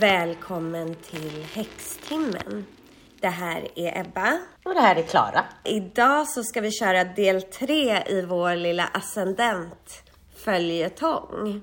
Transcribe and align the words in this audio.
Välkommen 0.00 0.94
till 0.94 1.44
Häxtimmen. 1.52 2.66
Det 3.20 3.28
här 3.28 3.68
är 3.76 4.00
Ebba. 4.00 4.38
Och 4.64 4.74
det 4.74 4.80
här 4.80 4.96
är 4.96 5.02
Klara. 5.02 5.44
Idag 5.64 6.28
så 6.28 6.42
ska 6.42 6.60
vi 6.60 6.72
köra 6.72 7.04
del 7.04 7.42
tre 7.42 8.02
i 8.06 8.22
vår 8.22 8.56
lilla 8.56 8.86
ascendent 8.86 10.02
följetong. 10.36 11.62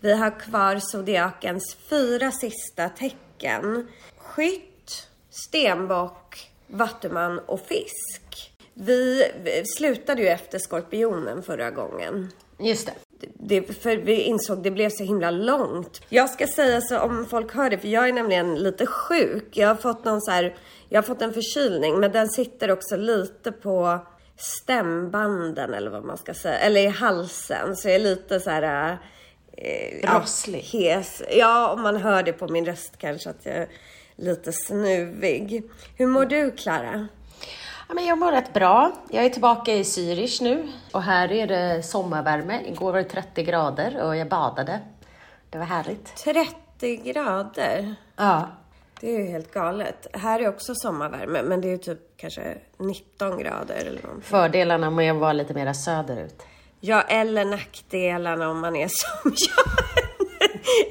Vi 0.00 0.12
har 0.12 0.40
kvar 0.40 0.78
zodiakens 0.78 1.76
fyra 1.90 2.30
sista 2.30 2.88
tecken. 2.88 3.88
Skytt, 4.16 5.08
stenbock, 5.30 6.50
vattuman 6.66 7.38
och 7.38 7.60
fisk. 7.60 8.52
Vi 8.74 9.32
vi 9.44 9.62
slutade 9.76 10.22
ju 10.22 10.28
efter 10.28 10.58
skorpionen 10.58 11.42
förra 11.42 11.70
gången. 11.70 12.32
Just 12.58 12.86
det. 12.86 13.05
Det, 13.34 13.62
för 13.62 13.96
vi 13.96 14.22
insåg 14.22 14.62
det 14.62 14.70
blev 14.70 14.90
så 14.90 15.04
himla 15.04 15.30
långt. 15.30 16.00
Jag 16.08 16.30
ska 16.30 16.46
säga 16.46 16.80
så 16.80 16.98
om 16.98 17.26
folk 17.30 17.54
hör 17.54 17.70
det, 17.70 17.78
för 17.78 17.88
jag 17.88 18.08
är 18.08 18.12
nämligen 18.12 18.54
lite 18.54 18.86
sjuk. 18.86 19.48
Jag 19.50 19.68
har 19.68 19.74
fått 19.74 20.04
någon 20.04 20.20
så 20.20 20.30
här, 20.30 20.56
jag 20.88 20.98
har 20.98 21.06
fått 21.06 21.22
en 21.22 21.32
förkylning, 21.34 22.00
men 22.00 22.12
den 22.12 22.28
sitter 22.28 22.70
också 22.70 22.96
lite 22.96 23.52
på 23.52 23.98
stämbanden 24.38 25.74
eller 25.74 25.90
vad 25.90 26.04
man 26.04 26.16
ska 26.16 26.34
säga, 26.34 26.58
eller 26.58 26.80
i 26.80 26.86
halsen. 26.86 27.76
Så 27.76 27.88
jag 27.88 27.94
är 27.94 28.00
lite 28.00 28.40
så 28.40 28.50
här... 28.50 28.98
Eh, 29.52 30.18
Rosslig. 30.18 30.68
Ja, 30.72 30.78
hes. 30.78 31.22
Ja, 31.30 31.72
om 31.72 31.82
man 31.82 31.96
hör 31.96 32.22
det 32.22 32.32
på 32.32 32.48
min 32.48 32.66
röst 32.66 32.92
kanske 32.98 33.30
att 33.30 33.46
jag 33.46 33.56
är 33.56 33.68
lite 34.16 34.52
snuvig. 34.52 35.62
Hur 35.96 36.06
mår 36.06 36.24
du 36.24 36.50
Klara? 36.50 37.08
Ja, 37.88 37.94
men 37.94 38.06
jag 38.06 38.18
mår 38.18 38.32
rätt 38.32 38.52
bra. 38.52 38.92
Jag 39.10 39.24
är 39.24 39.28
tillbaka 39.28 39.72
i 39.74 39.82
Zürich 39.82 40.42
nu 40.42 40.68
och 40.92 41.02
här 41.02 41.32
är 41.32 41.46
det 41.46 41.82
sommarvärme. 41.82 42.60
Igår 42.66 42.92
var 42.92 42.98
det 42.98 43.04
30 43.04 43.42
grader 43.42 44.02
och 44.02 44.16
jag 44.16 44.28
badade. 44.28 44.80
Det 45.50 45.58
var 45.58 45.64
härligt. 45.64 46.16
30 46.16 46.96
grader. 46.96 47.94
Ja. 48.16 48.48
Det 49.00 49.14
är 49.14 49.18
ju 49.20 49.26
helt 49.26 49.52
galet. 49.52 50.06
Här 50.12 50.40
är 50.40 50.48
också 50.48 50.74
sommarvärme, 50.74 51.42
men 51.42 51.60
det 51.60 51.68
är 51.68 51.70
ju 51.70 51.78
typ 51.78 52.16
kanske 52.16 52.58
19 52.78 53.38
grader 53.38 53.74
eller. 53.86 54.02
Fördelarna 54.22 54.90
med 54.90 55.12
att 55.12 55.18
vara 55.18 55.32
lite 55.32 55.54
mera 55.54 55.74
söderut. 55.74 56.42
Ja, 56.80 57.02
eller 57.02 57.44
nackdelarna 57.44 58.50
om 58.50 58.60
man 58.60 58.76
är 58.76 58.88
som 58.88 59.32
jag. 59.48 59.66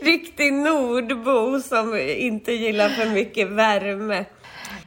Riktig 0.07 0.53
nordbo 0.53 1.59
som 1.59 1.97
inte 1.97 2.51
gillar 2.51 2.89
för 2.89 3.05
mycket 3.09 3.47
värme. 3.49 4.25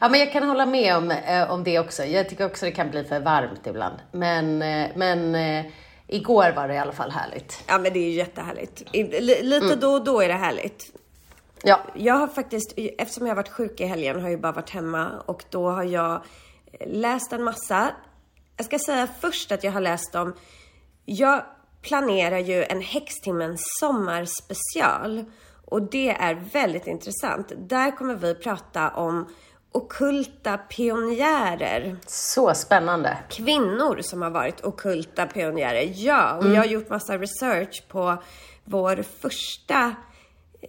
Ja, 0.01 0.09
men 0.09 0.21
jag 0.21 0.33
kan 0.33 0.49
hålla 0.49 0.67
med 0.67 0.97
om, 0.97 1.11
eh, 1.11 1.51
om 1.51 1.65
det 1.65 1.79
också. 1.79 2.05
Jag 2.05 2.29
tycker 2.29 2.47
också 2.47 2.65
det 2.65 2.73
kan 2.73 2.91
bli 2.91 3.05
för 3.05 3.21
varmt 3.21 3.67
ibland. 3.67 3.97
Men, 4.13 4.63
eh, 4.63 4.91
men 4.97 5.35
eh, 5.35 5.67
igår 6.07 6.53
var 6.57 6.69
det 6.69 6.75
i 6.75 6.79
alla 6.79 6.93
fall 6.93 7.11
härligt. 7.11 7.65
Ja, 7.69 7.79
men 7.79 7.93
det 7.93 7.99
är 7.99 8.05
ju 8.05 8.11
jättehärligt. 8.17 8.83
Li- 8.93 9.43
Lite 9.43 9.77
då 9.77 9.89
och 9.93 10.05
då 10.05 10.21
är 10.21 10.29
det 10.29 10.35
härligt. 10.35 10.93
Ja, 11.63 11.81
Jag 11.95 12.15
har 12.15 12.29
faktiskt, 12.29 12.73
eftersom 12.99 13.27
jag 13.27 13.31
har 13.31 13.37
varit 13.37 13.49
sjuk 13.53 13.81
i 13.81 13.85
helgen, 13.85 14.15
har 14.17 14.23
jag 14.23 14.31
ju 14.31 14.37
bara 14.39 14.53
varit 14.53 14.71
hemma 14.71 15.09
och 15.27 15.45
då 15.51 15.71
har 15.71 15.85
jag 15.85 16.23
läst 16.87 17.33
en 17.33 17.43
massa. 17.43 17.91
Jag 18.57 18.67
ska 18.67 18.79
säga 18.79 19.09
först 19.21 19.53
att 19.53 19.65
jag 19.65 19.73
har 19.73 19.81
läst 19.81 20.15
om, 20.15 20.35
jag 21.05 21.43
planerar 21.83 22.39
ju 22.39 22.65
en 22.65 22.81
Häxtimmen 22.81 23.57
sommarspecial 23.81 25.25
och 25.65 25.83
det 25.83 26.09
är 26.11 26.35
väldigt 26.35 26.87
intressant. 26.87 27.53
Där 27.57 27.97
kommer 27.97 28.15
vi 28.15 28.35
prata 28.35 28.89
om 28.91 29.29
okulta 29.73 30.59
pionjärer 30.59 31.97
så 32.07 32.55
spännande. 32.55 33.19
kvinnor 33.29 34.01
som 34.03 34.23
har 34.23 34.31
varit 34.31 34.65
okulta 34.65 35.27
pionjärer. 35.27 35.93
Ja, 35.95 36.37
och 36.37 36.47
jag 36.47 36.57
har 36.57 36.65
gjort 36.65 36.91
massa 36.91 37.19
research 37.19 37.83
på 37.89 38.23
vår 38.65 39.03
första 39.03 39.95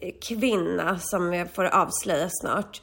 eh, 0.01 0.13
kvinna 0.27 0.99
som 0.99 1.33
jag 1.33 1.51
får 1.51 1.65
avslöja 1.65 2.29
snart. 2.29 2.81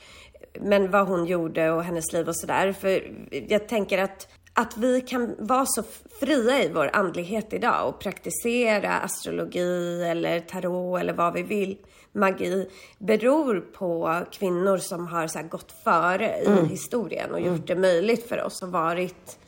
Men 0.60 0.90
vad 0.90 1.06
hon 1.06 1.26
gjorde 1.26 1.70
och 1.70 1.84
hennes 1.84 2.12
liv 2.12 2.28
och 2.28 2.36
sådär. 2.36 2.72
För 2.72 3.12
jag 3.48 3.68
tänker 3.68 3.98
att, 3.98 4.28
att 4.52 4.76
vi 4.76 5.00
kan 5.00 5.34
vara 5.38 5.66
så 5.66 5.82
fria 6.20 6.62
i 6.62 6.68
vår 6.74 6.90
andlighet 6.92 7.52
idag 7.52 7.88
och 7.88 8.00
praktisera 8.00 8.92
astrologi 8.98 10.04
eller 10.04 10.40
tarot 10.40 11.00
eller 11.00 11.12
vad 11.12 11.34
vi 11.34 11.42
vill, 11.42 11.76
magi, 12.16 12.68
beror 12.98 13.60
på 13.60 14.20
kvinnor 14.32 14.76
som 14.76 15.06
har 15.06 15.26
så 15.26 15.42
gått 15.42 15.72
före 15.84 16.38
i 16.38 16.66
historien 16.66 17.32
och 17.32 17.40
gjort 17.40 17.66
det 17.66 17.76
möjligt 17.76 18.28
för 18.28 18.44
oss 18.44 18.62
och 18.62 18.68
varit 18.68 19.38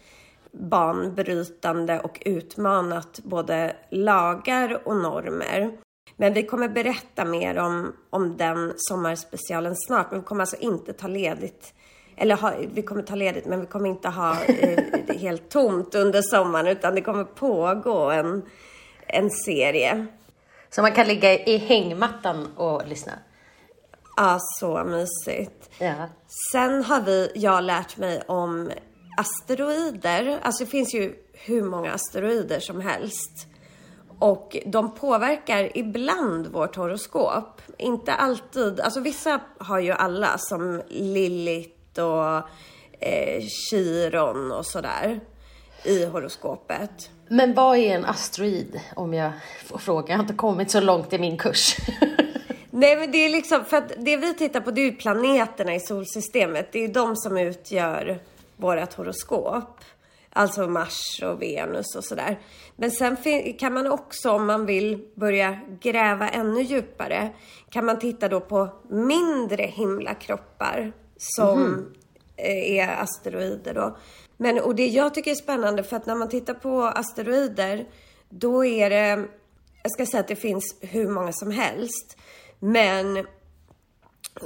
banbrytande 0.52 2.00
och 2.00 2.22
utmanat 2.24 3.20
både 3.24 3.76
lagar 3.90 4.80
och 4.84 4.96
normer. 4.96 5.70
Men 6.16 6.32
vi 6.32 6.42
kommer 6.42 6.68
berätta 6.68 7.24
mer 7.24 7.58
om, 7.58 7.92
om 8.10 8.36
den 8.36 8.72
sommarspecialen 8.76 9.76
snart. 9.76 10.10
Men 10.10 10.20
vi 10.20 10.26
kommer 10.26 10.42
alltså 10.42 10.56
inte 10.56 10.92
ta 10.92 11.08
ledigt. 11.08 11.74
Eller 12.16 12.36
ha, 12.36 12.52
vi 12.74 12.82
kommer 12.82 13.02
ta 13.02 13.14
ledigt, 13.14 13.46
men 13.46 13.60
vi 13.60 13.66
kommer 13.66 13.88
inte 13.88 14.08
ha 14.08 14.44
eh, 14.44 14.84
helt 15.20 15.48
tomt 15.48 15.94
under 15.94 16.22
sommaren. 16.22 16.66
Utan 16.66 16.94
det 16.94 17.00
kommer 17.00 17.24
pågå 17.24 18.10
en, 18.10 18.42
en 19.06 19.30
serie. 19.30 20.06
Så 20.70 20.82
man 20.82 20.92
kan 20.92 21.06
ligga 21.06 21.38
i 21.44 21.58
hängmattan 21.58 22.56
och 22.56 22.86
lyssna. 22.86 23.12
Ja, 24.16 24.38
så 24.40 24.84
mysigt. 24.84 25.70
Ja. 25.78 26.08
Sen 26.52 26.84
har 26.84 27.00
vi, 27.00 27.32
jag 27.34 27.64
lärt 27.64 27.96
mig 27.96 28.22
om 28.26 28.70
asteroider. 29.16 30.38
Alltså 30.42 30.64
det 30.64 30.70
finns 30.70 30.94
ju 30.94 31.14
hur 31.32 31.62
många 31.62 31.92
asteroider 31.92 32.60
som 32.60 32.80
helst. 32.80 33.46
Och 34.18 34.56
de 34.66 34.94
påverkar 34.94 35.78
ibland 35.78 36.46
vårt 36.46 36.76
horoskop. 36.76 37.62
Inte 37.78 38.14
alltid. 38.14 38.80
Alltså 38.80 39.00
vissa 39.00 39.40
har 39.58 39.78
ju 39.78 39.92
alla 39.92 40.38
som 40.38 40.82
Lilith 40.88 42.00
och 42.00 42.36
eh, 43.00 43.42
Chiron 43.70 44.52
och 44.52 44.66
sådär 44.66 45.20
i 45.84 46.04
horoskopet. 46.04 47.10
Men 47.28 47.54
vad 47.54 47.76
är 47.76 47.94
en 47.94 48.04
asteroid 48.04 48.80
om 48.94 49.14
jag 49.14 49.32
får 49.66 49.78
fråga? 49.78 50.08
Jag 50.08 50.16
har 50.16 50.22
inte 50.22 50.34
kommit 50.34 50.70
så 50.70 50.80
långt 50.80 51.12
i 51.12 51.18
min 51.18 51.38
kurs. 51.38 51.76
Nej 52.70 52.96
men 52.96 53.10
det 53.10 53.18
är 53.18 53.28
liksom, 53.28 53.64
för 53.64 53.76
att 53.76 53.92
det 53.98 54.16
vi 54.16 54.34
tittar 54.34 54.60
på 54.60 54.70
det 54.70 54.80
är 54.80 54.84
ju 54.84 54.92
planeterna 54.92 55.74
i 55.74 55.80
solsystemet. 55.80 56.72
Det 56.72 56.78
är 56.78 56.86
ju 56.86 56.92
de 56.92 57.16
som 57.16 57.38
utgör 57.38 58.18
vårat 58.56 58.94
horoskop. 58.94 59.80
Alltså 60.32 60.66
Mars 60.66 61.22
och 61.22 61.42
Venus 61.42 61.96
och 61.96 62.04
sådär. 62.04 62.38
Men 62.76 62.90
sen 62.90 63.16
kan 63.58 63.74
man 63.74 63.86
också 63.86 64.30
om 64.30 64.46
man 64.46 64.66
vill 64.66 65.08
börja 65.14 65.58
gräva 65.80 66.28
ännu 66.28 66.62
djupare 66.62 67.28
kan 67.70 67.84
man 67.84 67.98
titta 67.98 68.28
då 68.28 68.40
på 68.40 68.68
mindre 68.88 69.62
himlakroppar 69.62 70.92
som 71.16 71.62
eh, 71.74 72.07
Eh, 72.38 72.78
är 72.78 73.02
asteroider 73.02 73.74
då. 73.74 73.96
Men 74.36 74.60
och 74.60 74.74
det 74.74 74.86
jag 74.86 75.14
tycker 75.14 75.30
är 75.30 75.34
spännande 75.34 75.82
för 75.82 75.96
att 75.96 76.06
när 76.06 76.14
man 76.14 76.28
tittar 76.28 76.54
på 76.54 76.82
asteroider 76.82 77.86
då 78.28 78.64
är 78.64 78.90
det, 78.90 79.28
jag 79.82 79.92
ska 79.92 80.06
säga 80.06 80.20
att 80.20 80.28
det 80.28 80.36
finns 80.36 80.76
hur 80.80 81.08
många 81.08 81.32
som 81.32 81.50
helst. 81.50 82.16
Men 82.58 83.26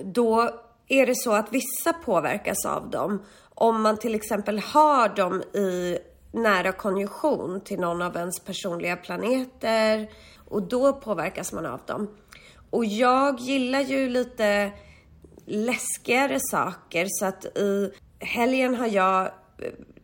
då 0.03 0.51
är 0.89 1.07
det 1.07 1.15
så 1.15 1.33
att 1.33 1.53
vissa 1.53 1.93
påverkas 1.93 2.67
av 2.67 2.91
dem. 2.91 3.23
Om 3.55 3.83
man 3.83 3.99
till 3.99 4.15
exempel 4.15 4.59
har 4.59 5.09
dem 5.09 5.43
i 5.43 5.99
nära 6.33 6.73
konjunktion 6.73 7.61
till 7.61 7.81
någon 7.81 8.03
av 8.03 8.17
ens 8.17 8.41
personliga 8.41 8.97
planeter 8.97 10.11
och 10.49 10.63
då 10.63 10.93
påverkas 10.93 11.53
man 11.53 11.67
av 11.67 11.81
dem. 11.87 12.09
Och 12.71 12.85
jag 12.85 13.41
gillar 13.41 13.81
ju 13.81 14.09
lite 14.09 14.73
läskigare 15.47 16.39
saker 16.41 17.07
så 17.09 17.27
att 17.27 17.45
i 17.45 17.93
helgen 18.19 18.75
har 18.75 18.87
jag 18.87 19.31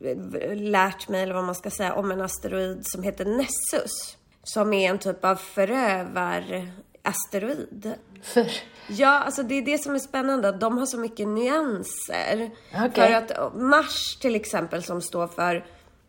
eh, 0.00 0.56
lärt 0.56 1.08
mig, 1.08 1.22
eller 1.22 1.34
vad 1.34 1.44
man 1.44 1.54
ska 1.54 1.70
säga, 1.70 1.94
om 1.94 2.10
en 2.10 2.20
asteroid 2.20 2.80
som 2.82 3.02
heter 3.02 3.24
Nessus. 3.24 4.16
Som 4.42 4.72
är 4.72 4.90
en 4.90 4.98
typ 4.98 5.24
av 5.24 5.36
förövarasteroid. 5.36 7.92
För, 8.22 8.46
Ja, 8.90 9.08
alltså 9.08 9.42
det 9.42 9.54
är 9.54 9.62
det 9.62 9.78
som 9.78 9.94
är 9.94 9.98
spännande. 9.98 10.52
De 10.52 10.78
har 10.78 10.86
så 10.86 10.98
mycket 10.98 11.28
nyanser. 11.28 12.50
Okej. 12.74 12.90
För 12.94 13.12
att 13.12 13.54
Mars 13.54 14.16
till 14.20 14.34
exempel 14.34 14.82
som 14.82 15.02
står 15.02 15.26
för, 15.26 15.66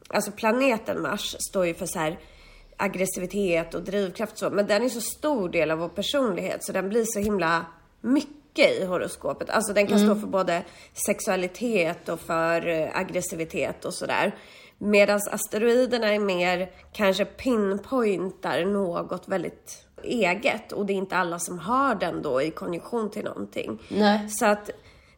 alltså 0.08 0.32
planeten 0.32 1.02
Mars 1.02 1.36
står 1.40 1.66
ju 1.66 1.74
för 1.74 1.86
så 1.86 2.00
här 2.00 2.20
aggressivitet 2.78 3.74
och 3.74 3.84
drivkraft 3.84 4.38
så. 4.38 4.50
Men 4.50 4.68
den 4.68 4.84
är 4.84 4.90
så 4.90 5.02
stor 5.02 5.50
del 5.50 5.72
av 5.72 5.80
vår 5.80 5.90
personlighet 5.90 6.64
så 6.64 6.72
den 6.72 6.90
blir 6.90 7.06
så 7.08 7.20
himla 7.20 7.66
mycket 8.02 8.39
i 8.58 8.86
horoskopet. 8.86 9.50
Alltså 9.50 9.74
den 9.74 9.88
kan 9.88 10.00
stå 10.00 10.16
för 10.16 10.28
både 10.28 10.64
sexualitet 10.94 12.10
och 12.10 12.20
för 12.20 12.68
eh, 12.68 12.90
aggressivitet 12.94 13.86
och 13.86 13.94
sådär. 13.94 14.36
Medan 14.78 15.20
asteroiderna 15.32 16.14
är 16.14 16.20
mer 16.20 16.72
kanske 16.94 17.26
pinpointar 17.26 18.66
något 18.66 19.28
väldigt 19.28 19.86
eget 20.04 20.72
och 20.72 20.86
det 20.86 20.94
är 20.94 20.98
inte 20.98 21.18
alla 21.18 21.40
som 21.40 21.60
har 21.60 21.96
den 21.96 22.22
då 22.22 22.42
i 22.42 22.52
konjunktion 22.52 23.12
till 23.12 23.24
någonting. 23.24 23.82
Nej. 23.90 24.30
Så 24.30 24.46
att 24.46 24.70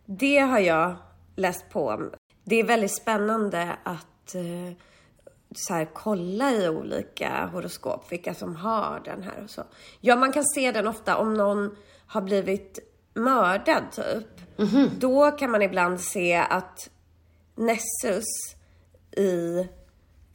det 0.05 0.37
har 0.37 0.59
jag 0.59 0.95
läst 1.35 1.69
på. 1.69 2.09
Det 2.43 2.55
är 2.55 2.63
väldigt 2.63 2.95
spännande 2.95 3.75
att 3.83 4.35
eh, 4.35 4.77
så 5.55 5.73
här, 5.73 5.89
kolla 5.93 6.51
i 6.51 6.69
olika 6.69 7.49
horoskop 7.53 8.11
vilka 8.11 8.33
som 8.33 8.55
har 8.55 9.01
den 9.05 9.23
här 9.23 9.43
och 9.43 9.49
så. 9.49 9.63
Ja, 9.99 10.15
man 10.15 10.31
kan 10.31 10.43
se 10.45 10.71
den 10.71 10.87
ofta 10.87 11.17
om 11.17 11.33
någon 11.33 11.75
har 12.07 12.21
blivit 12.21 12.90
mördad 13.13 13.83
typ. 13.91 14.27
Då 14.99 15.31
kan 15.31 15.51
man 15.51 15.61
ibland 15.61 16.01
se 16.01 16.35
att 16.35 16.89
Nessus 17.55 18.55
i 19.17 19.67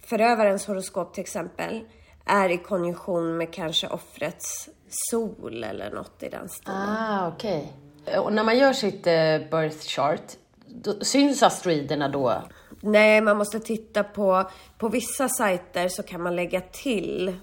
förövarens 0.06 0.66
horoskop 0.66 1.14
till 1.14 1.20
exempel 1.20 1.84
är 2.24 2.48
i 2.48 2.58
konjunktion 2.58 3.36
med 3.36 3.52
kanske 3.52 3.88
offrets 3.88 4.68
sol 5.10 5.64
eller 5.64 5.90
något 5.90 6.22
i 6.22 6.28
den 6.28 6.48
stilen. 6.48 6.96
Ah, 6.98 7.28
okej. 7.28 7.72
Och 8.18 8.32
när 8.32 8.44
man 8.44 8.58
gör 8.58 8.72
sitt 8.72 9.06
eh, 9.06 9.38
birth 9.50 9.86
chart, 9.86 10.22
då, 10.66 11.00
syns 11.00 11.42
asteroiderna 11.42 12.08
då? 12.08 12.42
Nej, 12.80 13.20
man 13.20 13.36
måste 13.36 13.60
titta 13.60 14.04
på, 14.04 14.50
på 14.78 14.88
vissa 14.88 15.28
sajter 15.28 15.88
så 15.88 16.02
kan 16.02 16.22
man 16.22 16.36
lägga 16.36 16.60
till 16.60 17.36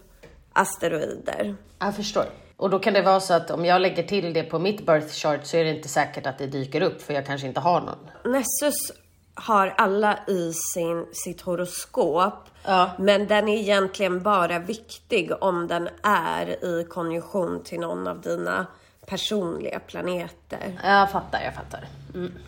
asteroider. 0.54 1.56
Jag 1.80 1.96
förstår. 1.96 2.26
Och 2.58 2.70
då 2.70 2.80
kan 2.80 2.94
det 2.94 3.02
vara 3.02 3.20
så 3.20 3.34
att 3.34 3.52
om 3.52 3.66
jag 3.66 3.82
lägger 3.82 4.04
till 4.04 4.34
det 4.34 4.44
på 4.44 4.60
mitt 4.60 4.86
birth 4.86 5.14
chart 5.14 5.46
så 5.46 5.58
är 5.58 5.64
det 5.64 5.70
inte 5.70 5.88
säkert 5.90 6.26
att 6.26 6.38
det 6.38 6.48
dyker 6.48 6.82
upp 6.82 7.02
för 7.02 7.14
jag 7.14 7.26
kanske 7.26 7.48
inte 7.48 7.60
har 7.60 7.82
någon. 7.82 8.32
Nessus 8.34 8.92
har 9.34 9.74
alla 9.78 10.20
i 10.28 10.54
sin, 10.54 11.06
sitt 11.14 11.42
horoskop. 11.42 12.50
Ja. 12.66 12.92
Men 13.00 13.28
den 13.28 13.50
är 13.50 13.58
egentligen 13.58 14.24
bara 14.24 14.60
viktig 14.60 15.32
om 15.42 15.68
den 15.68 15.90
är 16.04 16.66
i 16.66 16.86
konjunktion 16.90 17.64
till 17.64 17.80
någon 17.80 18.08
av 18.08 18.22
dina 18.22 18.66
personliga 19.06 19.80
planeter. 19.80 20.80
Jag 20.84 21.12
fattar, 21.12 21.42
jag 21.42 21.56
fattar. 21.56 21.88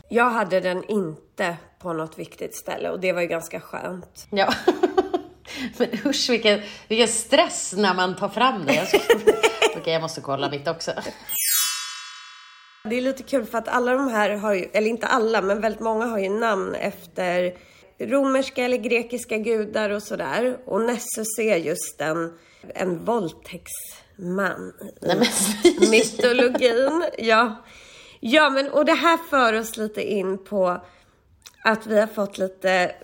Jag 0.09 0.29
hade 0.29 0.59
den 0.59 0.83
inte 0.83 1.57
på 1.79 1.93
något 1.93 2.19
viktigt 2.19 2.55
ställe 2.55 2.89
och 2.89 2.99
det 2.99 3.13
var 3.13 3.21
ju 3.21 3.27
ganska 3.27 3.59
skönt. 3.59 4.27
Ja. 4.29 4.53
Men 5.77 5.89
usch 6.05 6.29
vilken, 6.29 6.61
vilken 6.87 7.07
stress 7.07 7.73
när 7.77 7.93
man 7.93 8.15
tar 8.15 8.29
fram 8.29 8.65
det. 8.65 8.87
Okej, 9.77 9.93
jag 9.93 10.01
måste 10.01 10.21
kolla 10.21 10.49
mitt 10.49 10.67
också. 10.67 10.91
Det 12.83 12.95
är 12.95 13.01
lite 13.01 13.23
kul 13.23 13.45
för 13.45 13.57
att 13.57 13.67
alla 13.67 13.93
de 13.93 14.07
här 14.07 14.29
har 14.29 14.53
ju, 14.53 14.69
eller 14.73 14.89
inte 14.89 15.07
alla, 15.07 15.41
men 15.41 15.61
väldigt 15.61 15.81
många 15.81 16.05
har 16.05 16.19
ju 16.19 16.29
namn 16.29 16.75
efter 16.75 17.57
romerska 17.99 18.63
eller 18.63 18.77
grekiska 18.77 19.37
gudar 19.37 19.89
och 19.89 20.03
sådär. 20.03 20.57
Och 20.65 20.81
Nessus 20.81 21.39
är 21.39 21.57
just 21.57 22.01
en, 22.01 22.37
en 22.75 23.05
våldtäktsman 23.05 24.73
Nej, 25.01 25.17
men, 25.17 25.89
mytologin. 25.89 27.05
Ja. 27.17 27.63
ja, 28.19 28.49
men 28.49 28.69
och 28.69 28.85
det 28.85 28.93
här 28.93 29.17
för 29.29 29.53
oss 29.53 29.77
lite 29.77 30.01
in 30.01 30.43
på 30.43 30.81
att 31.63 31.87
vi 31.87 31.99
har 31.99 32.07
fått 32.07 32.37
lite 32.37 32.95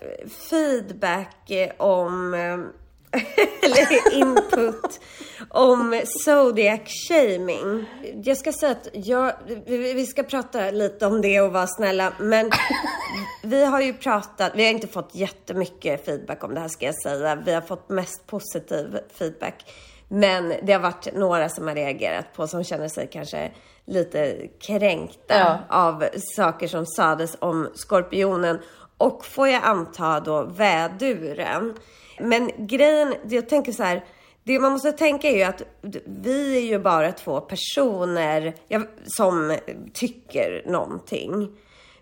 feedback 0.50 1.52
om, 1.78 2.34
eh, 2.34 2.81
eller 3.62 4.14
input 4.14 5.00
om 5.50 6.02
zodiac 6.06 6.82
shaming. 7.10 7.86
Jag 8.24 8.38
ska 8.38 8.54
säga 8.54 8.72
att 8.72 8.88
jag, 8.94 9.34
vi 9.68 10.06
ska 10.06 10.24
prata 10.24 10.72
lite 10.72 11.06
om 11.06 11.22
det 11.22 11.42
och 11.42 11.52
vara 11.54 11.68
snälla, 11.68 12.14
men 12.20 12.52
vi 13.44 13.66
har 13.66 13.82
ju 13.82 13.94
pratat, 13.94 14.52
vi 14.56 14.64
har 14.64 14.72
inte 14.72 14.88
fått 14.88 15.16
jättemycket 15.16 16.06
feedback 16.06 16.44
om 16.44 16.54
det 16.54 16.60
här 16.60 16.68
ska 16.68 16.86
jag 16.86 17.02
säga. 17.02 17.36
Vi 17.36 17.54
har 17.54 17.62
fått 17.62 17.90
mest 17.90 18.28
positiv 18.28 19.00
feedback. 19.14 19.66
Men 20.08 20.54
det 20.64 20.74
har 20.74 20.80
varit 20.80 21.14
några 21.14 21.50
som 21.50 21.68
har 21.68 21.76
reagerat 21.76 22.34
på 22.34 22.48
som 22.48 22.64
känner 22.64 22.88
sig 22.88 23.10
kanske 23.12 23.52
lite 23.86 24.48
kränkta 24.60 25.36
Ja. 25.40 25.60
av 25.70 26.06
saker 26.36 26.68
som 26.68 26.86
sades 26.86 27.38
om 27.40 27.70
skorpionen 27.74 28.60
och 28.98 29.26
får 29.26 29.48
jag 29.48 29.64
anta 29.64 30.20
då 30.20 30.44
väduren. 30.44 31.74
Men 32.22 32.52
grejen, 32.58 33.14
jag 33.30 33.50
tänker 33.50 33.72
så 33.72 33.84
här, 33.84 34.06
det 34.44 34.60
man 34.60 34.72
måste 34.72 34.92
tänka 34.92 35.28
är 35.30 35.38
ju 35.38 35.44
att 35.44 35.62
vi 36.06 36.58
är 36.58 36.62
ju 36.62 36.80
bara 36.80 37.12
två 37.12 37.42
personer 37.42 38.54
som 39.06 39.58
tycker 39.94 40.64
någonting. 40.66 41.58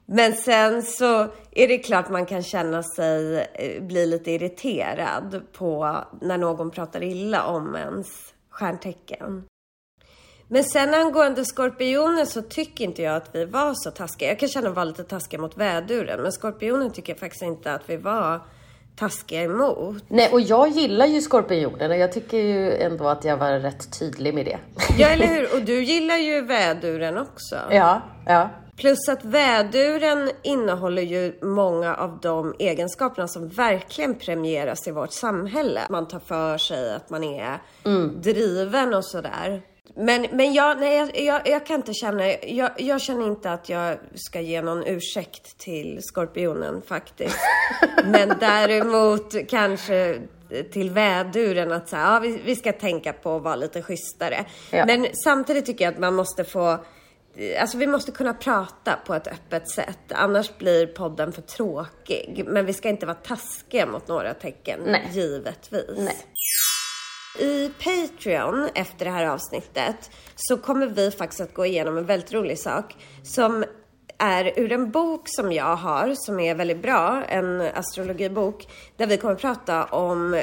Men 0.06 0.33
sen 0.33 0.83
så 0.83 1.27
är 1.51 1.68
det 1.68 1.77
klart 1.77 2.10
man 2.10 2.25
kan 2.25 2.44
känna 2.44 2.83
sig, 2.83 3.48
eh, 3.54 3.83
bli 3.83 4.06
lite 4.06 4.31
irriterad 4.31 5.42
på 5.54 5.98
när 6.21 6.38
någon 6.38 6.71
pratar 6.71 7.04
illa 7.04 7.45
om 7.45 7.75
ens 7.75 8.07
stjärntecken. 8.50 9.44
Men 10.48 10.63
sen 10.63 10.94
angående 10.94 11.45
skorpionen 11.45 12.27
så 12.27 12.42
tycker 12.42 12.83
inte 12.83 13.01
jag 13.01 13.16
att 13.16 13.36
vi 13.36 13.45
var 13.45 13.74
så 13.75 13.92
taskiga. 13.92 14.30
Jag 14.30 14.39
kan 14.39 14.50
känna 14.50 14.69
att 14.69 14.75
vara 14.75 14.86
lite 14.86 15.04
taskiga 15.04 15.42
mot 15.42 15.57
väduren, 15.57 16.21
men 16.21 16.31
skorpionen 16.31 16.92
tycker 16.92 17.13
jag 17.13 17.19
faktiskt 17.19 17.44
inte 17.44 17.74
att 17.74 17.89
vi 17.89 17.98
var 17.98 18.42
taskiga 19.00 19.44
emot. 19.44 20.04
Nej, 20.07 20.30
och 20.31 20.42
jag 20.42 20.69
gillar 20.69 21.06
ju 21.06 21.22
skorpionen 21.22 21.92
och 21.92 21.98
jag 21.98 22.12
tycker 22.12 22.38
ju 22.38 22.74
ändå 22.74 23.07
att 23.07 23.25
jag 23.25 23.38
var 23.38 23.51
rätt 23.51 24.00
tydlig 24.00 24.34
med 24.34 24.46
det. 24.46 24.57
Ja, 24.98 25.07
eller 25.07 25.28
hur? 25.28 25.56
Och 25.56 25.62
du 25.62 25.84
gillar 25.84 26.18
ju 26.18 26.42
väduren 26.42 27.18
också. 27.18 27.56
Ja, 27.72 28.01
ja. 28.25 28.50
Plus 28.78 29.10
att 29.10 29.25
väduren 29.25 30.31
innehåller 30.44 31.01
ju 31.01 31.40
många 31.42 31.96
av 31.96 32.19
de 32.22 32.56
egenskaperna 32.60 33.28
som 33.28 33.50
verkligen 33.50 34.16
premieras 34.16 34.88
i 34.88 34.92
vårt 34.92 35.12
samhälle. 35.12 35.81
Man 35.90 36.07
tar 36.07 36.19
för 36.19 36.57
sig, 36.57 36.95
att 36.95 37.10
man 37.10 37.24
är 37.24 37.57
driven 38.22 38.94
och 38.94 39.06
sådär. 39.06 39.62
Men, 39.95 40.27
men 40.31 40.53
jag, 40.53 40.80
nej, 40.80 40.97
jag, 40.97 41.19
jag, 41.19 41.47
jag 41.47 41.65
kan 41.65 41.75
inte 41.75 41.94
känna, 41.94 42.27
jag, 42.33 42.71
jag 42.77 43.01
känner 43.01 43.27
inte 43.27 43.51
att 43.51 43.69
jag 43.69 43.97
ska 44.15 44.41
ge 44.41 44.62
någon 44.62 44.88
ursäkt 44.88 45.57
till 45.57 46.00
skorpionen 46.03 46.81
faktiskt. 46.81 47.39
men 48.06 48.33
däremot 48.39 49.50
kanske 49.50 50.19
till 50.71 50.89
väduren 50.89 51.71
att 51.71 51.89
säga, 51.89 52.01
ja, 52.01 52.19
vi, 52.19 52.41
vi 52.45 52.56
ska 52.56 52.74
tänka 52.74 53.13
på 53.13 53.36
att 53.36 53.44
vara 53.44 53.56
lite 53.56 53.81
schysstare. 53.81 54.45
Ja. 54.71 54.86
Men 54.86 55.07
samtidigt 55.24 55.65
tycker 55.65 55.86
jag 55.86 55.94
att 55.94 56.00
man 56.00 56.15
måste 56.15 56.44
få 56.44 56.77
Alltså 57.59 57.77
vi 57.77 57.88
måste 57.88 58.12
kunna 58.12 58.33
prata 58.33 59.00
på 59.06 59.13
ett 59.13 59.27
öppet 59.27 59.69
sätt. 59.69 60.12
Annars 60.12 60.57
blir 60.57 60.88
podden 60.88 61.31
för 61.31 61.42
tråkig. 61.42 62.44
Men 62.47 62.65
vi 62.65 62.74
ska 62.74 62.89
inte 62.89 63.06
vara 63.06 63.18
taskiga 63.18 63.85
mot 63.85 64.07
några 64.07 64.33
tecken, 64.33 64.80
Nej. 64.85 65.09
givetvis. 65.12 65.97
Nej. 65.97 66.15
I 67.39 67.71
Patreon 67.83 68.69
efter 68.75 69.06
det 69.06 69.12
här 69.12 69.25
avsnittet 69.25 70.12
så 70.36 70.57
kommer 70.57 70.88
vi 70.88 71.12
faktiskt 71.12 71.41
att 71.41 71.53
gå 71.53 71.65
igenom 71.65 71.97
en 71.97 72.06
väldigt 72.06 72.33
rolig 72.33 72.59
sak 72.59 72.95
som 73.24 73.65
är 74.18 74.59
ur 74.59 74.71
en 74.71 74.91
bok 74.91 75.21
som 75.25 75.51
jag 75.51 75.75
har 75.75 76.13
som 76.15 76.40
är 76.40 76.56
väldigt 76.56 76.81
bra, 76.81 77.23
en 77.23 77.61
astrologibok 77.61 78.68
där 78.97 79.07
vi 79.07 79.18
kommer 79.18 79.35
prata 79.35 79.85
om 79.85 80.42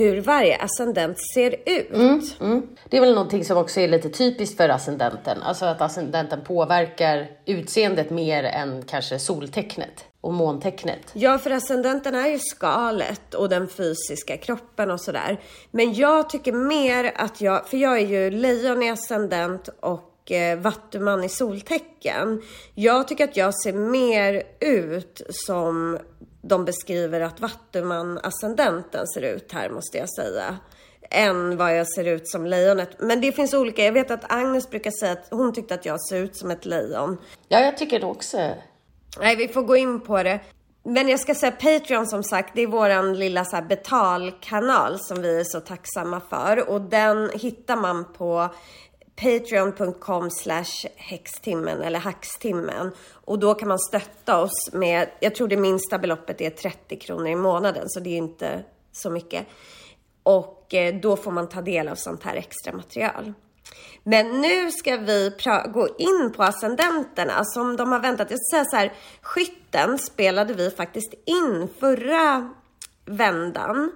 hur 0.00 0.20
varje 0.20 0.56
ascendent 0.56 1.16
ser 1.34 1.56
ut. 1.66 2.36
Mm. 2.40 2.66
Det 2.88 2.96
är 2.96 3.00
väl 3.00 3.14
någonting 3.14 3.44
som 3.44 3.56
också 3.56 3.80
är 3.80 3.88
lite 3.88 4.10
typiskt 4.10 4.56
för 4.56 4.68
ascendenten. 4.68 5.42
Alltså 5.42 5.64
att 5.64 5.80
ascendenten 5.80 6.40
påverkar 6.44 7.30
utseendet 7.46 8.10
mer 8.10 8.44
än 8.44 8.82
kanske 8.82 9.18
soltecknet 9.18 10.04
och 10.20 10.32
måntecknet. 10.32 11.10
Ja, 11.12 11.38
för 11.38 11.50
ascendenten 11.50 12.14
är 12.14 12.28
ju 12.28 12.38
skalet 12.38 13.34
och 13.34 13.48
den 13.48 13.68
fysiska 13.68 14.36
kroppen 14.36 14.90
och 14.90 15.00
sådär. 15.00 15.40
Men 15.70 15.94
jag 15.94 16.30
tycker 16.30 16.52
mer 16.52 17.12
att 17.14 17.40
jag, 17.40 17.66
för 17.66 17.76
jag 17.76 17.98
är 17.98 18.06
ju 18.06 18.30
lejon 18.30 18.82
i 18.82 18.90
ascendent 18.90 19.68
och 19.80 20.32
eh, 20.32 20.58
vattuman 20.58 21.24
i 21.24 21.28
soltecken. 21.28 22.42
Jag 22.74 23.08
tycker 23.08 23.24
att 23.24 23.36
jag 23.36 23.54
ser 23.62 23.72
mer 23.72 24.42
ut 24.60 25.22
som 25.30 25.98
de 26.42 26.64
beskriver 26.64 27.20
att 27.20 27.40
vattuman-ascendenten 27.40 29.06
ser 29.06 29.22
ut 29.22 29.52
här, 29.52 29.70
måste 29.70 29.98
jag 29.98 30.10
säga. 30.10 30.58
Än 31.10 31.56
vad 31.56 31.78
jag 31.78 31.92
ser 31.92 32.04
ut 32.04 32.28
som 32.28 32.46
lejonet. 32.46 32.90
Men 32.98 33.20
det 33.20 33.32
finns 33.32 33.54
olika. 33.54 33.84
Jag 33.84 33.92
vet 33.92 34.10
att 34.10 34.32
Agnes 34.32 34.70
brukar 34.70 34.90
säga 34.90 35.12
att 35.12 35.28
hon 35.30 35.52
tyckte 35.52 35.74
att 35.74 35.86
jag 35.86 36.00
ser 36.00 36.16
ut 36.16 36.36
som 36.36 36.50
ett 36.50 36.66
lejon. 36.66 37.18
Ja, 37.48 37.60
jag 37.60 37.76
tycker 37.78 38.00
det 38.00 38.06
också. 38.06 38.36
Nej, 39.20 39.36
vi 39.36 39.48
får 39.48 39.62
gå 39.62 39.76
in 39.76 40.00
på 40.00 40.22
det. 40.22 40.40
Men 40.82 41.08
jag 41.08 41.20
ska 41.20 41.34
säga 41.34 41.52
Patreon 41.52 42.06
som 42.06 42.22
sagt, 42.22 42.54
det 42.54 42.62
är 42.62 42.66
våran 42.66 43.18
lilla 43.18 43.44
så 43.44 43.56
här 43.56 43.62
betalkanal 43.62 44.98
som 44.98 45.22
vi 45.22 45.40
är 45.40 45.44
så 45.44 45.60
tacksamma 45.60 46.20
för. 46.30 46.70
Och 46.70 46.80
den 46.80 47.30
hittar 47.34 47.76
man 47.76 48.12
på 48.12 48.48
patreon.com 49.20 50.30
slash 50.30 50.88
häxtimmen 50.96 51.82
eller 51.82 51.98
hackstimmen. 51.98 52.92
Och 53.12 53.38
då 53.38 53.54
kan 53.54 53.68
man 53.68 53.78
stötta 53.78 54.40
oss 54.40 54.72
med, 54.72 55.08
jag 55.20 55.34
tror 55.34 55.48
det 55.48 55.56
minsta 55.56 55.98
beloppet 55.98 56.40
är 56.40 56.50
30 56.50 56.96
kronor 56.96 57.26
i 57.26 57.36
månaden, 57.36 57.88
så 57.88 58.00
det 58.00 58.10
är 58.10 58.16
inte 58.16 58.64
så 58.92 59.10
mycket. 59.10 59.46
Och 60.22 60.74
eh, 60.74 60.94
då 61.00 61.16
får 61.16 61.30
man 61.30 61.48
ta 61.48 61.62
del 61.62 61.88
av 61.88 61.94
sånt 61.94 62.22
här 62.22 62.36
extra 62.36 62.72
material. 62.72 63.32
Men 64.02 64.40
nu 64.40 64.70
ska 64.70 64.96
vi 64.96 65.32
gå 65.72 65.88
in 65.98 66.32
på 66.36 66.42
ascendenterna 66.42 67.44
som 67.44 67.76
de 67.76 67.92
har 67.92 68.00
väntat. 68.00 68.30
Jag 68.30 68.38
ska 68.40 68.56
säga 68.56 68.64
så 68.64 68.76
här, 68.76 68.92
skytten 69.22 69.98
spelade 69.98 70.54
vi 70.54 70.70
faktiskt 70.70 71.14
in 71.24 71.68
förra 71.80 72.50
vändan. 73.04 73.92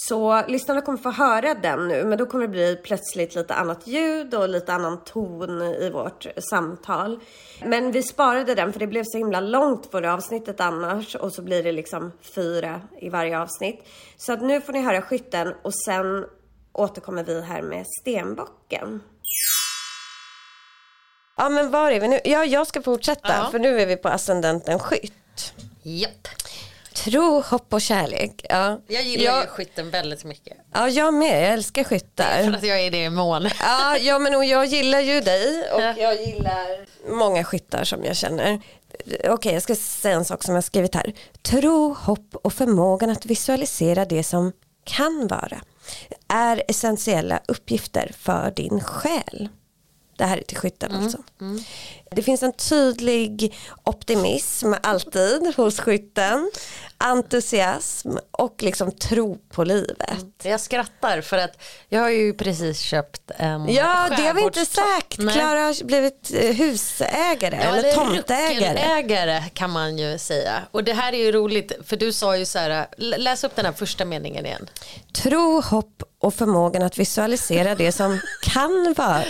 Så 0.00 0.42
lyssnarna 0.48 0.80
kommer 0.80 0.98
få 0.98 1.10
höra 1.10 1.54
den 1.54 1.88
nu, 1.88 2.04
men 2.04 2.18
då 2.18 2.26
kommer 2.26 2.44
det 2.44 2.48
bli 2.48 2.76
plötsligt 2.84 3.34
lite 3.34 3.54
annat 3.54 3.86
ljud 3.86 4.34
och 4.34 4.48
lite 4.48 4.72
annan 4.72 5.04
ton 5.04 5.62
i 5.62 5.90
vårt 5.90 6.26
samtal. 6.50 7.20
Men 7.64 7.92
vi 7.92 8.02
sparade 8.02 8.54
den 8.54 8.72
för 8.72 8.80
det 8.80 8.86
blev 8.86 9.04
så 9.06 9.18
himla 9.18 9.40
långt 9.40 9.90
förra 9.90 10.14
avsnittet 10.14 10.60
annars 10.60 11.14
och 11.14 11.32
så 11.32 11.42
blir 11.42 11.62
det 11.62 11.72
liksom 11.72 12.12
fyra 12.34 12.80
i 13.00 13.08
varje 13.08 13.38
avsnitt. 13.38 13.86
Så 14.16 14.32
att 14.32 14.42
nu 14.42 14.60
får 14.60 14.72
ni 14.72 14.80
höra 14.82 15.02
skytten 15.02 15.54
och 15.62 15.74
sen 15.74 16.24
återkommer 16.72 17.24
vi 17.24 17.42
här 17.42 17.62
med 17.62 17.84
stenbocken. 18.00 19.02
Ja 21.36 21.48
men 21.48 21.70
var 21.70 21.90
är 21.90 22.00
vi 22.00 22.08
nu? 22.08 22.20
Ja 22.24 22.44
jag 22.44 22.66
ska 22.66 22.82
fortsätta 22.82 23.28
Ja. 23.28 23.48
för 23.50 23.58
nu 23.58 23.80
är 23.80 23.86
vi 23.86 23.96
på 23.96 24.08
ascendenten 24.08 24.78
skytt. 24.78 25.52
Japp. 25.82 26.28
Tro, 27.04 27.40
hopp 27.40 27.72
och 27.72 27.80
kärlek. 27.80 28.46
Ja. 28.48 28.80
Jag 28.86 29.02
gillar 29.02 29.24
ja, 29.24 29.40
ju 29.42 29.46
skytten 29.46 29.90
väldigt 29.90 30.24
mycket. 30.24 30.56
ja 30.74 30.88
jag 30.88 31.14
med, 31.14 31.42
jag 31.42 31.52
älskar 31.52 31.84
skyttar. 31.84 32.44
För 32.44 32.52
att 32.52 32.62
jag 32.62 32.80
är 32.80 32.90
det 32.90 33.04
i 33.04 33.10
mån. 33.10 33.48
Ja, 33.60 33.96
ja 33.96 34.18
men 34.18 34.34
och 34.34 34.44
jag 34.44 34.66
gillar 34.66 35.00
ju 35.00 35.20
dig 35.20 35.70
och 35.72 35.80
Ja. 35.80 35.94
jag 35.98 36.26
gillar 36.26 36.86
många 37.10 37.44
skyttar 37.44 37.84
som 37.84 38.04
jag 38.04 38.16
känner. 38.16 38.60
Okej, 39.28 39.52
jag 39.52 39.62
ska 39.62 39.74
säga 39.74 40.16
en 40.16 40.24
sak 40.24 40.42
som 40.44 40.54
jag 40.54 40.64
skrivit 40.64 40.94
här. 40.94 41.12
Tro, 41.42 41.94
hopp 41.94 42.34
och 42.42 42.52
förmågan 42.52 43.10
att 43.10 43.26
visualisera 43.26 44.04
det 44.04 44.24
som 44.24 44.52
kan 44.84 45.26
vara 45.26 45.60
är 46.28 46.62
essentiella 46.68 47.40
uppgifter 47.48 48.12
för 48.18 48.50
din 48.50 48.80
själ. 48.80 49.48
Det 50.16 50.24
här 50.24 50.38
är 50.38 50.42
till 50.42 50.56
skytten 50.56 50.94
alltså. 50.94 51.18
Det 52.10 52.22
finns 52.22 52.42
en 52.42 52.52
tydlig 52.52 53.56
optimism 53.84 54.72
alltid 54.82 55.54
hos 55.56 55.80
skytten. 55.80 56.50
Entusiasm 57.00 58.08
och 58.30 58.62
liksom 58.62 58.92
tro 58.92 59.38
på 59.50 59.64
livet. 59.64 60.08
Jag 60.42 60.60
skrattar 60.60 61.20
för 61.20 61.38
att 61.38 61.62
jag 61.88 62.00
har 62.00 62.08
ju 62.10 62.34
precis 62.34 62.80
köpt 62.80 63.22
en 63.36 63.68
Ja, 63.74 64.08
det 64.16 64.22
har 64.22 64.34
vi 64.34 64.42
inte 64.42 64.66
sagt. 64.66 65.16
Klara 65.16 65.60
har 65.60 65.84
blivit 65.84 66.30
eh, 66.34 66.50
husägare 66.56 67.58
Ja, 67.62 67.76
eller 67.76 67.92
tomtägare. 67.92 68.72
ruckelägare 68.72 69.42
kan 69.54 69.70
man 69.70 69.98
ju 69.98 70.18
säga. 70.18 70.62
Och 70.70 70.84
det 70.84 70.92
här 70.92 71.12
är 71.12 71.18
ju 71.18 71.32
roligt 71.32 71.72
för 71.86 71.96
du 71.96 72.12
sa 72.12 72.36
ju 72.36 72.44
så 72.46 72.58
här, 72.58 72.86
läs 72.96 73.44
upp 73.44 73.56
den 73.56 73.64
här 73.66 73.72
första 73.72 74.04
meningen 74.04 74.46
igen. 74.46 74.70
Tro, 75.12 75.60
hopp 75.60 76.02
och 76.20 76.34
förmågan 76.34 76.82
att 76.82 76.98
visualisera 76.98 77.74
det 77.74 77.92
som 77.92 78.20
kan 78.42 78.94
vara. 78.96 79.22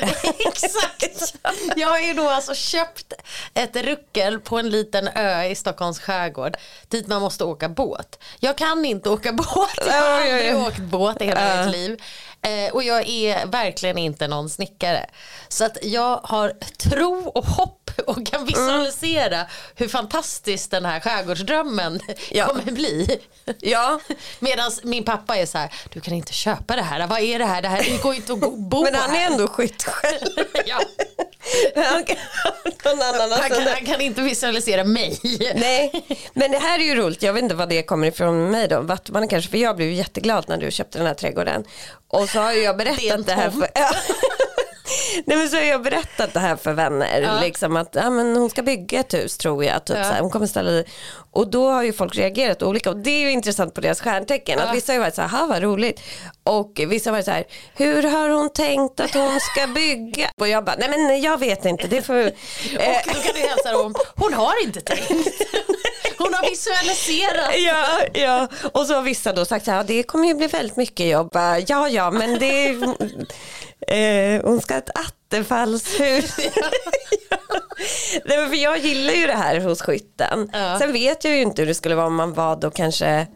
Exakt. 0.46 1.34
Jag 1.76 1.88
har 1.88 1.98
ju 1.98 2.14
då 2.14 2.28
alltså 2.28 2.54
köpt 2.68 3.12
ett 3.54 3.76
ruckel 3.76 4.40
på 4.40 4.58
en 4.58 4.70
liten 4.70 5.08
ö 5.08 5.44
i 5.44 5.54
Stockholms 5.54 6.00
skärgård 6.00 6.56
dit 6.88 7.06
man 7.06 7.22
måste 7.22 7.44
åka 7.44 7.68
båt. 7.68 8.18
Jag 8.40 8.58
kan 8.58 8.84
inte 8.84 9.10
åka 9.10 9.32
båt, 9.32 9.78
jag 9.86 9.92
har 9.92 10.20
aldrig 10.20 10.56
åkt 10.56 10.78
båt 10.78 11.22
i 11.22 11.24
hela 11.24 11.64
mitt 11.64 11.74
liv. 11.74 12.02
Eh, 12.42 12.72
och 12.74 12.82
jag 12.82 13.08
är 13.08 13.46
verkligen 13.46 13.98
inte 13.98 14.28
någon 14.28 14.50
snickare. 14.50 15.06
Så 15.48 15.64
att 15.64 15.78
jag 15.82 16.20
har 16.24 16.52
tro 16.90 17.28
och 17.34 17.44
hopp 17.46 17.90
och 18.06 18.26
kan 18.26 18.44
visualisera 18.46 19.46
hur 19.74 19.88
fantastisk 19.88 20.70
den 20.70 20.84
här 20.84 21.00
skärgårdsdrömmen 21.00 22.00
Ja. 22.30 22.46
kommer 22.46 22.72
bli. 22.72 23.20
Ja, 23.60 24.00
Medan 24.38 24.70
min 24.82 25.04
pappa 25.04 25.36
är 25.36 25.46
så 25.46 25.58
här, 25.58 25.74
du 25.92 26.00
kan 26.00 26.14
inte 26.14 26.32
köpa 26.32 26.76
det 26.76 26.82
här, 26.82 27.06
vad 27.06 27.20
är 27.20 27.38
det 27.38 27.44
här, 27.44 27.62
det 27.62 27.68
här 27.68 27.82
det 27.82 28.02
går 28.02 28.14
inte 28.14 28.32
att 28.32 28.40
bo 28.40 28.82
men 28.84 28.94
han 28.94 29.16
är 29.16 29.26
ändå 29.26 29.48
skytt 29.48 29.84
själv. 29.84 30.46
ja. 30.66 30.80
Han 31.74 32.04
kan, 32.04 32.16
han, 32.84 33.50
kan, 33.50 33.66
han 33.66 33.84
kan 33.86 34.00
inte 34.00 34.22
visualisera 34.22 34.84
mig. 34.84 35.18
Nej, 35.54 36.06
men 36.32 36.50
det 36.50 36.58
här 36.58 36.78
är 36.78 36.82
ju 36.82 36.94
roligt. 36.94 37.22
Jag 37.22 37.32
vet 37.32 37.42
inte 37.42 37.54
vad 37.54 37.68
det 37.68 37.82
kommer 37.82 38.06
ifrån 38.06 38.50
mig 38.50 38.68
då. 38.68 38.80
Vattmannen 38.80 39.28
kanske, 39.28 39.50
för 39.50 39.58
jag 39.58 39.76
blev 39.76 39.90
jätteglad 39.92 40.44
när 40.48 40.56
du 40.56 40.70
köpte 40.70 40.98
den 40.98 41.06
här 41.06 41.14
trädgården. 41.14 41.64
Och 42.08 42.27
så 42.32 42.40
har 42.40 42.52
jag 42.52 42.78
Det 42.78 42.84
berättat 42.84 43.26
det, 43.26 43.32
här 43.32 43.50
tomt. 43.50 43.64
för... 43.64 43.70
Ja. 43.80 43.90
Nej 45.26 45.36
men 45.38 45.48
så 45.48 45.56
har 45.56 45.62
jag 45.64 45.82
berättat 45.82 46.34
det 46.34 46.40
här 46.40 46.56
för 46.56 46.72
vänner. 46.72 47.20
Ja. 47.22 47.40
Liksom 47.40 47.76
att 47.76 47.88
ja, 47.94 48.10
men 48.10 48.36
hon 48.36 48.50
ska 48.50 48.62
bygga 48.62 49.00
ett 49.00 49.14
hus 49.14 49.38
tror 49.38 49.64
jag. 49.64 49.84
Typ, 49.84 49.96
Ja. 49.96 50.04
så 50.04 50.10
här. 50.12 50.20
Hon 50.20 50.30
kommer 50.30 50.46
ställa 50.46 50.70
i. 50.70 50.84
Och 51.32 51.50
då 51.50 51.70
har 51.70 51.82
ju 51.82 51.92
folk 51.92 52.16
reagerat 52.16 52.62
olika. 52.62 52.90
Och 52.90 52.96
det 52.96 53.10
är 53.10 53.20
ju 53.20 53.30
intressant 53.30 53.74
på 53.74 53.80
deras 53.80 54.00
stjärntecken. 54.00 54.58
Att 54.58 54.66
Ja. 54.66 54.72
vissa 54.72 54.92
har 54.92 54.94
ju 54.94 55.00
varit 55.00 55.14
så 55.14 55.22
här, 55.22 55.28
"Ha, 55.38 55.46
vad 55.46 55.62
roligt. 55.62 56.00
Och 56.42 56.72
vissa 56.88 57.10
har 57.10 57.12
varit 57.16 57.24
så 57.24 57.30
här, 57.30 57.44
hur 57.76 58.02
har 58.02 58.28
hon 58.28 58.50
tänkt 58.52 59.00
att 59.00 59.14
hon 59.14 59.38
ska 59.40 59.66
bygga? 59.66 60.30
Och 60.40 60.48
jag 60.48 60.64
bara, 60.64 60.76
nej 60.78 60.88
men 60.90 61.20
jag 61.20 61.40
vet 61.40 61.64
inte. 61.64 61.86
Det 61.86 62.02
får... 62.02 62.14
Och 62.26 62.32
då 63.06 63.12
kan 63.22 63.34
du 63.34 63.40
hälsa 63.48 63.72
dem, 63.72 63.94
hon 64.16 64.34
har 64.34 64.64
inte 64.64 64.80
tänkt. 64.80 65.28
Hon 66.18 66.34
har 66.34 66.50
visualiserat. 66.50 67.54
Ja, 67.56 67.86
ja, 68.20 68.48
och 68.72 68.86
så 68.86 68.94
har 68.94 69.02
vissa 69.02 69.32
då 69.32 69.44
sagt 69.44 69.64
så 69.64 69.70
här, 69.70 69.78
"Ja, 69.78 69.84
det 69.84 70.02
kommer 70.02 70.28
ju 70.28 70.34
bli 70.34 70.46
väldigt 70.46 70.76
mycket 70.76 71.06
jobb. 71.06 71.30
Ja, 71.66 71.88
ja, 71.88 72.10
men 72.10 72.38
det 72.38 72.68
eh, 73.86 74.42
hon 74.44 74.60
ska 74.60 74.74
ha 74.74 74.78
ett 74.78 74.90
attefallshus. 74.98 76.36
Nej, 78.24 78.48
för 78.48 78.56
jag 78.56 78.78
gillar 78.78 79.12
ju 79.12 79.26
det 79.26 79.32
här 79.32 79.60
hos 79.60 79.82
skytten. 79.82 80.50
Ja. 80.52 80.78
Sen 80.78 80.92
vet 80.92 81.24
jag 81.24 81.34
ju 81.34 81.42
inte 81.42 81.62
hur 81.62 81.66
det 81.66 81.74
skulle 81.74 81.94
vara 81.94 82.06
om 82.06 82.14
man 82.14 82.34
var 82.34 82.56
då 82.56 82.70
kanske 82.70 83.26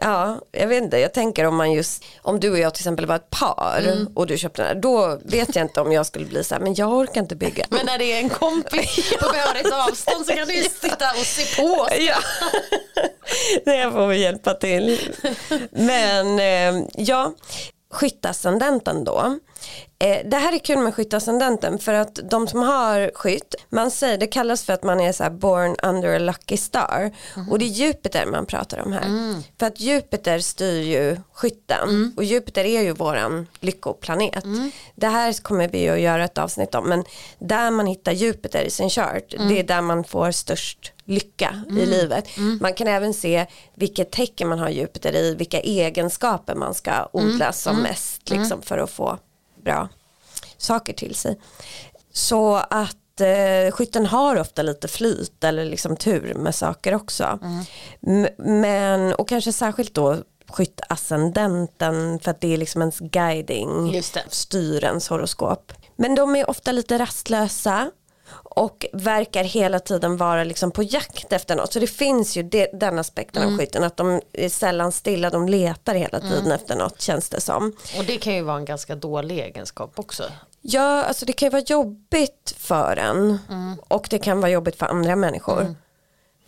Ja, 0.00 0.40
jag 0.52 0.66
vet 0.66 0.82
inte. 0.82 0.98
Jag 0.98 1.12
tänker 1.14 1.44
om 1.44 1.56
man 1.56 1.72
just, 1.72 2.04
om 2.22 2.40
du 2.40 2.50
och 2.50 2.58
jag 2.58 2.74
till 2.74 2.80
exempel 2.80 3.06
var 3.06 3.16
ett 3.16 3.30
par 3.30 3.80
Mm. 3.86 4.08
och 4.14 4.26
du 4.26 4.38
köpte 4.38 4.62
den 4.62 4.68
här, 4.68 4.74
då 4.82 5.18
vet 5.24 5.56
jag 5.56 5.64
inte 5.64 5.80
om 5.80 5.92
jag 5.92 6.06
skulle 6.06 6.24
bli 6.26 6.44
så 6.44 6.54
här, 6.54 6.62
men 6.62 6.74
jag 6.74 6.92
orkar 6.92 7.20
inte 7.20 7.36
bygga. 7.36 7.66
Men 7.70 7.86
när 7.86 7.98
det 7.98 8.04
är 8.12 8.18
en 8.18 8.28
kompis 8.28 9.12
på 9.20 9.28
behörigt 9.32 9.72
avstånd 9.72 10.26
så 10.26 10.32
kan 10.32 10.48
du 10.48 10.54
ju 10.54 10.62
sitta 10.62 11.10
och 11.10 11.26
se 11.26 11.62
på. 11.62 11.88
Ja, 11.98 12.16
Nej, 13.66 13.78
jag 13.78 13.92
får 13.92 14.06
väl 14.06 14.18
hjälpa 14.20 14.54
till. 14.54 15.00
Men 15.70 16.38
eh, 16.38 16.86
ja, 16.94 17.32
skyttascendenten 17.92 19.04
då. 19.04 19.38
Eh, 19.98 20.18
det 20.24 20.36
här 20.36 20.52
är 20.52 20.58
kul 20.58 20.78
med 20.78 20.94
skyttascendenten 20.94 21.78
för 21.78 21.94
att 21.94 22.18
de 22.30 22.48
som 22.48 22.62
har 22.62 23.10
skytt, 23.14 23.54
man 23.68 23.90
säger 23.90 24.18
det 24.18 24.26
kallas 24.26 24.64
för 24.64 24.72
att 24.72 24.82
man 24.82 25.00
är 25.00 25.12
så 25.12 25.30
born 25.30 25.76
under 25.82 26.16
a 26.16 26.18
lucky 26.18 26.56
star. 26.56 27.10
Och 27.50 27.58
det 27.58 27.64
är 27.64 27.68
Jupiter 27.68 28.26
man 28.26 28.46
pratar 28.46 28.78
om 28.78 28.92
här. 28.92 29.02
För 29.58 29.66
att 29.66 29.80
Jupiter 29.80 30.38
styr 30.38 30.82
ju 30.82 31.16
skytten. 31.32 32.12
Och 32.16 32.24
Jupiter 32.24 32.64
är 32.64 32.82
ju 32.82 32.92
våran 32.92 33.46
lyckoplanet. 33.60 34.44
Det 34.94 35.06
här 35.06 35.42
kommer 35.42 35.68
vi 35.68 35.88
att 35.88 36.00
göra 36.00 36.24
ett 36.24 36.38
avsnitt 36.38 36.74
om 36.74 36.88
men 36.88 37.04
där 37.38 37.70
man 37.70 37.86
hittar 37.86 38.12
Jupiter 38.12 38.62
i 38.64 38.70
sin 38.70 38.90
chart, 38.90 39.34
det 39.48 39.58
är 39.58 39.64
där 39.64 39.80
man 39.80 40.04
får 40.04 40.30
störst 40.30 40.92
lycka 41.04 41.62
i 41.82 41.86
livet. 41.86 42.24
Man 42.60 42.74
kan 42.74 42.86
även 42.88 43.14
se 43.14 43.46
vilket 43.74 44.10
tecken 44.10 44.48
man 44.48 44.58
har 44.58 44.68
Jupiter 44.68 45.14
i, 45.14 45.34
vilka 45.34 45.60
egenskaper 45.60 46.54
man 46.54 46.74
ska 46.74 47.08
odla 47.12 47.52
som 47.52 47.76
mest 47.82 48.30
liksom, 48.30 48.62
för 48.62 48.78
att 48.78 48.90
få 48.90 49.18
bra 49.64 49.88
saker 50.58 50.92
till 50.92 51.14
sig. 51.14 51.40
Så 52.12 52.54
att 52.70 53.20
eh, 53.20 53.72
skytten 53.72 54.06
har 54.06 54.36
ofta 54.40 54.62
lite 54.62 54.88
flyt 54.88 55.44
eller 55.44 55.64
liksom 55.64 55.96
tur 55.96 56.34
med 56.34 56.54
saker 56.54 56.94
också. 56.94 57.38
M- 58.06 58.28
men, 58.38 59.14
och 59.14 59.28
kanske 59.28 59.52
särskilt 59.52 59.94
då 59.94 60.16
skyttascendenten 60.48 62.18
för 62.20 62.30
att 62.30 62.40
det 62.40 62.54
är 62.54 62.58
liksom 62.58 62.80
ens 62.80 62.98
guiding, 62.98 63.86
Just 63.94 64.14
det. 64.14 64.22
styr 64.28 64.84
ens 64.84 65.08
horoskop. 65.08 65.72
Men 65.96 66.14
de 66.14 66.36
är 66.36 66.50
ofta 66.50 66.72
lite 66.72 66.98
rastlösa 66.98 67.90
och 68.32 68.86
verkar 68.92 69.44
hela 69.44 69.80
tiden 69.80 70.16
vara 70.16 70.44
liksom 70.44 70.70
på 70.70 70.82
jakt 70.82 71.32
efter 71.32 71.56
något. 71.56 71.72
Så 71.72 71.78
det 71.78 71.86
finns 71.86 72.36
ju 72.36 72.42
det, 72.42 72.70
den 72.72 72.98
aspekten 72.98 73.42
av 73.42 73.58
skytten, 73.58 73.84
att 73.84 73.96
de 73.96 74.20
är 74.32 74.48
sällan 74.48 74.92
stilla, 74.92 75.30
de 75.30 75.48
letar 75.48 75.94
hela 75.94 76.20
tiden 76.20 76.52
efter 76.52 76.76
något 76.76 77.00
känns 77.00 77.28
det 77.28 77.40
som. 77.40 77.72
Och 77.98 78.04
det 78.04 78.16
kan 78.16 78.34
ju 78.34 78.42
vara 78.42 78.56
en 78.56 78.64
ganska 78.64 78.94
dålig 78.94 79.38
egenskap 79.38 79.98
också. 79.98 80.24
Ja, 80.60 81.04
alltså 81.04 81.26
det 81.26 81.32
kan 81.32 81.46
ju 81.46 81.50
vara 81.50 81.62
jobbigt 81.66 82.54
för 82.58 82.96
en 82.96 83.38
och 83.88 84.06
det 84.10 84.18
kan 84.18 84.40
vara 84.40 84.50
jobbigt 84.50 84.76
för 84.76 84.86
andra 84.86 85.16
människor. 85.16 85.74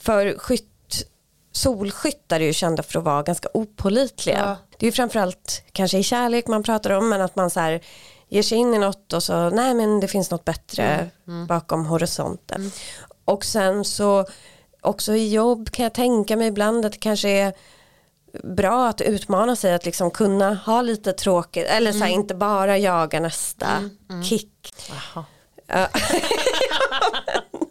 För 0.01 0.39
skytt, 0.39 1.07
solskyttar 1.53 2.41
är 2.41 2.45
ju 2.45 2.53
kända 2.53 2.83
för 2.83 2.99
att 2.99 3.05
vara 3.05 3.23
ganska 3.23 3.49
opolitliga. 3.55 4.39
Ja. 4.39 4.57
Det 4.79 4.87
är 4.87 4.89
ju 4.89 4.93
framförallt 4.93 5.63
kanske 5.73 5.99
i 5.99 6.03
kärlek 6.03 6.47
man 6.47 6.63
pratar 6.63 6.91
om 6.91 7.09
men 7.09 7.21
att 7.21 7.37
man 7.37 7.51
så 7.51 7.61
här 7.61 7.81
ger 8.29 8.43
sig 8.43 8.59
in 8.59 8.75
i 8.75 8.79
något 8.79 9.13
och 9.13 9.23
så 9.23 9.51
nej 9.51 9.75
men 9.75 10.01
det 10.01 10.09
finns 10.09 10.31
något 10.31 10.45
bättre 10.45 11.11
bakom 11.49 11.87
horisonten. 11.87 12.71
Och 13.25 13.45
sen 13.45 13.85
så 13.85 14.25
också 14.81 15.15
i 15.15 15.29
jobb 15.33 15.71
kan 15.71 15.83
jag 15.83 15.95
tänka 15.95 16.37
mig 16.37 16.47
ibland 16.49 16.87
att 16.87 16.93
det 16.93 16.99
kanske 16.99 17.29
är 17.29 17.53
bra 18.45 18.89
att 18.89 19.01
utmana 19.01 19.57
sig 19.57 19.75
att 19.75 19.85
liksom 19.85 20.11
kunna 20.11 20.55
ha 20.55 20.83
lite 20.83 21.13
tråkigt 21.13 21.67
eller 21.67 21.93
så 21.93 21.99
här, 21.99 22.09
inte 22.09 22.35
bara 22.35 22.79
jaga 22.79 23.21
nästa 23.21 23.91
kick. 24.25 24.83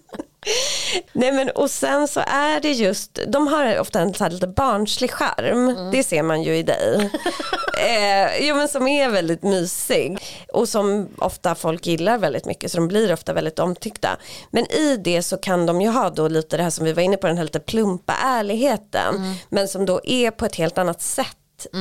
Nej 1.14 1.32
men 1.32 1.50
och 1.50 1.72
sen 1.72 2.08
så 2.08 2.20
är 2.28 2.60
det 2.60 2.72
just, 2.72 3.20
de 3.28 3.48
har 3.48 3.80
ofta 3.80 4.00
en 4.00 4.14
så 4.14 4.24
här 4.24 4.32
lite 4.32 4.48
barnslig 4.48 5.12
charm, 5.12 5.92
det 5.92 6.04
ser 6.04 6.24
man 6.24 6.44
ju 6.44 6.56
i 6.56 6.64
dig. 6.64 7.10
eh, 7.80 8.48
jo 8.48 8.56
men 8.56 8.68
som 8.68 8.88
är 8.88 9.10
väldigt 9.10 9.44
mysig. 9.44 10.18
Och 10.54 10.70
som 10.70 11.10
ofta 11.18 11.56
folk 11.56 11.88
gillar 11.88 12.18
väldigt 12.18 12.46
mycket 12.46 12.72
så 12.72 12.78
de 12.78 12.88
blir 12.88 13.14
ofta 13.14 13.34
väldigt 13.34 13.60
omtyckta. 13.60 14.18
Men 14.52 14.72
i 14.72 14.98
det 14.98 15.24
så 15.24 15.38
kan 15.38 15.66
de 15.66 15.82
ju 15.82 15.90
ha 15.90 16.10
då 16.10 16.28
lite 16.28 16.58
det 16.58 16.64
här 16.64 16.70
som 16.70 16.86
vi 16.86 16.94
var 16.94 17.04
inne 17.04 17.18
på, 17.18 17.28
den 17.28 17.38
här 17.38 17.44
lite 17.44 17.60
plumpa 17.60 18.14
ärligheten. 18.14 19.36
Men 19.50 19.68
som 19.68 19.86
då 19.86 20.02
är 20.04 20.32
på 20.32 20.46
ett 20.46 20.56
helt 20.56 20.78
annat 20.78 21.02
sätt 21.02 21.38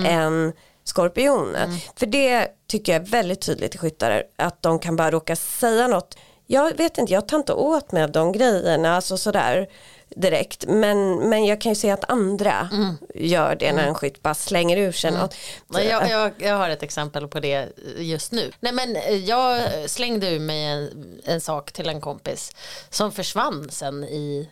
än 0.06 0.52
skorpioner. 0.84 1.68
För 1.96 2.06
det 2.06 2.48
tycker 2.68 2.92
jag 2.92 3.02
är 3.02 3.06
väldigt 3.06 3.40
tydligt 3.40 3.74
i 3.74 3.78
skyttar 3.78 4.22
att 4.36 4.62
de 4.62 4.78
kan 4.78 4.96
bara 4.96 5.10
råka 5.10 5.36
säga 5.36 5.86
något 5.88 6.16
jag 6.46 6.76
vet 6.76 6.98
inte, 6.98 7.12
jag 7.12 7.28
tar 7.28 7.36
inte 7.36 7.52
åt 7.52 7.92
mig 7.92 8.08
de 8.08 8.32
grejerna, 8.32 8.96
alltså 8.96 9.16
sådär 9.18 9.68
direkt. 10.16 10.64
Men, 10.68 11.16
men 11.28 11.44
jag 11.44 11.60
kan 11.60 11.72
ju 11.72 11.76
se 11.76 11.90
att 11.90 12.10
andra 12.10 12.68
Mm. 12.72 12.96
gör 13.14 13.56
det 13.56 13.72
när 13.72 13.86
en 13.88 13.94
skytt 13.94 14.22
bara 14.22 14.34
slänger 14.34 14.76
ur 14.76 14.92
sig 14.92 15.10
något. 15.10 15.34
Nej, 15.66 15.86
Jag, 15.86 16.10
jag, 16.10 16.32
jag 16.38 16.56
har 16.56 16.68
ett 16.68 16.82
exempel 16.82 17.28
på 17.28 17.40
det 17.40 17.68
just 17.96 18.32
nu. 18.32 18.52
Nej, 18.60 18.72
men 18.72 18.96
eh, 18.96 19.14
jag 19.16 19.62
slängde 19.90 20.30
ur 20.30 20.40
mig 20.40 20.64
en, 20.64 20.90
en 21.24 21.40
sak 21.40 21.72
till 21.72 21.88
en 21.88 22.00
kompis 22.00 22.52
som 22.90 23.12
försvann 23.12 23.70
sen 23.70 24.04
i 24.04 24.50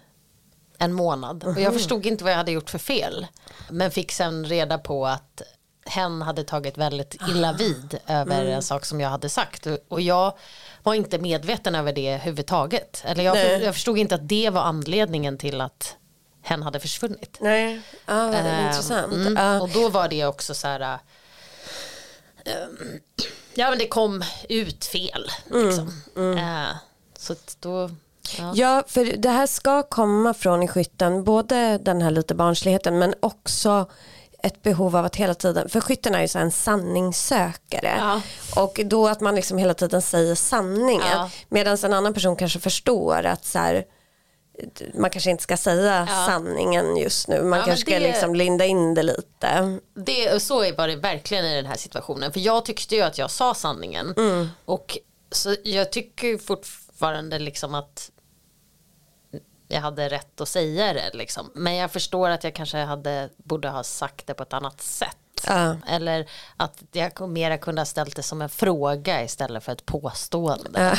en 0.78 0.92
månad. 0.92 1.44
Och 1.44 1.60
jag 1.60 1.72
förstod 1.72 2.06
inte 2.06 2.24
vad 2.24 2.32
jag 2.32 2.36
hade 2.38 2.52
gjort 2.52 2.70
för 2.70 2.78
fel. 2.78 3.26
Men 3.70 3.90
fick 3.90 4.12
sen 4.12 4.44
reda 4.44 4.78
på 4.78 5.06
att 5.06 5.42
hen 5.86 6.22
hade 6.22 6.44
tagit 6.44 6.78
väldigt 6.78 7.14
illa 7.28 7.52
vid 7.52 7.98
över 8.06 8.44
en 8.44 8.62
sak 8.62 8.84
som 8.84 9.00
jag 9.00 9.08
hade 9.08 9.28
sagt. 9.28 9.66
Och- 9.88 10.00
jag 10.00 10.32
var 10.82 10.94
inte 10.94 11.18
medveten 11.18 11.74
över 11.74 11.92
det 11.92 12.08
överhuvudtaget. 12.08 13.02
Eller 13.04 13.24
jag, 13.24 13.62
jag 13.62 13.74
förstod 13.74 13.98
inte 13.98 14.14
att 14.14 14.28
det 14.28 14.50
var 14.50 14.62
anledningen 14.62 15.38
till 15.38 15.60
att 15.60 15.96
hen 16.42 16.62
hade 16.62 16.80
försvunnit. 16.80 17.36
Nej, 17.40 17.80
ja, 18.06 18.26
vad 18.26 18.34
Eh, 18.34 18.66
intressant. 18.66 19.12
mm. 19.12 19.36
Ja. 19.36 19.60
Och 19.60 19.68
då 19.68 19.88
var 19.88 20.08
det 20.08 20.26
också 20.26 20.54
så 20.54 20.66
här. 20.68 20.98
eh, 22.44 22.52
ja 23.54 23.70
men 23.70 23.78
det 23.78 23.86
kom 23.88 24.24
ut 24.48 24.84
fel. 24.84 25.30
Liksom. 25.44 26.02
Eh, 26.38 26.76
så 27.18 27.32
att 27.32 27.56
då. 27.60 27.90
Ja. 28.38 28.52
Ja, 28.54 28.82
för 28.86 29.04
det 29.16 29.28
här 29.30 29.46
ska 29.46 29.82
komma 29.82 30.34
från 30.34 30.62
i 30.62 30.68
skytten, 30.68 31.24
både 31.24 31.78
den 31.78 32.02
här 32.02 32.10
lite 32.10 32.34
barnsligheten 32.34 32.98
men 32.98 33.14
också 33.20 33.86
ett 34.42 34.62
behov 34.62 34.96
av 34.96 35.04
att 35.04 35.16
hela 35.16 35.34
tiden, 35.34 35.68
för 35.68 35.80
skytten 35.80 36.14
är 36.14 36.20
ju 36.22 36.28
så 36.28 36.38
en 36.38 36.50
sanningssökare 36.50 37.94
Ja. 37.98 38.20
och 38.62 38.80
då 38.84 39.08
att 39.08 39.20
man 39.20 39.34
liksom 39.34 39.58
hela 39.58 39.74
tiden 39.74 40.02
säger 40.02 40.34
sanningen 40.34 41.06
Ja. 41.12 41.30
medan 41.48 41.76
en 41.84 41.92
annan 41.92 42.14
person 42.14 42.36
kanske 42.36 42.58
förstår 42.60 43.26
att 43.26 43.44
så 43.44 43.58
här, 43.58 43.84
man 44.94 45.10
kanske 45.10 45.30
inte 45.30 45.42
ska 45.42 45.56
säga 45.56 46.06
Ja. 46.10 46.26
sanningen 46.26 46.96
just 46.96 47.28
nu, 47.28 47.42
man 47.42 47.58
Ja, 47.58 47.64
kanske 47.64 47.80
ska 47.80 47.98
det- 47.98 48.06
liksom 48.06 48.34
linda 48.34 48.64
in 48.64 48.94
det 48.94 49.02
lite. 49.02 49.78
Det, 49.94 50.42
så 50.42 50.58
var 50.74 50.88
det 50.88 50.96
verkligen 50.96 51.44
i 51.44 51.54
den 51.56 51.66
här 51.66 51.76
situationen. 51.76 52.32
För 52.32 52.40
jag 52.40 52.64
tyckte 52.64 52.94
ju 52.96 53.02
att 53.02 53.18
jag 53.18 53.30
sa 53.30 53.54
sanningen. 53.54 54.14
Och 54.64 54.98
så 55.32 55.54
jag 55.64 55.92
tycker 55.92 56.38
fortfarande 56.38 57.38
liksom 57.38 57.74
att 57.74 58.10
jag 59.72 59.80
hade 59.80 60.08
rätt 60.08 60.40
att 60.40 60.48
säga 60.48 60.92
det. 60.92 61.10
Liksom. 61.12 61.50
Men 61.54 61.76
jag 61.76 61.90
förstår 61.90 62.28
att 62.30 62.44
jag 62.44 62.54
kanske 62.54 62.78
hade, 62.78 63.28
borde 63.36 63.68
ha 63.68 63.84
sagt 63.84 64.26
det 64.26 64.34
på 64.34 64.42
ett 64.42 64.52
annat 64.52 64.80
sätt. 64.80 65.16
Ja. 65.46 65.76
Eller 65.88 66.26
att 66.56 66.82
jag 66.92 67.28
mera 67.28 67.58
kunde 67.58 67.80
ha 67.80 67.86
ställt 67.86 68.16
det 68.16 68.22
som 68.22 68.42
en 68.42 68.48
fråga 68.48 69.24
istället 69.24 69.64
för 69.64 69.72
ett 69.72 69.86
påstående. 69.86 70.98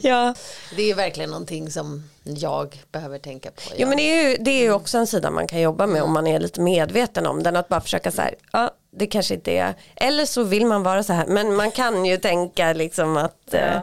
Ja. 0.00 0.34
Det 0.76 0.90
är 0.90 0.94
verkligen 0.94 1.30
någonting 1.30 1.70
som 1.70 2.10
jag 2.22 2.82
behöver 2.92 3.18
tänka 3.18 3.50
på. 3.50 3.60
Jo 3.76 3.88
men 3.88 3.96
det 3.96 4.02
är, 4.02 4.30
ju, 4.30 4.36
det 4.36 4.50
är 4.50 4.62
ju 4.62 4.72
också 4.72 4.98
en 4.98 5.06
sida 5.06 5.30
man 5.30 5.46
kan 5.46 5.60
jobba 5.60 5.86
med 5.86 6.02
om 6.02 6.12
man 6.12 6.26
är 6.26 6.40
lite 6.40 6.60
medveten 6.60 7.26
om 7.26 7.42
den. 7.42 7.56
Att 7.56 7.68
bara 7.68 7.80
försöka 7.80 8.10
så 8.10 8.22
här, 8.22 8.34
ja 8.52 8.70
det 8.90 9.06
kanske 9.06 9.34
inte 9.34 9.52
är, 9.52 9.74
eller 9.96 10.26
så 10.26 10.42
vill 10.42 10.66
man 10.66 10.82
vara 10.82 11.02
så 11.02 11.12
här. 11.12 11.26
Men 11.26 11.54
man 11.54 11.70
kan 11.70 12.04
ju 12.04 12.16
tänka 12.16 12.72
liksom 12.72 13.16
att 13.16 13.54
eh, 13.54 13.80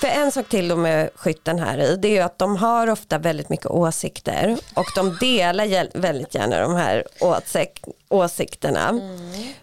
för 0.00 0.08
en 0.08 0.32
sak 0.32 0.48
till 0.48 0.68
då 0.68 0.76
med 0.76 1.10
skytten 1.14 1.58
här 1.58 1.78
i, 1.78 1.96
det 1.96 2.08
är 2.08 2.12
ju 2.12 2.20
att 2.20 2.38
de 2.38 2.56
har 2.56 2.90
ofta 2.90 3.18
väldigt 3.18 3.48
mycket 3.48 3.66
åsikter 3.66 4.56
och 4.74 4.86
de 4.94 5.16
delar 5.20 5.98
väldigt 5.98 6.34
gärna 6.34 6.60
de 6.60 6.74
här 6.74 7.04
åsik- 7.20 7.84
åsikterna. 8.08 9.00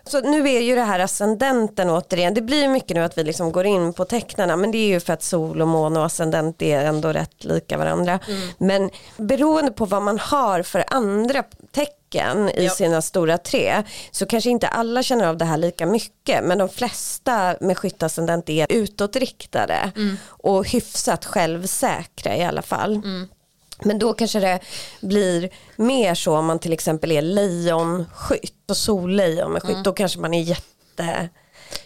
Så 0.04 0.22
nu 0.22 0.50
är 0.50 0.62
ju 0.62 0.76
det 0.76 0.82
här 0.82 1.00
ascendenten 1.00 1.90
återigen, 1.90 2.34
det 2.34 2.42
blir 2.42 2.68
mycket 2.68 2.98
nu 2.98 3.04
att 3.04 3.18
vi 3.18 3.24
liksom 3.24 3.52
går 3.52 3.66
in 3.66 3.94
på 3.94 4.06
tecknarna 4.06 4.56
men 4.56 4.72
det 4.72 4.78
är 4.78 4.88
ju 4.88 5.00
för 5.00 5.14
att 5.14 5.24
sol 5.24 5.62
och 5.62 5.68
måne 5.68 6.00
och 6.00 6.06
ascendent 6.06 6.62
är 6.62 6.86
ändå 6.86 7.10
rätt 7.14 7.44
lika 7.44 7.78
varandra. 7.78 8.20
Men 8.58 8.90
beroende 9.18 9.72
på 9.72 9.86
vad 9.86 10.02
man 10.02 10.20
har 10.20 10.62
för 10.64 10.84
andra 10.88 11.44
tecken 12.16 12.50
i 12.50 12.70
sina 12.70 13.02
stora 13.02 13.38
tre 13.38 13.84
så 14.12 14.26
kanske 14.26 14.50
inte 14.50 14.68
alla 14.68 15.04
känner 15.04 15.28
av 15.28 15.38
det 15.38 15.46
här 15.46 15.58
lika 15.58 15.86
mycket 15.86 16.44
men 16.44 16.58
de 16.58 16.70
flesta 16.70 17.56
med 17.62 17.78
skyttascendent 17.78 18.50
är 18.50 18.68
utåtriktade 18.70 19.92
och 20.28 20.68
hyfsat 20.68 21.26
självsäkra 21.26 22.38
i 22.38 22.44
alla 22.44 22.62
fall. 22.62 23.02
Men 23.84 24.00
då 24.00 24.14
kanske 24.14 24.40
det 24.40 24.60
blir 25.02 25.50
mer 25.76 26.16
så 26.16 26.38
om 26.38 26.46
man 26.46 26.60
till 26.60 26.74
exempel 26.74 27.12
är 27.12 27.22
lejonskytt 27.22 28.70
och 28.70 28.78
sollejon 28.78 29.52
med 29.52 29.64
skytt 29.64 29.84
då 29.84 29.94
kanske 29.94 30.20
man 30.20 30.34
är 30.34 30.42
jätte 30.42 31.30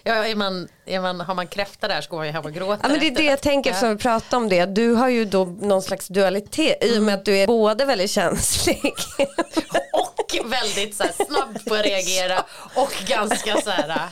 Ja, 0.03 0.25
är 0.25 0.35
man, 0.35 0.67
är 0.85 0.99
man, 0.99 1.19
har 1.19 1.35
man 1.35 1.47
kräfta 1.47 1.87
där 1.87 2.01
så 2.01 2.09
går 2.09 2.17
man 2.17 2.27
ju 2.27 2.33
hem 2.33 2.45
och 2.45 2.53
gråter. 2.53 2.79
Ja 2.83 2.89
men 2.89 2.99
det 2.99 3.07
är 3.07 3.15
det 3.15 3.23
jag 3.23 3.41
tänker 3.41 3.69
eftersom 3.69 3.89
vi 3.89 3.97
pratar 3.97 4.37
om 4.37 4.49
det. 4.49 4.65
Du 4.65 4.93
har 4.93 5.09
ju 5.09 5.25
då 5.25 5.45
någon 5.45 5.81
slags 5.81 6.07
dualitet 6.07 6.83
i 6.83 6.99
och 6.99 7.03
med 7.03 7.15
att 7.15 7.25
du 7.25 7.37
är 7.37 7.47
både 7.47 7.85
väldigt 7.85 8.11
känslig 8.11 8.93
och 9.93 10.08
väldigt 10.45 10.95
så 10.95 11.03
här, 11.03 11.13
snabb 11.25 11.65
på 11.65 11.75
att 11.75 11.85
reagera 11.85 12.45
och 12.75 12.91
ganska 13.07 13.61
så 13.61 13.69
här 13.69 14.09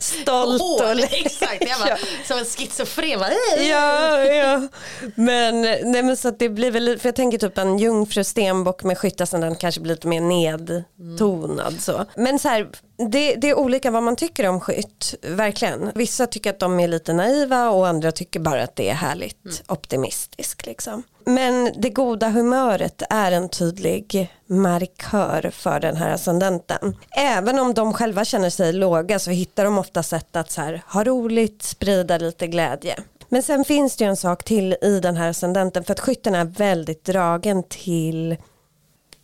stolt 0.00 0.62
hård. 0.62 0.82
och 0.82 0.98
Exakt, 1.12 1.68
jag 1.68 1.78
bara, 1.80 1.88
Ja. 1.88 1.96
som 2.26 2.38
en 2.38 2.44
schizofren. 2.44 3.18
bara, 3.20 3.32
Ja, 3.62 4.18
ja. 4.24 4.68
Men, 5.14 5.60
nej, 5.62 6.02
men 6.02 6.16
så 6.16 6.30
det 6.30 6.48
blir 6.48 6.70
väl, 6.70 6.98
för 6.98 7.08
jag 7.08 7.16
tänker 7.16 7.38
typ 7.38 7.58
en 7.58 7.78
jungfru 7.78 8.24
stenbock 8.24 8.82
med 8.82 8.98
skyttascendent 8.98 9.58
kanske 9.58 9.80
blir 9.80 9.94
lite 9.94 10.06
mer 10.06 10.20
nedtonad 10.20 11.80
så. 11.80 12.04
Men 12.16 12.38
så 12.38 12.48
här, 12.48 12.68
det, 13.10 13.34
det 13.34 13.48
är 13.50 13.58
olika 13.58 13.90
vad 13.90 14.02
man 14.02 14.16
tycker 14.16 14.48
om 14.48 14.60
skytt, 14.60 15.14
verkligen. 15.22 15.92
Vissa 15.94 16.26
tycker 16.26 16.50
att 16.50 16.58
de 16.60 16.80
är 16.80 16.88
lite 16.88 17.12
naiva 17.12 17.70
och 17.70 17.88
andra 17.88 18.12
tycker 18.12 18.40
bara 18.40 18.62
att 18.62 18.76
det 18.76 18.88
är 18.90 18.94
härligt 18.94 19.62
optimistisk 19.68 20.66
liksom. 20.66 21.02
Men 21.26 21.72
det 21.76 21.90
goda 21.90 22.28
humöret 22.28 23.02
är 23.10 23.32
en 23.32 23.48
tydlig 23.48 24.30
markör 24.46 25.50
för 25.52 25.80
den 25.80 25.96
här 25.96 26.10
ascendenten. 26.10 26.96
Även 27.16 27.58
om 27.58 27.74
de 27.74 27.92
själva 27.92 28.24
känner 28.24 28.50
sig 28.50 28.72
låga 28.72 29.18
så 29.18 29.30
hittar 29.30 29.64
de 29.64 29.78
ofta 29.78 30.02
sätt 30.02 30.36
att 30.36 30.50
så 30.50 30.60
här, 30.60 30.82
ha 30.86 31.04
roligt, 31.04 31.62
sprida 31.62 32.18
lite 32.18 32.46
glädje. 32.46 32.96
Men 33.28 33.42
sen 33.42 33.64
finns 33.64 33.96
det 33.96 34.04
ju 34.04 34.10
en 34.10 34.16
sak 34.16 34.44
till 34.44 34.76
i 34.82 35.00
den 35.00 35.16
här 35.16 35.28
ascendenten 35.28 35.84
för 35.84 35.92
att 35.92 36.00
skytten 36.00 36.34
är 36.34 36.44
väldigt 36.44 37.04
dragen 37.04 37.62
till 37.62 38.36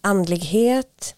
andlighet, 0.01 1.15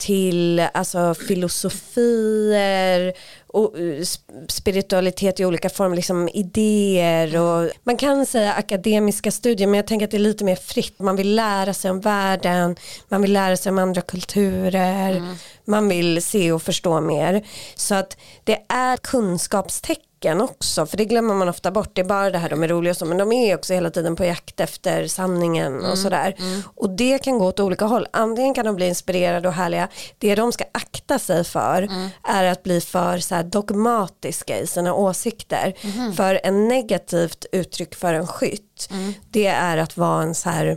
till 0.00 0.60
alltså, 0.74 1.14
filosofier 1.14 3.12
och 3.46 3.78
eh, 3.78 3.82
sp- 3.82 4.46
spiritualitet 4.48 5.40
i 5.40 5.44
olika 5.44 5.70
former, 5.70 5.96
liksom 5.96 6.28
idéer 6.28 7.36
och 7.40 7.70
man 7.82 7.96
kan 7.96 8.26
säga 8.26 8.52
akademiska 8.52 9.30
studier 9.30 9.66
men 9.66 9.76
jag 9.76 9.86
tänker 9.86 10.06
att 10.06 10.10
det 10.10 10.16
är 10.16 10.18
lite 10.18 10.44
mer 10.44 10.56
fritt. 10.56 10.98
Man 10.98 11.16
vill 11.16 11.34
lära 11.34 11.74
sig 11.74 11.90
om 11.90 12.00
världen, 12.00 12.76
man 13.08 13.22
vill 13.22 13.32
lära 13.32 13.56
sig 13.56 13.70
om 13.70 13.78
andra 13.78 14.00
kulturer, 14.02 15.22
man 15.64 15.88
vill 15.88 16.22
se 16.22 16.52
och 16.52 16.62
förstå 16.62 17.00
mer. 17.00 17.46
Så 17.74 17.94
att 17.94 18.16
det 18.44 18.58
är 18.68 18.96
kunskapstecken 18.96 20.09
också, 20.24 20.86
för 20.86 20.96
det 20.96 21.04
glömmer 21.04 21.34
man 21.34 21.48
ofta 21.48 21.70
bort. 21.70 21.90
Det 21.92 22.00
är 22.00 22.04
bara 22.04 22.30
det 22.30 22.38
här 22.38 22.48
de 22.48 22.62
är 22.62 22.68
roliga 22.68 22.90
och 22.90 22.96
så, 22.96 23.04
men 23.04 23.18
de 23.18 23.32
är 23.32 23.54
också 23.54 23.74
hela 23.74 23.90
tiden 23.90 24.16
på 24.16 24.24
jakt 24.24 24.60
efter 24.60 25.06
sanningen 25.06 25.84
och 25.84 25.98
sådär. 25.98 26.34
Och 26.74 26.90
det 26.90 27.18
kan 27.18 27.38
gå 27.38 27.46
åt 27.46 27.60
olika 27.60 27.84
håll. 27.84 28.06
Antingen 28.10 28.54
kan 28.54 28.64
de 28.64 28.76
bli 28.76 28.88
inspirerade 28.88 29.48
och 29.48 29.54
härliga. 29.54 29.88
Det 30.18 30.34
de 30.34 30.52
ska 30.52 30.64
akta 30.72 31.18
sig 31.18 31.44
för 31.44 31.88
är 32.28 32.44
att 32.44 32.62
bli 32.62 32.80
för 32.80 33.18
så 33.18 33.42
dogmatiska 33.42 34.58
i 34.58 34.66
sina 34.66 34.94
åsikter. 34.94 35.74
För 36.16 36.40
en 36.44 36.68
negativt 36.68 37.46
uttryck 37.52 37.94
för 37.94 38.14
en 38.14 38.26
skytt, 38.26 38.88
det 39.30 39.46
är 39.46 39.76
att 39.76 39.96
vara 39.96 40.22
en 40.22 40.34
så 40.34 40.50
här 40.50 40.76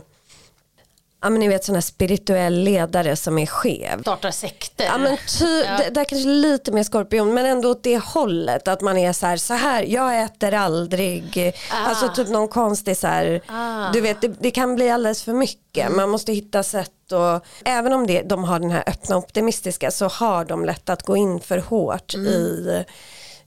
Ja 1.24 1.30
men 1.30 1.40
ni 1.40 1.48
vet 1.48 1.64
sån 1.64 1.74
här 1.74 1.82
spirituell 1.82 2.54
ledare 2.54 3.16
som 3.16 3.38
är 3.38 3.46
skev. 3.46 4.00
Startar 4.00 4.30
sekter. 4.30 4.84
Ja 4.84 4.98
men 4.98 5.16
ty, 5.38 5.44
Ja. 5.64 5.76
det, 5.78 5.90
där 5.90 6.04
kanske 6.04 6.28
lite 6.28 6.72
mer 6.72 6.82
skorpion 6.82 7.34
men 7.34 7.46
ändå 7.46 7.70
åt 7.70 7.82
det 7.82 7.98
hållet 7.98 8.68
att 8.68 8.80
man 8.80 8.98
är 8.98 9.12
så 9.12 9.26
här, 9.26 9.36
så 9.36 9.54
här 9.54 9.82
jag 9.82 10.22
äter 10.22 10.54
aldrig, 10.54 11.54
alltså 11.86 12.08
typ 12.08 12.28
någon 12.28 12.48
konstig 12.48 12.96
så 12.96 13.06
här, 13.06 13.40
Ah. 13.48 13.92
du 13.92 14.00
vet 14.00 14.20
det, 14.20 14.28
det 14.28 14.50
kan 14.50 14.74
bli 14.74 14.90
alldeles 14.90 15.22
för 15.22 15.32
mycket, 15.32 15.92
man 15.96 16.10
måste 16.10 16.32
hitta 16.32 16.62
sätt 16.62 17.12
och 17.12 17.44
även 17.64 17.92
om 17.92 18.06
det, 18.06 18.22
de 18.22 18.44
har 18.44 18.58
den 18.60 18.70
här 18.70 18.84
öppna 18.86 19.16
optimistiska 19.16 19.90
så 19.90 20.08
har 20.08 20.44
de 20.44 20.64
lätt 20.64 20.88
att 20.90 21.02
gå 21.02 21.16
in 21.16 21.40
för 21.40 21.58
hårt 21.58 22.14
i 22.14 22.84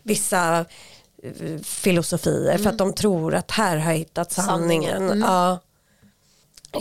vissa 0.03 0.59
eh, 1.23 1.59
filosofier 1.63 2.57
för 2.57 2.69
att 2.69 2.77
de 2.77 2.93
tror 2.93 3.35
att 3.35 3.51
här 3.51 3.77
har 3.77 3.91
jag 3.91 3.97
hittat 3.97 4.31
sanningen. 4.31 4.91
Sanningen. 4.99 5.21
Ja 5.27 5.59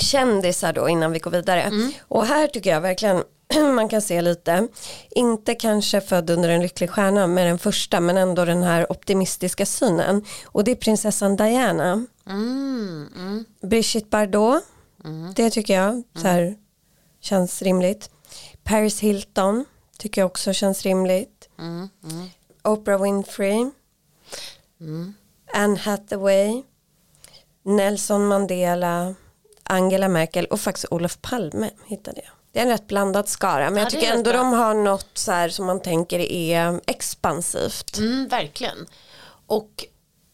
kändisar 0.01 0.73
då 0.73 0.89
innan 0.89 1.13
vi 1.13 1.19
går 1.19 1.31
vidare. 1.31 1.73
Och 2.09 2.27
här 2.27 2.47
tycker 2.47 2.71
jag 2.71 2.81
verkligen 2.81 3.23
man 3.75 3.89
kan 3.89 4.03
se 4.03 4.23
lite, 4.23 4.69
inte 5.11 5.55
kanske 5.55 6.01
född 6.01 6.31
under 6.31 6.49
en 6.49 6.63
lycklig 6.63 6.91
stjärna 6.91 7.27
med 7.27 7.47
den 7.47 7.59
första 7.59 8.01
men 8.01 8.17
ändå 8.17 8.45
den 8.45 8.63
här 8.63 8.93
optimistiska 8.93 9.67
synen. 9.67 10.25
Och 10.45 10.65
det 10.65 10.71
är 10.71 10.77
prinsessan 10.77 11.37
Diana. 11.37 12.07
Mm, 12.27 13.09
mm. 13.17 13.45
Brigitte 13.63 14.09
Bardot, 14.11 14.63
det 15.35 15.51
tycker 15.51 15.75
jag 15.75 16.03
så 16.15 16.29
här, 16.29 16.57
känns 17.21 17.63
rimligt. 17.63 18.11
Paris 18.63 19.01
Hilton 19.01 19.65
tycker 19.99 20.21
jag 20.21 20.27
också 20.27 20.53
känns 20.53 20.83
rimligt. 20.83 21.49
Mm, 21.59 21.89
mm. 22.05 22.29
Oprah 22.63 23.03
Winfrey. 23.03 23.71
Anne 25.53 25.79
Hathaway, 25.79 26.63
Nelson 27.63 28.27
Mandela, 28.27 29.15
Angela 29.67 30.09
Merkel 30.09 30.45
och 30.47 30.61
faktiskt 30.61 30.87
Olof 30.91 31.19
Palme 31.21 31.71
hittade 31.87 32.21
jag. 32.25 32.33
Det 32.53 32.59
är 32.59 32.63
en 32.63 32.69
rätt 32.71 32.87
blandad 32.87 33.29
skara 33.29 33.65
men 33.71 33.77
Ja, 33.77 33.81
jag 33.83 33.91
tycker 33.91 34.13
ändå 34.13 34.31
bra. 34.31 34.39
de 34.39 34.53
har 34.53 34.75
något 34.75 35.09
så 35.15 35.33
här 35.33 35.49
som 35.49 35.67
man 35.67 35.83
tänker 35.83 36.19
är 36.19 36.81
expansivt. 36.87 37.99
Mm, 37.99 38.29
verkligen. 38.29 38.87
Och 39.47 39.85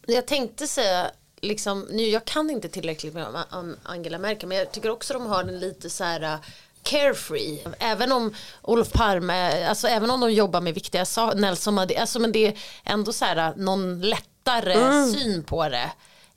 jag 0.07 0.27
tänkte 0.27 0.67
säga, 0.67 1.11
liksom, 1.41 1.87
nu, 1.91 2.03
jag 2.03 2.25
kan 2.25 2.51
inte 2.51 2.69
tillräckligt 2.69 3.15
med 3.15 3.27
om, 3.51 3.77
Angela 3.83 4.19
Merkel, 4.19 4.49
men 4.49 4.59
jag 4.59 4.73
tycker 4.73 4.91
också 4.91 5.15
de 5.15 5.27
har 5.27 5.41
en 5.41 5.59
lite 5.61 5.91
så 5.91 6.05
här 6.05 6.23
uh, 6.23 6.37
carefree. 6.83 7.59
Även 7.79 8.13
om 8.13 8.35
Olof 8.63 8.93
Palme, 8.93 9.67
alltså 9.69 9.89
även 9.89 10.11
om 10.11 10.21
de 10.21 10.33
jobbar 10.33 10.61
med 10.61 10.75
viktiga 10.75 11.05
saker, 11.05 11.39
Nelson 11.39 11.75
Mandela, 11.75 12.01
alltså 12.01 12.19
men 12.19 12.33
det 12.33 12.47
är 12.47 12.59
ändå 12.85 13.13
så 13.13 13.25
här 13.25 13.49
uh, 13.51 13.57
någon 13.57 14.01
lättare 14.01 14.73
Mm. 14.75 15.13
syn 15.13 15.45
på 15.45 15.69
det 15.69 15.91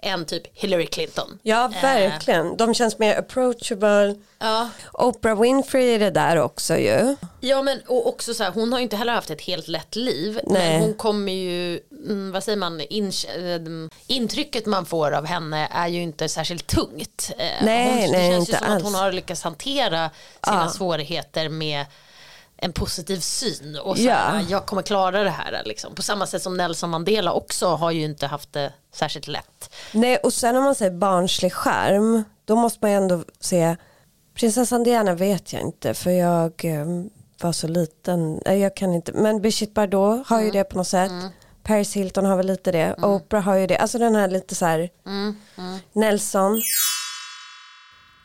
än 0.06 0.26
typ 0.26 0.44
Hillary 0.54 0.86
Clinton. 0.86 1.40
Ja 1.44 1.72
verkligen, 1.82 2.58
de 2.58 2.74
känns 2.74 3.00
mer 3.00 3.20
approachable. 3.20 4.16
Ja. 4.40 4.70
Oprah 4.94 5.42
Winfrey 5.42 5.96
är 5.96 6.00
det 6.00 6.10
där 6.12 6.38
också 6.42 6.78
ju. 6.78 7.16
Ja 7.40 7.62
men 7.62 7.82
och 7.88 8.08
också 8.08 8.34
så 8.34 8.44
här, 8.44 8.52
hon 8.52 8.72
har 8.72 8.80
ju 8.80 8.84
inte 8.84 8.96
heller 8.96 9.14
haft 9.14 9.30
ett 9.30 9.42
helt 9.42 9.68
lätt 9.68 9.96
liv. 9.96 10.40
Nej. 10.44 10.74
Men 10.74 10.82
hon 10.82 10.94
kommer 10.94 11.32
ju, 11.34 11.80
mm, 12.08 12.32
vad 12.32 12.44
säger 12.44 12.58
man, 12.58 12.82
in, 12.82 13.08
eh, 13.08 13.90
intrycket 14.08 14.66
man 14.66 14.86
får 14.86 15.12
av 15.12 15.26
henne 15.26 15.68
är 15.72 15.88
ju 15.88 16.02
inte 16.02 16.30
särskilt 16.30 16.68
tungt. 16.68 17.32
Eh, 17.38 17.46
Nej, 17.66 18.02
hon, 18.02 18.12
nej, 18.12 18.30
det 18.30 18.34
känns 18.36 18.50
inte 18.50 18.52
ju 18.52 18.58
som 18.58 18.68
alls. 18.72 18.78
att 18.78 18.84
hon 18.84 18.96
har 18.96 19.12
lyckats 19.12 19.42
hantera 19.44 20.10
sina 20.46 20.64
Ja. 20.66 20.70
svårigheter 20.70 21.50
med 21.50 21.86
en 22.58 22.74
positiv 22.74 23.20
syn 23.20 23.78
och 23.84 23.98
så 23.98 24.04
Ja. 24.04 24.14
här, 24.16 24.46
jag 24.50 24.66
kommer 24.66 24.82
klara 24.82 25.24
det 25.24 25.30
här 25.30 25.62
liksom. 25.66 25.96
På 25.96 26.02
samma 26.02 26.28
sätt 26.28 26.42
som 26.42 26.58
Nelson 26.58 26.90
Mandela 26.90 27.34
också 27.34 27.68
har 27.68 27.92
ju 27.92 28.04
inte 28.04 28.28
haft 28.28 28.54
det 28.54 28.74
särskilt 28.94 29.28
lätt. 29.28 29.74
Nej 29.92 30.18
och 30.18 30.34
sen 30.34 30.56
om 30.56 30.64
man 30.64 30.76
säger 30.76 30.92
barnslig 30.92 31.54
skärm 31.54 32.24
då 32.46 32.56
måste 32.56 32.80
man 32.82 32.92
ju 32.92 32.98
ändå 32.98 33.24
se 33.40 33.76
Prinsessan 34.36 34.84
Diana 34.84 35.14
vet 35.16 35.54
jag 35.54 35.62
inte 35.62 35.94
för 35.94 36.12
jag 36.12 36.66
eh, 36.66 36.86
var 37.42 37.52
så 37.52 37.68
liten. 37.68 38.42
Nej, 38.46 38.60
jag 38.60 38.76
kan 38.76 38.94
inte. 38.94 39.12
Men 39.14 39.42
Brigitte 39.42 39.74
Bardot 39.74 40.28
har 40.28 40.42
ju 40.42 40.52
det 40.52 40.64
på 40.64 40.78
något 40.78 40.88
sätt. 40.88 41.12
Paris 41.64 41.94
Hilton 41.96 42.26
har 42.26 42.38
väl 42.38 42.46
lite 42.48 42.72
det. 42.72 42.96
Oprah 43.02 43.44
har 43.44 43.56
ju 43.56 43.68
det. 43.68 43.78
Alltså 43.78 43.98
den 43.98 44.16
här 44.16 44.28
lite 44.28 44.56
så 44.56 44.66
här 44.66 44.90
Nelson. 45.94 46.62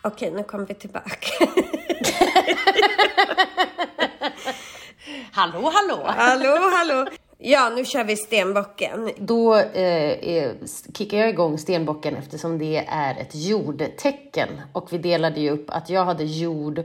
Okej 0.02 0.30
nu 0.30 0.42
kommer 0.44 0.66
vi 0.66 0.74
tillbaka. 0.74 1.28
Hallå 5.32 5.70
hallå! 5.74 6.02
hallå 6.06 6.58
hallå. 6.72 7.06
Ja 7.38 7.68
nu 7.68 7.84
kör 7.84 8.04
vi 8.04 8.16
stenbocken. 8.16 9.10
Då 9.18 9.56
eh, 9.56 10.52
kickar 10.94 11.18
jag 11.18 11.28
igång 11.28 11.58
stenbocken 11.58 12.16
eftersom 12.16 12.58
det 12.58 12.86
är 12.88 13.20
ett 13.20 13.34
jordtecken. 13.34 14.48
Och 14.72 14.92
vi 14.92 14.98
delade 14.98 15.40
ju 15.40 15.50
upp 15.50 15.70
att 15.70 15.90
jag 15.90 16.04
hade 16.04 16.24
jord 16.24 16.82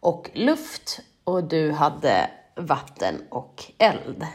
och 0.00 0.30
luft 0.34 1.00
och 1.24 1.44
du 1.44 1.72
hade 1.72 2.30
vatten 2.56 3.14
och 3.28 3.64
eld. 3.78 4.26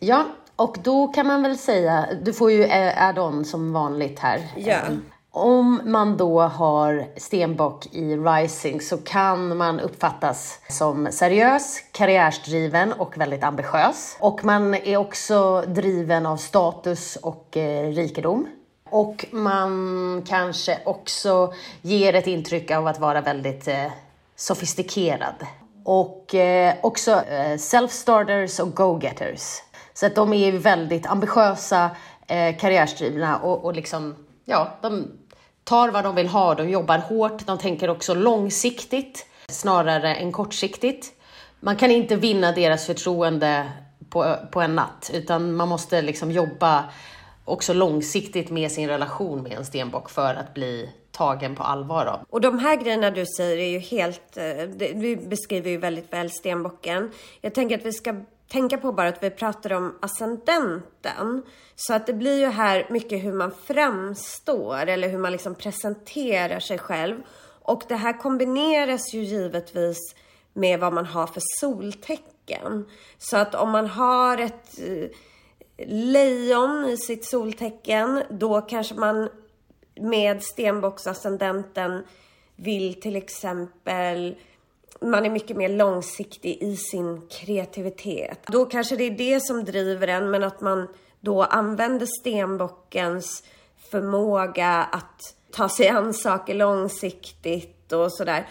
Ja, 0.00 0.24
och 0.56 0.76
då 0.82 1.08
kan 1.08 1.26
man 1.26 1.42
väl 1.42 1.58
säga, 1.58 2.06
du 2.22 2.32
får 2.32 2.50
ju 2.50 2.64
eh, 2.64 3.02
add-on 3.02 3.44
som 3.44 3.72
vanligt 3.72 4.18
här. 4.18 4.40
Ja. 4.56 4.78
Om 5.32 5.80
man 5.84 6.16
då 6.16 6.40
har 6.40 7.06
stenbock 7.16 7.86
i 7.94 8.16
rising 8.16 8.80
så 8.80 8.96
kan 8.96 9.56
man 9.56 9.80
uppfattas 9.80 10.58
som 10.68 11.08
seriös, 11.12 11.80
karriärsdriven 11.92 12.92
och 12.92 13.18
väldigt 13.18 13.44
ambitiös. 13.44 14.16
Och 14.20 14.44
man 14.44 14.74
är 14.74 14.96
också 14.96 15.64
driven 15.66 16.26
av 16.26 16.36
status 16.36 17.16
och 17.16 17.56
eh, 17.56 17.88
rikedom. 17.88 18.48
Och 18.90 19.26
man 19.30 20.24
kanske 20.28 20.78
också 20.84 21.52
ger 21.82 22.14
ett 22.14 22.26
intryck 22.26 22.70
av 22.70 22.86
att 22.86 22.98
vara 22.98 23.20
väldigt 23.20 23.68
eh, 23.68 23.92
sofistikerad. 24.36 25.46
Och 25.84 26.34
eh, 26.34 26.74
också 26.80 27.10
eh, 27.10 27.56
self-starters 27.56 28.60
och 28.60 28.74
go-getters. 28.74 29.62
Så 29.94 30.06
att 30.06 30.14
de 30.14 30.32
är 30.32 30.50
ju 30.50 30.58
väldigt 30.58 31.06
ambitiösa, 31.06 31.90
eh, 32.26 32.56
karriärsdrivna 32.56 33.38
och, 33.38 33.64
och 33.64 33.74
liksom, 33.74 34.14
ja, 34.44 34.68
de 34.80 35.19
tar 35.64 35.88
vad 35.88 36.04
de 36.04 36.14
vill 36.14 36.28
ha, 36.28 36.54
de 36.54 36.70
jobbar 36.70 36.98
hårt, 36.98 37.46
de 37.46 37.58
tänker 37.58 37.90
också 37.90 38.14
långsiktigt 38.14 39.26
snarare 39.48 40.14
än 40.14 40.32
kortsiktigt. 40.32 41.12
Man 41.60 41.76
kan 41.76 41.90
inte 41.90 42.16
vinna 42.16 42.52
deras 42.52 42.86
förtroende 42.86 43.72
på, 44.10 44.36
på 44.52 44.60
en 44.60 44.74
natt, 44.74 45.10
utan 45.14 45.54
man 45.54 45.68
måste 45.68 46.02
liksom 46.02 46.30
jobba 46.30 46.84
också 47.44 47.72
långsiktigt 47.72 48.50
med 48.50 48.72
sin 48.72 48.88
relation 48.88 49.42
med 49.42 49.52
en 49.52 49.64
stenbock 49.64 50.10
för 50.10 50.34
att 50.34 50.54
bli 50.54 50.90
tagen 51.10 51.54
på 51.54 51.62
allvar 51.62 52.06
av. 52.06 52.20
Och 52.30 52.40
de 52.40 52.58
här 52.58 52.76
grejerna 52.76 53.10
du 53.10 53.26
säger 53.26 53.58
är 53.58 53.68
ju 53.68 53.78
helt, 53.78 54.36
eh, 54.36 54.68
du 54.94 55.16
beskriver 55.16 55.70
ju 55.70 55.76
väldigt 55.76 56.12
väl 56.12 56.30
stenbocken. 56.30 57.10
Jag 57.40 57.54
tänker 57.54 57.78
att 57.78 57.84
vi 57.84 57.92
ska 57.92 58.14
tänka 58.50 58.78
på 58.78 58.92
bara 58.92 59.08
att 59.08 59.22
vi 59.22 59.30
pratar 59.30 59.72
om 59.72 59.98
ascendenten. 60.02 61.42
Så 61.76 61.94
att 61.94 62.06
det 62.06 62.12
blir 62.12 62.38
ju 62.38 62.46
här 62.46 62.86
mycket 62.90 63.24
hur 63.24 63.32
man 63.32 63.52
framstår 63.64 64.86
eller 64.86 65.08
hur 65.08 65.18
man 65.18 65.32
liksom 65.32 65.54
presenterar 65.54 66.60
sig 66.60 66.78
själv. 66.78 67.22
Och 67.62 67.82
det 67.88 67.96
här 67.96 68.18
kombineras 68.18 69.14
ju 69.14 69.20
givetvis 69.20 70.14
med 70.52 70.80
vad 70.80 70.92
man 70.92 71.06
har 71.06 71.26
för 71.26 71.42
soltecken. 71.60 72.86
Så 73.18 73.36
att 73.36 73.54
om 73.54 73.70
man 73.70 73.86
har 73.86 74.38
ett 74.38 74.78
eh, 74.78 75.08
lejon 75.86 76.84
i 76.84 76.96
sitt 76.96 77.24
soltecken, 77.24 78.22
då 78.30 78.60
kanske 78.60 78.94
man 78.94 79.28
med 80.00 80.42
stenbocksascendenten 80.42 82.04
vill 82.56 83.00
till 83.00 83.16
exempel 83.16 84.36
man 85.02 85.26
är 85.26 85.30
mycket 85.30 85.56
mer 85.56 85.68
långsiktig 85.68 86.62
i 86.62 86.76
sin 86.76 87.28
kreativitet. 87.28 88.40
Då 88.46 88.64
kanske 88.64 88.96
det 88.96 89.04
är 89.04 89.10
det 89.10 89.40
som 89.40 89.64
driver 89.64 90.08
en 90.08 90.30
men 90.30 90.42
att 90.42 90.60
man 90.60 90.88
då 91.20 91.42
använder 91.42 92.06
stenbockens 92.20 93.42
förmåga 93.90 94.68
att 94.68 95.34
ta 95.52 95.68
sig 95.68 95.88
an 95.88 96.14
saker 96.14 96.54
långsiktigt 96.54 97.92
och 97.92 98.12
sådär. 98.12 98.48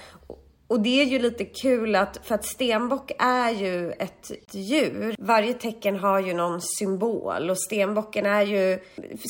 Och 0.69 0.79
det 0.79 1.01
är 1.01 1.05
ju 1.05 1.19
lite 1.19 1.45
kul 1.45 1.95
att, 1.95 2.19
för 2.23 2.35
att 2.35 2.45
stenbock 2.45 3.11
är 3.19 3.49
ju 3.49 3.91
ett 3.91 4.31
djur. 4.51 5.15
Varje 5.19 5.53
tecken 5.53 5.95
har 5.95 6.19
ju 6.19 6.33
någon 6.33 6.61
symbol 6.61 7.49
och 7.49 7.61
stenbocken 7.61 8.25
är 8.25 8.41
ju, 8.41 8.79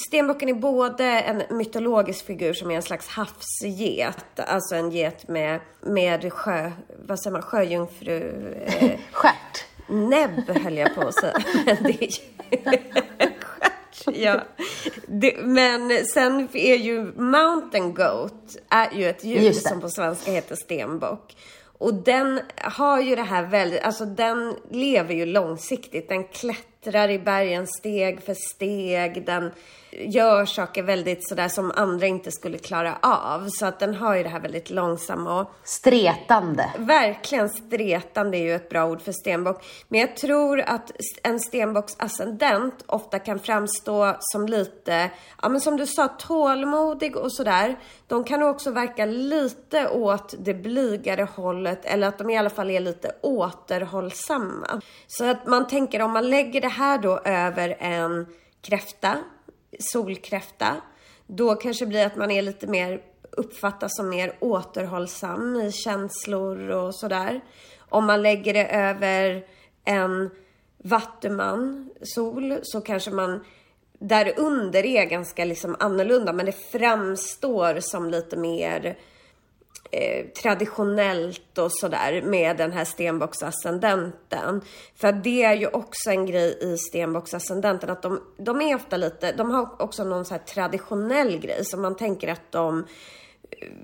stenbocken 0.07 0.49
är 0.49 0.53
både 0.53 1.05
en 1.05 1.43
mytologisk 1.57 2.25
figur 2.25 2.53
som 2.53 2.71
är 2.71 2.75
en 2.75 2.81
slags 2.81 3.07
havsget, 3.07 4.39
alltså 4.39 4.75
en 4.75 4.91
get 4.91 5.27
med, 5.27 5.59
med 5.81 6.33
sjö, 6.33 6.71
vad 7.05 7.19
säger 7.19 7.31
man, 7.31 7.41
sjöjungfru, 7.41 8.53
eh, 8.65 8.91
Stjärt. 9.11 9.65
näbb 9.87 10.49
höll 10.63 10.77
jag 10.77 10.95
på 10.95 11.01
att 11.01 11.15
säga. 11.15 11.37
Ja. 14.19 14.41
Det, 15.07 15.37
men 15.43 16.05
sen 16.05 16.47
är 16.53 16.75
ju 16.75 17.03
mountain 17.15 17.93
goat 17.93 18.57
är 18.69 18.91
ju 18.91 19.09
ett 19.09 19.23
djur 19.23 19.51
som 19.51 19.81
på 19.81 19.89
svenska 19.89 20.31
heter 20.31 20.55
stenbock. 20.55 21.35
Och 21.79 21.93
den 21.93 22.39
har 22.57 23.01
ju 23.01 23.15
det 23.15 23.21
här 23.21 23.43
väldigt, 23.43 23.81
alltså 23.81 24.05
den 24.05 24.55
lever 24.71 25.13
ju 25.13 25.25
långsiktigt. 25.25 26.09
Den 26.09 26.23
klättrar 26.23 26.78
i 26.87 27.19
bergen 27.19 27.67
steg 27.67 28.21
för 28.21 28.33
steg. 28.33 29.25
Den 29.25 29.51
gör 29.91 30.45
saker 30.45 30.83
väldigt 30.83 31.29
sådär 31.29 31.47
som 31.47 31.71
andra 31.75 32.07
inte 32.07 32.31
skulle 32.31 32.57
klara 32.57 32.97
av. 33.01 33.47
Så 33.49 33.65
att 33.65 33.79
den 33.79 33.95
har 33.95 34.15
ju 34.15 34.23
det 34.23 34.29
här 34.29 34.39
väldigt 34.39 34.69
långsamma 34.69 35.41
och 35.41 35.51
Stretande. 35.63 36.69
Verkligen 36.77 37.49
stretande 37.49 38.37
är 38.37 38.41
ju 38.41 38.55
ett 38.55 38.69
bra 38.69 38.85
ord 38.85 39.01
för 39.01 39.11
stenbock. 39.11 39.65
Men 39.87 39.99
jag 39.99 40.15
tror 40.15 40.59
att 40.59 40.91
en 41.23 41.39
stenbocks 41.39 41.95
ascendent 41.99 42.83
ofta 42.85 43.19
kan 43.19 43.39
framstå 43.39 44.15
som 44.19 44.47
lite, 44.47 45.09
ja 45.41 45.49
men 45.49 45.61
som 45.61 45.77
du 45.77 45.85
sa, 45.85 46.07
tålmodig 46.07 47.17
och 47.17 47.33
sådär. 47.33 47.79
De 48.07 48.23
kan 48.23 48.43
också 48.43 48.71
verka 48.71 49.05
lite 49.05 49.89
åt 49.89 50.33
det 50.39 50.53
blygare 50.53 51.27
hållet 51.35 51.85
eller 51.85 52.07
att 52.07 52.17
de 52.17 52.29
i 52.29 52.37
alla 52.37 52.49
fall 52.49 52.69
är 52.69 52.79
lite 52.79 53.11
återhållsamma. 53.21 54.81
Så 55.07 55.25
att 55.25 55.47
man 55.47 55.67
tänker 55.67 56.01
om 56.01 56.11
man 56.11 56.29
lägger 56.29 56.61
det 56.61 56.68
här 56.69 56.97
då 56.97 57.19
över 57.25 57.77
en 57.79 58.25
kräfta, 58.61 59.17
solkräfta, 59.79 60.75
då 61.27 61.55
kanske 61.55 61.85
det 61.85 61.89
blir 61.89 62.05
att 62.05 62.15
man 62.15 62.31
är 62.31 62.41
lite 62.41 62.67
mer 62.67 63.01
uppfattas 63.31 63.95
som 63.95 64.09
mer 64.09 64.35
återhållsam 64.39 65.55
i 65.55 65.71
känslor 65.71 66.69
och 66.69 66.95
sådär. 66.95 67.41
Om 67.79 68.05
man 68.05 68.21
lägger 68.21 68.53
det 68.53 68.67
över 68.67 69.45
en 69.85 70.29
vattuman, 70.77 71.89
sol, 72.01 72.59
så 72.63 72.81
kanske 72.81 73.11
man 73.11 73.45
där 73.99 74.33
under 74.37 74.85
är 74.85 75.05
ganska 75.05 75.45
liksom 75.45 75.75
annorlunda 75.79 76.33
men 76.33 76.45
det 76.45 76.71
framstår 76.71 77.79
som 77.79 78.09
lite 78.09 78.37
mer 78.37 78.97
eh, 79.91 80.25
traditionellt 80.25 81.57
och 81.57 81.71
sådär 81.71 82.21
med 82.21 82.57
den 82.57 82.71
här 82.71 82.85
stenbocksascendenten. 82.85 84.61
För 84.95 85.11
det 85.11 85.43
är 85.43 85.53
ju 85.53 85.67
också 85.67 86.09
en 86.09 86.25
grej 86.25 86.57
i 86.61 86.77
stenbocksascendenten 86.77 87.89
att 87.89 88.01
de, 88.01 88.21
de 88.37 88.61
är 88.61 88.75
ofta 88.75 88.97
lite, 88.97 89.31
de 89.31 89.51
har 89.51 89.81
också 89.81 90.03
någon 90.03 90.25
så 90.25 90.33
här 90.33 90.41
traditionell 90.41 91.39
grej 91.39 91.65
som 91.65 91.81
man 91.81 91.95
tänker 91.95 92.27
att 92.27 92.51
de 92.51 92.79
eh, 92.79 92.85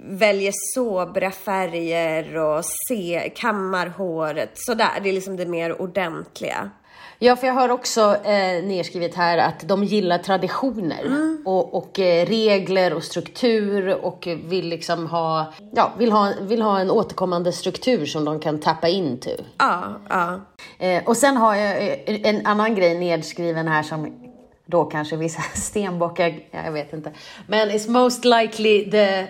väljer 0.04 0.54
sobra 0.76 1.32
färger 1.32 2.38
och 2.38 2.66
se, 2.88 3.32
kammar 3.36 3.88
håret 3.88 4.52
sådär. 4.54 5.00
Det 5.04 5.10
är 5.10 5.14
liksom 5.14 5.36
det 5.36 5.46
mer 5.46 5.82
ordentliga. 5.82 6.72
Ja, 7.20 7.36
för 7.36 7.48
jag 7.48 7.54
har 7.54 7.70
också 7.70 8.16
eh, 8.24 8.64
nedskrivet 8.64 9.16
här 9.16 9.38
att 9.38 9.68
de 9.68 9.84
gillar 9.84 10.18
traditioner 10.18 11.06
mm. 11.06 11.42
och, 11.46 11.74
och 11.74 12.00
eh, 12.00 12.26
regler 12.26 12.94
och 12.94 13.04
struktur 13.04 14.06
och 14.06 14.28
vill 14.46 14.68
liksom 14.68 15.08
ha, 15.08 15.54
ja, 15.72 15.92
vill 15.98 16.12
ha, 16.12 16.34
vill 16.42 16.62
ha 16.62 16.80
en 16.80 16.92
återkommande 16.92 17.52
struktur 17.52 18.06
som 18.06 18.26
de 18.26 18.40
kan 18.40 18.60
tappa 18.60 18.88
in 18.88 19.20
till. 19.20 19.46
Ja, 19.58 19.84
ja. 20.10 20.42
Eh, 20.80 21.04
och 21.06 21.18
sen 21.18 21.38
har 21.38 21.56
jag 21.56 21.84
eh, 21.84 22.22
en 22.24 22.46
annan 22.46 22.76
grej 22.76 23.00
nedskriven 23.00 23.68
här 23.68 23.84
som 23.84 24.32
då 24.66 24.86
kanske 24.86 25.16
vissa 25.16 25.42
stenbockar, 25.56 26.40
jag 26.52 26.72
vet 26.72 26.94
inte. 26.94 27.12
Men 27.48 27.70
it's 27.70 27.90
most 27.90 28.26
likely 28.26 28.92
the, 28.92 29.28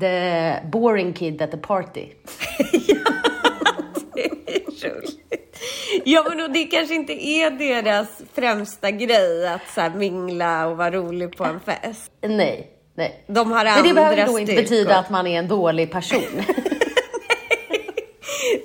the 0.00 0.52
boring 0.72 1.12
kid 1.12 1.42
at 1.42 1.50
the 1.50 1.56
party. 1.56 2.06
ja, 2.72 3.12
det 4.14 4.24
är 4.24 4.90
roligt. 4.90 5.27
Ja 6.04 6.24
men 6.28 6.52
det 6.52 6.64
kanske 6.64 6.94
inte 6.94 7.12
är 7.12 7.50
deras 7.50 8.08
främsta 8.34 8.90
grej 8.90 9.48
att 9.48 9.68
så 9.74 9.80
här, 9.80 9.90
mingla 9.90 10.66
och 10.66 10.76
vara 10.76 10.90
rolig 10.90 11.36
på 11.36 11.44
en 11.44 11.60
fest. 11.60 12.12
Nej, 12.22 12.70
nej. 12.94 13.24
De 13.26 13.52
har 13.52 13.58
andra 13.58 13.74
Men 13.74 13.88
det 13.88 13.94
behöver 13.94 14.26
då 14.26 14.38
inte 14.38 14.54
betyda 14.54 14.98
att 14.98 15.10
man 15.10 15.26
är 15.26 15.38
en 15.38 15.48
dålig 15.48 15.90
person. 15.90 16.42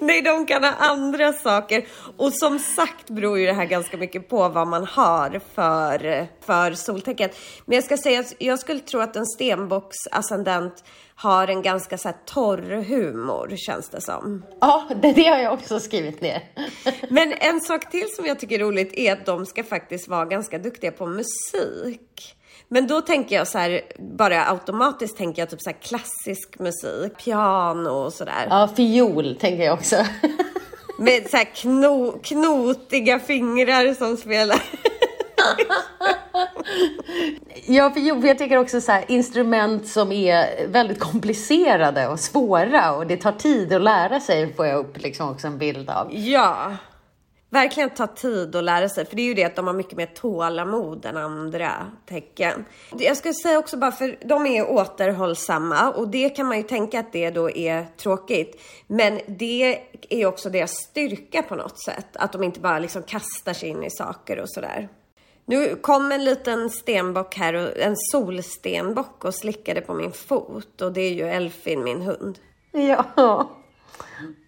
Nej, 0.01 0.21
de 0.21 0.45
kan 0.45 0.63
ha 0.63 0.71
andra 0.71 1.33
saker. 1.33 1.85
Och 2.17 2.33
som 2.33 2.59
sagt 2.59 3.09
beror 3.09 3.39
ju 3.39 3.45
det 3.45 3.53
här 3.53 3.65
ganska 3.65 3.97
mycket 3.97 4.29
på 4.29 4.49
vad 4.49 4.67
man 4.67 4.85
har 4.85 5.41
för, 5.53 6.27
för 6.45 6.73
soltecken. 6.73 7.29
Men 7.65 7.75
jag 7.75 7.83
ska 7.83 7.97
säga 7.97 8.19
att 8.19 8.33
jag 8.37 8.59
skulle 8.59 8.79
tro 8.79 8.99
att 8.99 9.15
en 9.15 9.25
stenbocksascendent 9.25 10.83
har 11.15 11.47
en 11.47 11.61
ganska 11.61 11.97
så 11.97 12.07
här 12.07 12.17
torr 12.25 12.83
humor, 12.83 13.53
känns 13.57 13.89
det 13.89 14.01
som. 14.01 14.45
Ja, 14.61 14.89
det, 15.01 15.13
det 15.13 15.23
har 15.23 15.37
jag 15.37 15.53
också 15.53 15.79
skrivit 15.79 16.21
ner. 16.21 16.43
Men 17.09 17.33
en 17.33 17.61
sak 17.61 17.91
till 17.91 18.07
som 18.15 18.25
jag 18.25 18.39
tycker 18.39 18.55
är 18.55 18.63
roligt 18.63 18.93
är 18.93 19.13
att 19.13 19.25
de 19.25 19.45
ska 19.45 19.63
faktiskt 19.63 20.07
vara 20.07 20.25
ganska 20.25 20.57
duktiga 20.57 20.91
på 20.91 21.05
musik. 21.05 22.35
Men 22.67 22.87
då 22.87 23.01
tänker 23.01 23.35
jag 23.35 23.47
så 23.47 23.57
här, 23.57 23.81
bara 24.17 24.49
automatiskt 24.49 25.17
tänker 25.17 25.41
jag 25.41 25.49
typ 25.49 25.61
så 25.61 25.71
klassisk 25.73 26.59
musik, 26.59 27.17
piano 27.17 27.89
och 27.89 28.13
sådär. 28.13 28.47
Ja, 28.49 28.69
fiol 28.75 29.37
tänker 29.39 29.63
jag 29.63 29.73
också. 29.73 29.95
Med 30.99 31.29
så 31.29 31.37
här 31.37 31.55
kno, 31.55 32.19
knotiga 32.23 33.19
fingrar 33.19 33.93
som 33.93 34.17
spelar 34.17 34.61
ja, 37.65 37.91
fiol, 37.93 38.21
för 38.21 38.27
jag 38.27 38.37
tycker 38.37 38.57
också 38.57 38.81
så 38.81 38.91
här, 38.91 39.05
instrument 39.07 39.87
som 39.87 40.11
är 40.11 40.67
väldigt 40.67 40.99
komplicerade 40.99 42.07
och 42.07 42.19
svåra 42.19 42.91
och 42.95 43.07
det 43.07 43.17
tar 43.17 43.31
tid 43.31 43.73
att 43.73 43.81
lära 43.81 44.19
sig 44.19 44.53
får 44.53 44.65
jag 44.65 44.79
upp 44.79 45.01
liksom 45.01 45.29
också 45.29 45.47
en 45.47 45.57
bild 45.57 45.89
av. 45.89 46.07
Ja, 46.11 46.71
verkligen 47.53 47.89
ta 47.89 48.07
tid 48.07 48.55
att 48.55 48.63
lära 48.63 48.89
sig. 48.89 49.05
För 49.05 49.15
det 49.15 49.21
är 49.21 49.25
ju 49.25 49.33
det 49.33 49.43
att 49.43 49.55
de 49.55 49.67
har 49.67 49.73
mycket 49.73 49.97
mer 49.97 50.05
tålamod 50.05 51.05
än 51.05 51.17
andra 51.17 51.71
tecken. 52.05 52.65
Jag 52.97 53.17
skulle 53.17 53.33
säga 53.33 53.59
också 53.59 53.77
bara 53.77 53.91
för 53.91 54.17
de 54.25 54.47
är 54.47 54.69
återhållsamma 54.69 55.91
och 55.91 56.07
det 56.07 56.29
kan 56.29 56.45
man 56.45 56.57
ju 56.57 56.63
tänka 56.63 56.99
att 56.99 57.13
det 57.13 57.29
då 57.29 57.51
är 57.51 57.85
tråkigt. 57.97 58.61
Men 58.87 59.19
det 59.27 59.79
är 60.09 60.25
också 60.25 60.49
deras 60.49 60.71
styrka 60.71 61.41
på 61.41 61.55
något 61.55 61.83
sätt. 61.83 62.07
Att 62.13 62.31
de 62.31 62.43
inte 62.43 62.59
bara 62.59 62.79
liksom 62.79 63.03
kastar 63.03 63.53
sig 63.53 63.69
in 63.69 63.83
i 63.83 63.89
saker 63.89 64.39
och 64.39 64.49
sådär. 64.49 64.89
Nu 65.45 65.75
kom 65.75 66.11
en 66.11 66.23
liten 66.23 66.69
stenbock 66.69 67.35
här, 67.35 67.53
och, 67.53 67.77
en 67.77 67.95
solstenbock 67.97 69.25
och 69.25 69.35
slickade 69.35 69.81
på 69.81 69.93
min 69.93 70.11
fot 70.11 70.81
och 70.81 70.93
det 70.93 71.01
är 71.01 71.13
ju 71.13 71.27
Elfin, 71.27 71.83
min 71.83 72.01
hund. 72.01 72.39
Ja. 72.71 73.49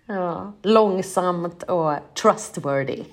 Ja, 0.07 0.53
långsamt 0.61 1.63
och 1.63 1.93
trustworthy. 2.21 3.03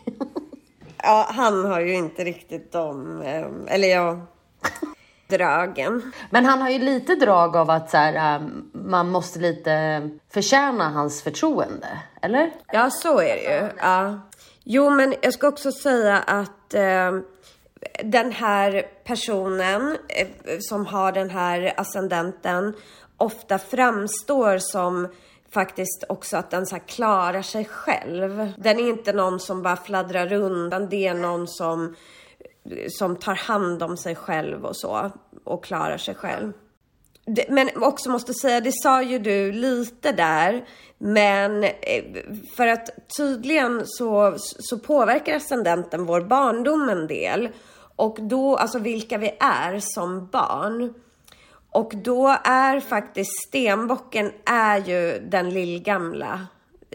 ja, 0.97 1.29
han 1.31 1.65
har 1.65 1.81
ju 1.81 1.95
inte 1.95 2.25
riktigt 2.25 2.73
de, 2.73 3.23
eller 3.67 3.89
ja, 3.89 4.27
dragen. 5.29 6.13
Men 6.31 6.45
han 6.45 6.63
har 6.63 6.71
ju 6.71 6.79
lite 6.79 7.15
drag 7.15 7.57
av 7.57 7.71
att 7.71 7.91
så 7.91 7.97
här, 7.97 8.37
um, 8.37 8.71
man 8.73 9.09
måste 9.09 9.39
lite 9.39 10.09
förtjäna 10.31 10.89
hans 10.91 11.23
förtroende, 11.23 11.89
eller? 12.23 12.53
Ja, 12.73 12.91
så 12.91 13.21
är 13.21 13.37
det 13.37 13.43
ju. 13.43 13.71
Ja. 13.79 14.21
Jo, 14.65 14.91
men 14.91 15.15
jag 15.23 15.35
ska 15.35 15.49
också 15.49 15.73
säga 15.73 16.19
att 16.19 16.75
eh, 16.75 17.13
den 18.05 18.33
här 18.33 18.87
personen 19.05 19.97
eh, 20.09 20.29
som 20.61 20.87
har 20.87 21.13
den 21.13 21.31
här 21.31 21.73
ascendenten 21.77 22.75
ofta 23.17 23.59
framstår 23.59 24.59
som 24.59 25.09
faktiskt 25.51 26.05
också 26.09 26.37
att 26.37 26.51
den 26.51 26.67
så 26.67 26.79
klarar 26.79 27.43
sig 27.43 27.65
själv. 27.65 28.53
Den 28.59 28.79
är 28.79 28.89
inte 28.89 29.13
någon 29.13 29.41
som 29.41 29.63
bara 29.63 29.77
fladdrar 29.77 30.27
runt, 30.27 30.67
utan 30.67 30.89
det 30.89 31.07
är 31.07 31.15
någon 31.15 31.49
som, 31.49 31.97
som 32.89 33.17
tar 33.17 33.35
hand 33.35 33.83
om 33.83 33.97
sig 33.97 34.15
själv 34.15 34.65
och 34.65 34.77
så 34.77 35.11
och 35.45 35.65
klarar 35.65 35.97
sig 35.97 36.15
själv. 36.15 36.53
Det, 37.27 37.45
men 37.49 37.69
också 37.75 38.11
måste 38.11 38.35
säga, 38.35 38.61
det 38.61 38.73
sa 38.73 39.03
ju 39.03 39.19
du 39.19 39.53
lite 39.53 40.13
där, 40.13 40.65
men 40.99 41.65
eh, 41.65 42.05
för 42.57 42.67
att 42.67 42.91
tydligen 43.17 43.83
så, 43.85 44.35
så 44.39 44.79
påverkar 44.79 45.37
ascendenten 45.37 46.07
vår 46.07 46.21
barndom 46.21 46.89
en 46.89 47.07
del. 47.07 47.49
Och 47.97 48.17
då, 48.21 48.57
alltså 48.57 48.79
vilka 48.79 49.19
vi 49.19 49.37
är 49.41 49.81
som 49.81 50.27
barn. 50.27 50.95
Och 51.71 51.93
då 51.95 52.37
är 52.45 52.81
faktiskt 52.81 53.49
stenbocken 53.49 54.33
är 54.45 54.79
ju 54.79 55.21
den 55.21 55.51
lillgamla 55.51 56.47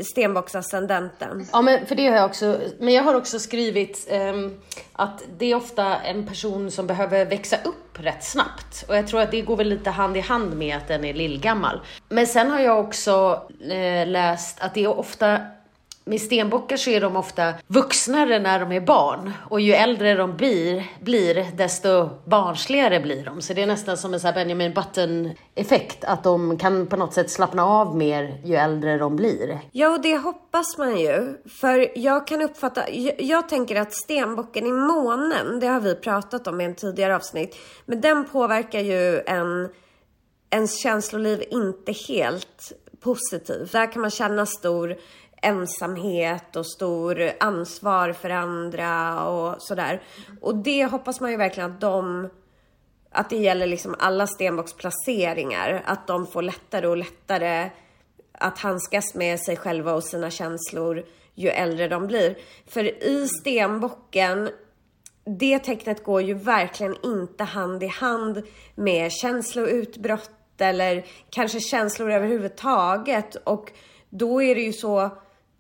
stenbocksascendenten. 0.04 1.48
Ja, 1.52 1.62
men 1.62 1.86
för 1.86 1.96
det 1.96 2.08
har 2.08 2.16
jag 2.16 2.26
också. 2.26 2.60
Men 2.80 2.94
jag 2.94 3.04
har 3.04 3.16
också 3.16 3.40
skrivit 3.40 4.08
um, 4.12 4.58
att 4.94 5.24
det 5.38 5.52
är 5.52 5.56
ofta 5.56 5.96
en 5.96 6.28
person 6.28 6.72
som 6.72 6.88
behöver 6.88 7.26
växa 7.26 7.56
upp 7.64 8.00
rätt 8.00 8.24
snabbt. 8.24 8.86
Och 8.88 8.98
jag 8.98 9.08
tror 9.08 9.22
att 9.22 9.32
det 9.32 9.42
går 9.42 9.58
väl 9.58 9.70
lite 9.70 9.90
hand 9.90 10.18
i 10.18 10.20
hand 10.20 10.58
med 10.58 10.78
att 10.78 10.88
den 10.88 11.06
är 11.06 11.14
lillgammal. 11.14 11.82
Men 12.10 12.28
sen 12.28 12.52
har 12.52 12.60
jag 12.60 12.80
också 12.80 13.42
uh, 13.62 14.08
läst 14.08 14.60
att 14.60 14.74
det 14.74 14.84
är 14.84 15.00
ofta 15.00 15.40
med 16.08 16.22
stenbockar 16.22 16.78
så 16.78 16.90
är 16.90 17.02
de 17.02 17.16
ofta 17.16 17.54
vuxnare 17.68 18.40
när 18.40 18.60
de 18.60 18.72
är 18.72 18.82
barn 18.82 19.34
och 19.50 19.62
ju 19.62 19.74
äldre 19.74 20.16
de 20.16 20.38
blir, 20.38 20.86
blir 21.02 21.48
desto 21.56 22.10
barnsligare 22.26 23.00
blir 23.00 23.26
de. 23.26 23.42
Så 23.42 23.54
det 23.54 23.62
är 23.62 23.68
nästan 23.68 23.98
som 23.98 24.14
en 24.14 24.20
sån 24.20 24.34
Benjamin 24.34 24.74
Button-effekt, 24.74 26.04
att 26.04 26.24
de 26.24 26.58
kan 26.58 26.88
på 26.88 26.96
något 26.96 27.14
sätt 27.14 27.32
slappna 27.32 27.66
av 27.66 27.98
mer 27.98 28.42
ju 28.44 28.56
äldre 28.56 28.98
de 28.98 29.16
blir. 29.16 29.60
Ja, 29.72 29.90
och 29.90 30.02
det 30.02 30.18
hoppas 30.18 30.78
man 30.78 31.00
ju. 31.00 31.38
För 31.50 31.98
jag 32.00 32.28
kan 32.28 32.42
uppfatta, 32.42 32.90
jag, 32.90 33.22
jag 33.22 33.50
tänker 33.50 33.76
att 33.76 33.94
stenbocken 33.94 34.66
i 34.66 34.72
månen, 34.72 35.60
det 35.60 35.68
har 35.68 35.80
vi 35.80 35.96
pratat 35.96 36.48
om 36.48 36.62
i 36.62 36.66
en 36.66 36.76
tidigare 36.76 37.16
avsnitt, 37.16 37.56
men 37.86 38.02
den 38.02 38.26
påverkar 38.26 38.80
ju 38.80 39.20
en, 39.20 39.70
ens 40.50 40.84
känsloliv 40.84 41.44
inte 41.50 41.92
helt 41.92 42.74
positivt. 43.00 43.72
Där 43.72 43.92
kan 43.92 44.02
man 44.02 44.12
känna 44.12 44.46
stor 44.46 44.96
ensamhet 45.42 46.56
och 46.56 46.72
stor 46.72 47.32
ansvar 47.40 48.12
för 48.12 48.30
andra 48.30 49.24
och 49.24 49.62
sådär. 49.62 50.02
Och 50.42 50.56
det 50.56 50.86
hoppas 50.86 51.22
man 51.22 51.32
ju 51.32 51.38
verkligen 51.38 51.72
att 51.72 51.82
de, 51.82 52.30
att 53.12 53.30
det 53.30 53.38
gäller 53.38 53.68
liksom 53.68 53.96
alla 54.00 54.28
Stenbocks 54.28 54.74
placeringar, 54.74 55.84
att 55.86 56.08
de 56.08 56.28
får 56.28 56.42
lättare 56.42 56.88
och 56.88 56.98
lättare 56.98 57.70
att 58.32 58.60
handskas 58.60 59.16
med 59.16 59.40
sig 59.40 59.58
själva 59.58 59.94
och 59.94 60.04
sina 60.04 60.30
känslor 60.30 61.06
ju 61.36 61.50
äldre 61.50 61.88
de 61.88 62.08
blir. 62.08 62.38
För 62.68 63.04
i 63.04 63.28
stenbocken, 63.28 64.50
det 65.26 65.60
tecknet 65.60 66.04
går 66.04 66.22
ju 66.22 66.34
verkligen 66.34 66.96
inte 67.04 67.44
hand 67.44 67.84
i 67.84 67.88
hand 67.88 68.44
med 68.76 69.12
känsloutbrott 69.12 70.32
eller 70.58 71.06
kanske 71.30 71.60
känslor 71.60 72.12
överhuvudtaget. 72.12 73.36
Och 73.36 73.72
då 74.10 74.42
är 74.42 74.56
det 74.56 74.62
ju 74.62 74.74
så 74.74 75.12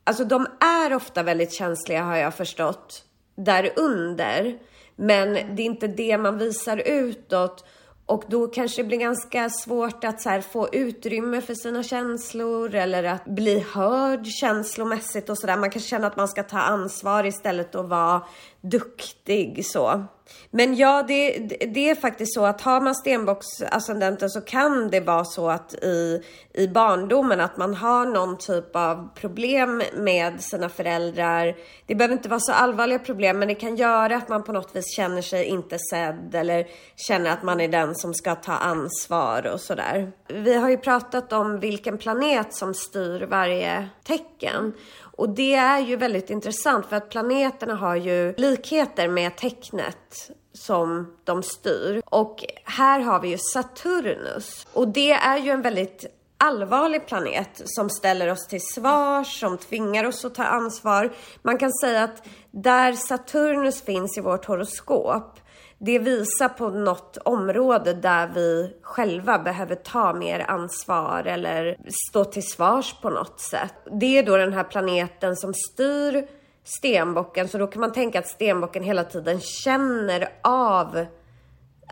Alltså 0.07 0.23
de 0.23 0.47
är 0.59 0.93
ofta 0.93 1.23
väldigt 1.23 1.53
känsliga 1.53 2.03
har 2.03 2.15
jag 2.15 2.33
förstått, 2.33 3.03
där 3.35 3.71
under. 3.75 4.59
Men 4.95 5.33
det 5.33 5.61
är 5.61 5.65
inte 5.65 5.87
det 5.87 6.17
man 6.17 6.37
visar 6.37 6.77
utåt. 6.77 7.65
Och 8.05 8.23
då 8.27 8.47
kanske 8.47 8.81
det 8.81 8.87
blir 8.87 8.97
ganska 8.97 9.49
svårt 9.49 10.03
att 10.03 10.21
så 10.21 10.41
få 10.51 10.69
utrymme 10.71 11.41
för 11.41 11.53
sina 11.53 11.83
känslor 11.83 12.75
eller 12.75 13.03
att 13.03 13.25
bli 13.25 13.65
hörd 13.73 14.27
känslomässigt 14.27 15.29
och 15.29 15.37
sådär. 15.37 15.57
Man 15.57 15.69
kanske 15.69 15.89
känner 15.89 16.07
att 16.07 16.17
man 16.17 16.27
ska 16.27 16.43
ta 16.43 16.59
ansvar 16.59 17.23
istället 17.23 17.75
och 17.75 17.89
vara 17.89 18.21
duktig 18.61 19.65
så. 19.65 20.05
Men 20.51 20.75
ja, 20.75 21.03
det, 21.07 21.37
det 21.73 21.89
är 21.89 21.95
faktiskt 21.95 22.33
så 22.33 22.45
att 22.45 22.61
har 22.61 22.81
man 22.81 22.95
stenbocksascendenten 22.95 24.29
så 24.29 24.41
kan 24.41 24.89
det 24.89 24.99
vara 24.99 25.25
så 25.25 25.49
att 25.49 25.73
i, 25.73 26.23
i 26.53 26.67
barndomen 26.67 27.39
att 27.39 27.57
man 27.57 27.73
har 27.73 28.05
någon 28.05 28.37
typ 28.37 28.75
av 28.75 29.09
problem 29.15 29.83
med 29.93 30.41
sina 30.41 30.69
föräldrar. 30.69 31.55
Det 31.85 31.95
behöver 31.95 32.15
inte 32.15 32.29
vara 32.29 32.39
så 32.39 32.51
allvarliga 32.51 32.99
problem, 32.99 33.39
men 33.39 33.47
det 33.47 33.55
kan 33.55 33.75
göra 33.75 34.15
att 34.15 34.29
man 34.29 34.43
på 34.43 34.51
något 34.51 34.75
vis 34.75 34.95
känner 34.95 35.21
sig 35.21 35.45
inte 35.45 35.77
sedd 35.91 36.35
eller 36.35 36.67
känner 36.95 37.31
att 37.31 37.43
man 37.43 37.61
är 37.61 37.67
den 37.67 37.95
som 37.95 38.13
ska 38.13 38.35
ta 38.35 38.53
ansvar 38.53 39.47
och 39.53 39.61
sådär. 39.61 40.11
Vi 40.27 40.55
har 40.55 40.69
ju 40.69 40.77
pratat 40.77 41.33
om 41.33 41.59
vilken 41.59 41.97
planet 41.97 42.53
som 42.53 42.73
styr 42.73 43.21
varje 43.21 43.89
tecken. 44.03 44.73
Och 45.17 45.29
det 45.29 45.53
är 45.53 45.79
ju 45.79 45.95
väldigt 45.95 46.29
intressant 46.29 46.85
för 46.85 46.95
att 46.95 47.09
planeterna 47.09 47.75
har 47.75 47.95
ju 47.95 48.33
likheter 48.37 49.07
med 49.07 49.35
tecknet 49.35 50.31
som 50.53 51.15
de 51.23 51.43
styr. 51.43 52.01
Och 52.05 52.43
här 52.63 52.99
har 52.99 53.19
vi 53.19 53.27
ju 53.27 53.37
Saturnus. 53.53 54.67
Och 54.73 54.87
det 54.87 55.11
är 55.11 55.37
ju 55.37 55.51
en 55.51 55.61
väldigt 55.61 56.05
allvarlig 56.37 57.07
planet 57.07 57.61
som 57.65 57.89
ställer 57.89 58.31
oss 58.31 58.47
till 58.47 58.61
svars, 58.61 59.39
som 59.39 59.57
tvingar 59.57 60.03
oss 60.05 60.25
att 60.25 60.35
ta 60.35 60.43
ansvar. 60.43 61.13
Man 61.41 61.57
kan 61.57 61.71
säga 61.73 62.03
att 62.03 62.27
där 62.51 62.93
Saturnus 62.93 63.81
finns 63.81 64.17
i 64.17 64.21
vårt 64.21 64.45
horoskop 64.45 65.39
det 65.79 65.99
visar 65.99 66.49
på 66.49 66.69
något 66.69 67.17
område 67.17 67.93
där 67.93 68.27
vi 68.27 68.73
själva 68.81 69.39
behöver 69.39 69.75
ta 69.75 70.13
mer 70.13 70.39
ansvar 70.47 71.23
eller 71.23 71.77
stå 72.09 72.25
till 72.25 72.47
svars 72.47 72.95
på 73.01 73.09
något 73.09 73.39
sätt. 73.39 73.73
Det 73.91 74.17
är 74.17 74.23
då 74.23 74.37
den 74.37 74.53
här 74.53 74.63
planeten 74.63 75.35
som 75.35 75.53
styr 75.53 76.27
stenbocken, 76.63 77.47
så 77.47 77.57
då 77.57 77.67
kan 77.67 77.79
man 77.79 77.93
tänka 77.93 78.19
att 78.19 78.27
stenbocken 78.27 78.83
hela 78.83 79.03
tiden 79.03 79.39
känner 79.39 80.29
av 80.41 81.05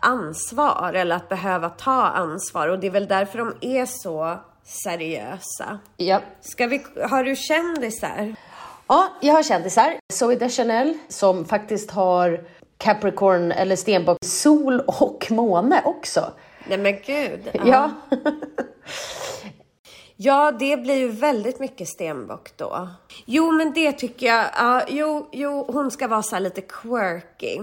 ansvar 0.02 0.92
eller 0.94 1.16
att 1.16 1.28
behöva 1.28 1.70
ta 1.70 2.02
ansvar 2.02 2.68
och 2.68 2.78
det 2.78 2.86
är 2.86 2.90
väl 2.90 3.06
därför 3.06 3.38
de 3.38 3.54
är 3.60 3.86
så 3.86 4.38
seriösa. 4.64 5.78
Ja. 5.96 6.20
Ska 6.40 6.66
vi, 6.66 6.84
har 7.10 7.24
du 7.24 7.36
kändisar? 7.36 8.34
Ja, 8.88 9.08
jag 9.20 9.34
har 9.34 9.42
kändisar. 9.42 9.94
Zoe 10.12 10.34
Deschanel 10.34 10.98
som 11.08 11.44
faktiskt 11.44 11.90
har 11.90 12.44
Capricorn 12.78 13.52
eller 13.52 13.76
stenbock, 13.76 14.18
sol 14.24 14.80
och 14.80 15.26
måne 15.30 15.82
också. 15.84 16.32
Nej 16.68 16.78
men 16.78 16.98
gud. 17.06 17.50
Ja. 17.64 17.90
ja, 20.16 20.52
det 20.52 20.76
blir 20.76 20.94
ju 20.94 21.08
väldigt 21.08 21.60
mycket 21.60 21.88
stenbock 21.88 22.56
då. 22.56 22.88
Jo, 23.24 23.52
men 23.52 23.72
det 23.72 23.92
tycker 23.92 24.26
jag. 24.26 24.44
Ja, 24.56 24.82
jo, 24.88 25.28
jo, 25.32 25.66
hon 25.72 25.90
ska 25.90 26.08
vara 26.08 26.22
så 26.22 26.38
lite 26.38 26.60
quirky. 26.60 27.58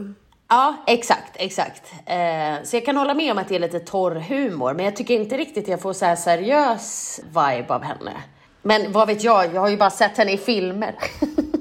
Ja, 0.48 0.76
exakt, 0.88 1.32
exakt. 1.36 1.92
Eh, 2.06 2.64
så 2.64 2.76
jag 2.76 2.86
kan 2.86 2.98
hålla 2.98 3.14
med 3.14 3.32
om 3.32 3.38
att 3.38 3.48
det 3.48 3.56
är 3.56 3.60
lite 3.60 3.80
torr 3.80 4.16
humor, 4.16 4.74
men 4.74 4.86
jag 4.86 4.96
tycker 4.96 5.14
inte 5.14 5.38
riktigt 5.38 5.68
jag 5.68 5.82
får 5.82 5.94
så 5.94 6.06
här 6.06 6.16
seriös 6.16 7.20
vibe 7.28 7.74
av 7.74 7.84
henne. 7.84 8.14
Men 8.62 8.92
vad 8.92 9.08
vet 9.08 9.24
jag, 9.24 9.54
jag 9.54 9.62
har 9.62 9.70
ju 9.70 9.78
bara 9.78 9.90
sett 9.90 10.18
henne 10.18 10.32
i 10.32 10.38
filmer. 10.38 10.96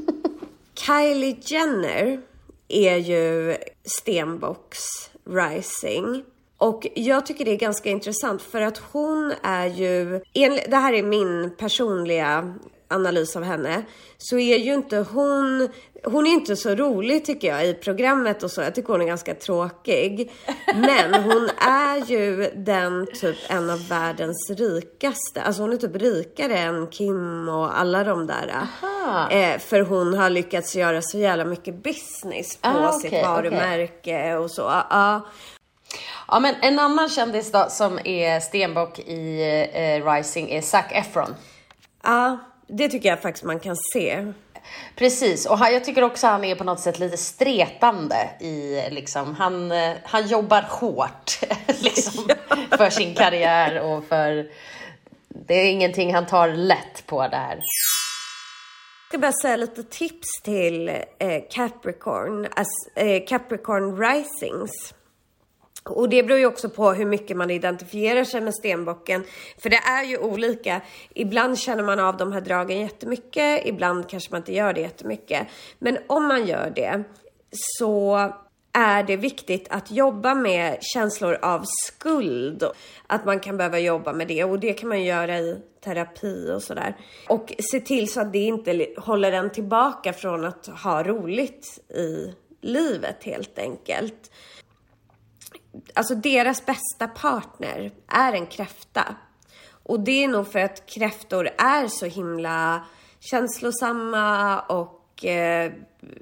Kylie 0.75 1.37
Jenner 1.41 2.21
är 2.75 2.97
ju 2.97 3.57
Stenbocks 3.85 5.11
Rising. 5.25 6.25
Och 6.59 6.87
jag 6.95 7.27
tycker 7.27 7.45
det 7.45 7.51
är 7.51 7.59
ganska 7.59 7.91
intressant 7.91 8.43
för 8.43 8.61
att 8.61 8.79
hon 8.79 9.33
är 9.43 9.67
ju, 9.67 10.21
det 10.69 10.77
här 10.77 10.93
är 10.93 11.03
min 11.03 11.57
personliga 11.57 12.55
analys 12.93 13.37
av 13.37 13.43
henne, 13.43 13.83
så 14.19 14.39
är 14.39 14.59
ju 14.59 14.75
inte 14.75 14.97
hon, 14.97 15.69
hon 16.05 16.27
är 16.27 16.31
inte 16.31 16.57
så 16.57 16.75
rolig 16.75 17.25
tycker 17.25 17.49
jag 17.49 17.67
i 17.67 17.75
programmet 17.75 18.43
och 18.43 18.51
så. 18.51 18.61
Jag 18.61 18.75
tycker 18.75 18.93
hon 18.93 19.03
är 19.03 19.07
ganska 19.07 19.35
tråkig. 19.35 20.33
Men 20.75 21.15
hon 21.15 21.49
är 21.69 22.07
ju 22.07 22.51
den 22.57 23.07
typ 23.21 23.37
en 23.49 23.71
av 23.71 23.89
världens 23.89 24.51
rikaste. 24.51 25.43
Alltså 25.43 25.63
hon 25.63 25.73
är 25.73 25.77
typ 25.77 25.97
rikare 25.97 26.59
än 26.59 26.87
Kim 26.87 27.49
och 27.49 27.81
alla 27.81 28.05
de 28.05 28.27
där. 28.27 28.49
Eh, 29.31 29.59
för 29.59 29.81
hon 29.81 30.15
har 30.15 30.31
lyckats 30.31 30.77
göra 30.77 31.03
så 31.03 31.19
jävla 31.19 31.45
mycket 31.45 31.83
business 31.83 32.57
på 32.57 32.69
ah, 32.69 32.97
okay, 32.97 33.11
sitt 33.11 33.23
varumärke 33.23 34.17
okay. 34.17 34.35
och 34.35 34.51
så. 34.51 34.69
Uh, 34.69 35.19
Ja, 36.29 36.41
men 36.41 36.55
en 36.61 36.79
annan 36.79 37.09
kändis 37.09 37.53
då 37.53 37.67
som 37.69 37.99
är 38.05 38.41
stenbock 38.41 38.99
i 38.99 39.43
eh, 39.73 40.13
Rising 40.13 40.51
är 40.51 40.61
Zac 40.61 40.85
Efron. 40.91 41.35
Ja, 42.03 42.39
det 42.77 42.89
tycker 42.89 43.09
jag 43.09 43.23
faktiskt 43.23 43.45
man 43.45 43.61
kan 43.61 43.77
se. 43.93 44.33
Precis, 44.97 45.47
och 45.47 45.59
jag 45.59 45.85
tycker 45.85 46.05
också 46.05 46.27
han 46.27 46.45
är 46.45 46.55
på 46.55 46.65
något 46.65 46.81
sätt 46.81 46.99
lite 46.99 47.17
stretande 47.17 48.31
i 48.41 48.83
liksom, 48.91 49.35
han, 49.35 49.73
eh, 49.73 49.97
han 50.05 50.27
jobbar 50.27 50.65
hårt 50.69 51.39
liksom, 51.67 52.25
för 52.71 52.91
sin 52.91 53.15
karriär 53.15 53.81
och 53.81 54.05
för, 54.05 54.51
det 55.29 55.55
är 55.55 55.71
ingenting 55.71 56.15
han 56.15 56.27
tar 56.27 56.49
lätt 56.49 57.07
på 57.07 57.29
där. 57.29 57.57
Jag 57.57 59.09
ska 59.09 59.19
bara 59.19 59.33
säga 59.33 59.57
lite 59.57 59.83
tips 59.83 60.43
till 60.43 60.89
eh, 60.89 61.43
Capricorn, 61.51 62.47
as, 62.57 62.97
eh, 62.97 63.25
Capricorn 63.29 64.01
Risings. 64.01 64.95
Och 65.85 66.09
det 66.09 66.23
beror 66.23 66.39
ju 66.39 66.47
också 66.47 66.69
på 66.69 66.93
hur 66.93 67.07
mycket 67.07 67.37
man 67.37 67.51
identifierar 67.51 68.25
sig 68.25 68.41
med 68.41 68.55
stenbocken. 68.55 69.25
För 69.59 69.71
det 69.71 69.77
är 69.77 70.05
ju 70.05 70.19
olika. 70.19 70.81
Ibland 71.15 71.59
känner 71.59 71.83
man 71.83 72.01
av 72.01 72.17
de 72.17 72.33
här 72.33 72.41
dragen 72.41 72.81
jättemycket, 72.81 73.67
ibland 73.67 74.09
kanske 74.09 74.31
man 74.31 74.41
inte 74.41 74.53
gör 74.53 74.73
det 74.73 74.81
jättemycket. 74.81 75.47
Men 75.79 75.99
om 76.07 76.27
man 76.27 76.47
gör 76.47 76.73
det 76.77 77.05
så 77.79 78.33
är 78.73 79.03
det 79.03 79.17
viktigt 79.17 79.67
att 79.71 79.91
jobba 79.91 80.35
med 80.35 80.79
känslor 80.81 81.39
av 81.43 81.65
skuld. 81.65 82.65
Att 83.07 83.25
man 83.25 83.41
kan 83.41 83.57
behöva 83.57 83.79
jobba 83.79 84.13
med 84.13 84.29
det 84.29 84.45
och 84.45 84.61
det 84.61 84.73
kan 84.73 84.89
man 84.89 85.03
göra 85.03 85.39
i 85.39 85.59
terapi 85.85 86.53
och 86.53 86.63
sådär. 86.63 86.97
Och 87.29 87.53
se 87.73 87.81
till 87.81 88.13
så 88.13 88.21
att 88.21 88.33
det 88.33 88.39
inte 88.39 88.87
håller 88.97 89.33
en 89.33 89.51
tillbaka 89.51 90.13
från 90.13 90.45
att 90.45 90.67
ha 90.67 91.03
roligt 91.03 91.79
i 91.89 92.35
livet 92.61 93.25
helt 93.25 93.59
enkelt 93.59 94.31
alltså 95.95 96.15
deras 96.15 96.67
bästa 96.67 97.09
partner 97.09 97.91
är 98.09 98.33
en 98.33 98.47
kräfta. 98.47 99.17
Och 99.83 100.01
det 100.01 100.25
är 100.25 100.29
nog 100.29 100.53
för 100.53 100.59
att 100.59 100.87
kräftor 100.87 101.51
är 101.59 101.89
så 101.89 102.07
himla 102.07 102.85
känslosamma 103.21 104.61
och 104.61 105.25
eh, 105.25 105.73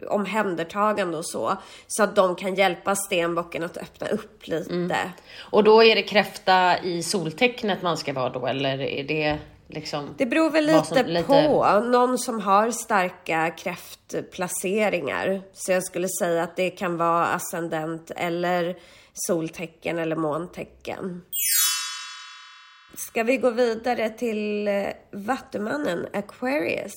omhändertagande 0.09 1.17
och 1.17 1.27
så. 1.27 1.57
Så 1.87 2.03
att 2.03 2.17
de 2.17 2.37
kan 2.37 2.55
hjälpa 2.55 2.97
stenbocken 2.97 3.63
att 3.63 3.77
öppna 3.77 4.09
upp 4.09 4.47
lite. 4.47 4.75
Mm. 4.75 5.09
Och 5.51 5.65
då 5.65 5.85
är 5.85 5.97
det 5.97 6.03
kräfta 6.03 6.79
i 6.79 7.03
soltecknet 7.03 7.83
man 7.83 7.97
ska 7.97 8.13
vara 8.13 8.31
då 8.31 8.47
eller 8.47 8.81
är 8.81 9.05
det 9.05 9.39
liksom? 9.69 10.15
Det 10.17 10.27
beror 10.27 10.51
väl 10.51 10.67
lite, 10.67 10.85
som, 10.85 11.07
lite 11.07 11.27
på. 11.27 11.81
Någon 11.81 12.19
som 12.19 12.41
har 12.41 12.71
starka 12.71 13.51
kräftplaceringar. 13.51 15.43
Så 15.53 15.73
jag 15.73 15.85
skulle 15.85 16.09
säga 16.09 16.43
att 16.43 16.57
det 16.57 16.71
kan 16.71 16.97
vara 16.97 17.27
ascendent 17.27 18.11
eller 18.17 18.77
soltecken 19.12 19.99
eller 19.99 20.16
måntecken. 20.16 21.23
Ska 22.94 23.23
vi 23.23 23.37
gå 23.37 23.51
vidare 23.51 24.11
till 24.11 24.68
eh, 24.68 24.87
Vattumannen, 25.12 26.07
Aquarius? 26.12 26.94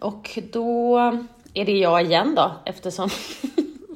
Och 0.00 0.38
då 0.52 0.98
är 1.54 1.64
det 1.64 1.78
jag 1.78 2.02
igen 2.02 2.34
då, 2.34 2.52
eftersom 2.64 3.10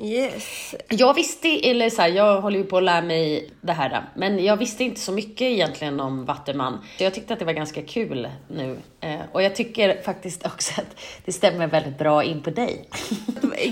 Yes. 0.03 0.75
Jag 0.89 1.15
visste, 1.15 1.49
eller 1.49 1.91
så 1.91 2.03
här, 2.03 2.09
jag 2.09 2.41
håller 2.41 2.59
ju 2.59 2.65
på 2.65 2.77
att 2.77 2.83
lära 2.83 3.03
mig 3.03 3.51
det 3.61 3.73
här, 3.73 4.05
men 4.15 4.45
jag 4.45 4.57
visste 4.57 4.85
inte 4.85 5.01
så 5.01 5.13
mycket 5.13 5.43
egentligen 5.43 6.01
om 6.01 6.25
Vattuman. 6.25 6.79
Så 6.99 7.05
jag 7.05 7.15
tyckte 7.15 7.33
att 7.33 7.39
det 7.39 7.45
var 7.45 7.53
ganska 7.53 7.83
kul 7.83 8.29
nu. 8.49 8.77
Eh, 9.01 9.21
och 9.33 9.43
jag 9.43 9.57
tycker 9.57 10.03
faktiskt 10.03 10.47
också 10.47 10.81
att 10.81 11.01
det 11.25 11.33
stämmer 11.33 11.67
väldigt 11.67 11.99
bra 11.99 12.25
in 12.25 12.43
på 12.43 12.51
dig. 12.51 12.89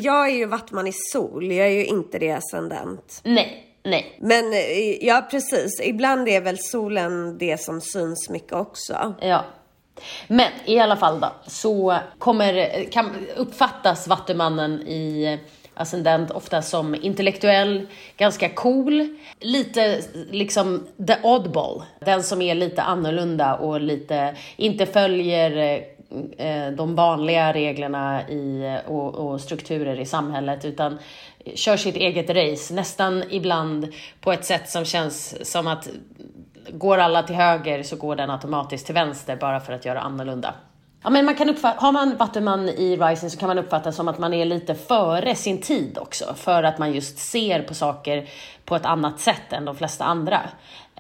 jag 0.00 0.28
är 0.28 0.34
ju 0.34 0.46
Vattuman 0.46 0.87
i 0.87 0.92
sol, 0.92 1.52
jag 1.52 1.66
är 1.66 1.72
ju 1.72 1.87
inte 1.87 2.18
det 2.18 2.30
ascendent. 2.30 3.20
Nej, 3.24 3.67
Nej. 3.82 4.18
Men 4.20 4.52
eh, 4.52 5.06
ja, 5.06 5.26
precis. 5.30 5.80
Ibland 5.84 6.28
är 6.28 6.40
väl 6.40 6.58
solen 6.58 7.38
det 7.38 7.60
som 7.60 7.80
syns 7.80 8.28
mycket 8.30 8.52
också. 8.52 9.14
Ja. 9.20 9.44
Men 10.28 10.48
i 10.64 10.78
alla 10.78 10.96
fall 10.96 11.20
då, 11.20 11.32
så 11.46 11.98
kommer, 12.18 12.84
kan 12.90 13.26
uppfattas 13.36 14.08
Vattumannen 14.08 14.72
i 14.88 15.38
ascendent 15.74 16.30
ofta 16.30 16.62
som 16.62 16.94
intellektuell, 16.94 17.86
ganska 18.16 18.48
cool, 18.48 19.16
lite 19.40 20.00
liksom 20.30 20.86
the 21.07 21.16
oddball. 21.22 21.82
Den 22.00 22.22
som 22.22 22.42
är 22.42 22.55
lite 22.55 22.82
annorlunda 22.82 23.55
och 23.55 23.80
lite, 23.80 24.34
inte 24.57 24.86
följer 24.86 25.82
eh, 26.38 26.70
de 26.76 26.94
vanliga 26.94 27.53
reglerna 27.53 28.28
i, 28.28 28.78
och, 28.86 29.14
och 29.14 29.40
strukturer 29.40 30.00
i 30.00 30.07
samhället 30.07 30.64
utan 30.64 30.98
kör 31.57 31.76
sitt 31.76 31.96
eget 31.96 32.30
race, 32.30 32.74
nästan 32.74 33.24
ibland 33.30 33.92
på 34.20 34.32
ett 34.32 34.44
sätt 34.44 34.70
som 34.70 34.84
känns 34.84 35.51
som 35.53 35.66
att 35.66 35.88
går 36.70 36.99
alla 36.99 37.22
till 37.22 37.36
höger 37.36 37.82
så 37.82 37.96
går 37.96 38.16
den 38.16 38.30
automatiskt 38.30 38.86
till 38.86 38.94
vänster 38.94 39.36
bara 39.36 39.61
för 39.61 39.72
att 39.72 39.84
göra 39.84 40.01
annorlunda. 40.01 40.55
Ja, 41.03 41.11
men 41.11 41.24
man 41.24 41.34
kan 41.34 41.51
uppfatta, 41.51 41.80
har 41.80 41.92
man 41.92 42.16
Vattuman 42.16 42.68
i 42.68 42.96
Rising 42.96 43.30
så 43.30 43.38
kan 43.38 43.49
man 43.49 43.59
uppfatta 43.59 43.92
som 43.92 44.09
att 44.09 44.18
man 44.18 44.34
är 44.34 44.44
lite 44.44 44.74
före 44.74 45.34
sin 45.34 45.61
tid 45.61 45.99
också. 45.99 46.34
För 46.34 46.62
att 46.62 46.78
man 46.78 46.92
just 46.92 47.18
ser 47.18 47.62
på 47.62 47.74
saker 47.74 48.28
på 48.64 48.76
ett 48.76 48.86
annat 48.86 49.20
sätt 49.20 49.53
än 49.53 49.64
de 49.64 49.76
flesta 49.76 50.05
andra. 50.05 50.40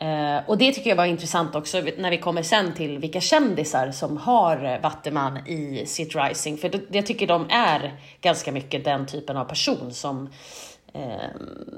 Eh, 0.00 0.38
och 0.46 0.58
det 0.58 0.72
tycker 0.72 0.90
jag 0.90 0.96
var 0.96 1.04
intressant 1.04 1.54
också 1.54 1.80
när 1.98 2.10
vi 2.10 2.18
kommer 2.18 2.42
sen 2.42 2.74
till 2.74 2.98
vilka 2.98 3.20
kändisar 3.20 3.90
som 3.90 4.16
har 4.16 4.64
eh, 4.64 4.80
Vattuman 4.80 5.46
i 5.46 5.86
sitt 5.86 6.14
Rising. 6.16 6.58
För 6.58 6.70
jag 6.90 7.06
tycker 7.06 7.26
de 7.26 7.46
är 7.50 8.00
ganska 8.20 8.52
mycket 8.52 8.84
den 8.84 9.06
typen 9.06 9.36
av 9.36 9.44
person 9.44 9.92
som 9.92 10.28
eh, 10.94 11.02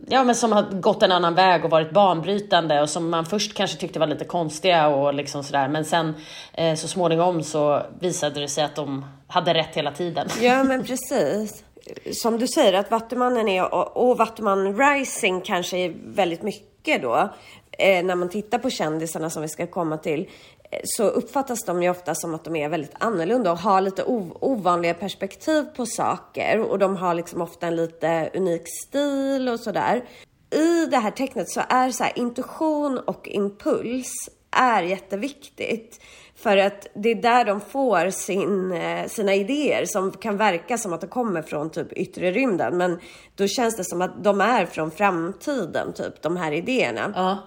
ja, 0.08 0.24
men 0.24 0.34
som 0.34 0.52
har 0.52 0.62
gått 0.62 1.02
en 1.02 1.12
annan 1.12 1.34
väg 1.34 1.64
och 1.64 1.70
varit 1.70 1.90
banbrytande 1.90 2.80
och 2.80 2.90
som 2.90 3.10
man 3.10 3.26
först 3.26 3.54
kanske 3.54 3.76
tyckte 3.76 3.98
var 3.98 4.06
lite 4.06 4.24
konstiga 4.24 4.88
och 4.88 5.14
liksom 5.14 5.44
sådär. 5.44 5.68
Men 5.68 5.84
sen 5.84 6.14
eh, 6.52 6.74
så 6.74 6.88
småningom 6.88 7.42
så 7.42 7.82
visade 8.00 8.40
det 8.40 8.48
sig 8.48 8.64
att 8.64 8.76
de 8.76 9.04
hade 9.28 9.54
rätt 9.54 9.76
hela 9.76 9.92
tiden. 9.92 10.28
Ja, 10.40 10.64
men 10.64 10.84
precis. 10.84 11.64
Som 12.12 12.38
du 12.38 12.48
säger 12.48 12.72
att 12.72 12.90
Vattumannen 12.90 13.48
är 13.48 13.74
och, 13.74 14.10
och 14.10 14.18
Vattuman 14.18 14.78
Rising 14.78 15.40
kanske 15.40 15.76
är 15.76 15.94
väldigt 16.04 16.42
mycket 16.42 17.02
då. 17.02 17.30
Eh, 17.78 18.04
när 18.04 18.14
man 18.14 18.28
tittar 18.28 18.58
på 18.58 18.70
kändisarna 18.70 19.30
som 19.30 19.42
vi 19.42 19.48
ska 19.48 19.66
komma 19.66 19.98
till 19.98 20.28
eh, 20.70 20.80
så 20.84 21.04
uppfattas 21.04 21.64
de 21.64 21.82
ju 21.82 21.90
ofta 21.90 22.14
som 22.14 22.34
att 22.34 22.44
de 22.44 22.56
är 22.56 22.68
väldigt 22.68 22.94
annorlunda 22.98 23.52
och 23.52 23.58
har 23.58 23.80
lite 23.80 24.04
ovanliga 24.40 24.94
perspektiv 24.94 25.62
på 25.62 25.86
saker 25.86 26.58
och 26.60 26.78
de 26.78 26.96
har 26.96 27.14
liksom 27.14 27.40
ofta 27.40 27.66
en 27.66 27.76
lite 27.76 28.30
unik 28.34 28.62
stil 28.86 29.48
och 29.48 29.60
sådär. 29.60 30.04
I 30.50 30.86
det 30.86 30.96
här 30.96 31.10
tecknet 31.10 31.50
så 31.50 31.62
är 31.68 31.90
så 31.90 32.04
här, 32.04 32.18
intuition 32.18 32.98
och 32.98 33.28
impuls 33.28 34.30
är 34.50 34.82
jätteviktigt. 34.82 36.00
För 36.36 36.56
att 36.56 36.86
det 36.94 37.08
är 37.08 37.14
där 37.14 37.44
de 37.44 37.60
får 37.60 38.10
sin, 38.10 38.72
eh, 38.72 39.06
sina 39.06 39.34
idéer 39.34 39.84
som 39.84 40.10
kan 40.10 40.36
verka 40.36 40.78
som 40.78 40.92
att 40.92 41.00
de 41.00 41.06
kommer 41.06 41.42
från 41.42 41.70
typ 41.70 41.92
yttre 41.92 42.30
rymden. 42.30 42.76
Men 42.76 43.00
då 43.34 43.46
känns 43.46 43.76
det 43.76 43.84
som 43.84 44.02
att 44.02 44.24
de 44.24 44.40
är 44.40 44.66
från 44.66 44.90
framtiden, 44.90 45.92
typ 45.92 46.22
de 46.22 46.36
här 46.36 46.52
idéerna. 46.52 47.12
Ja. 47.14 47.38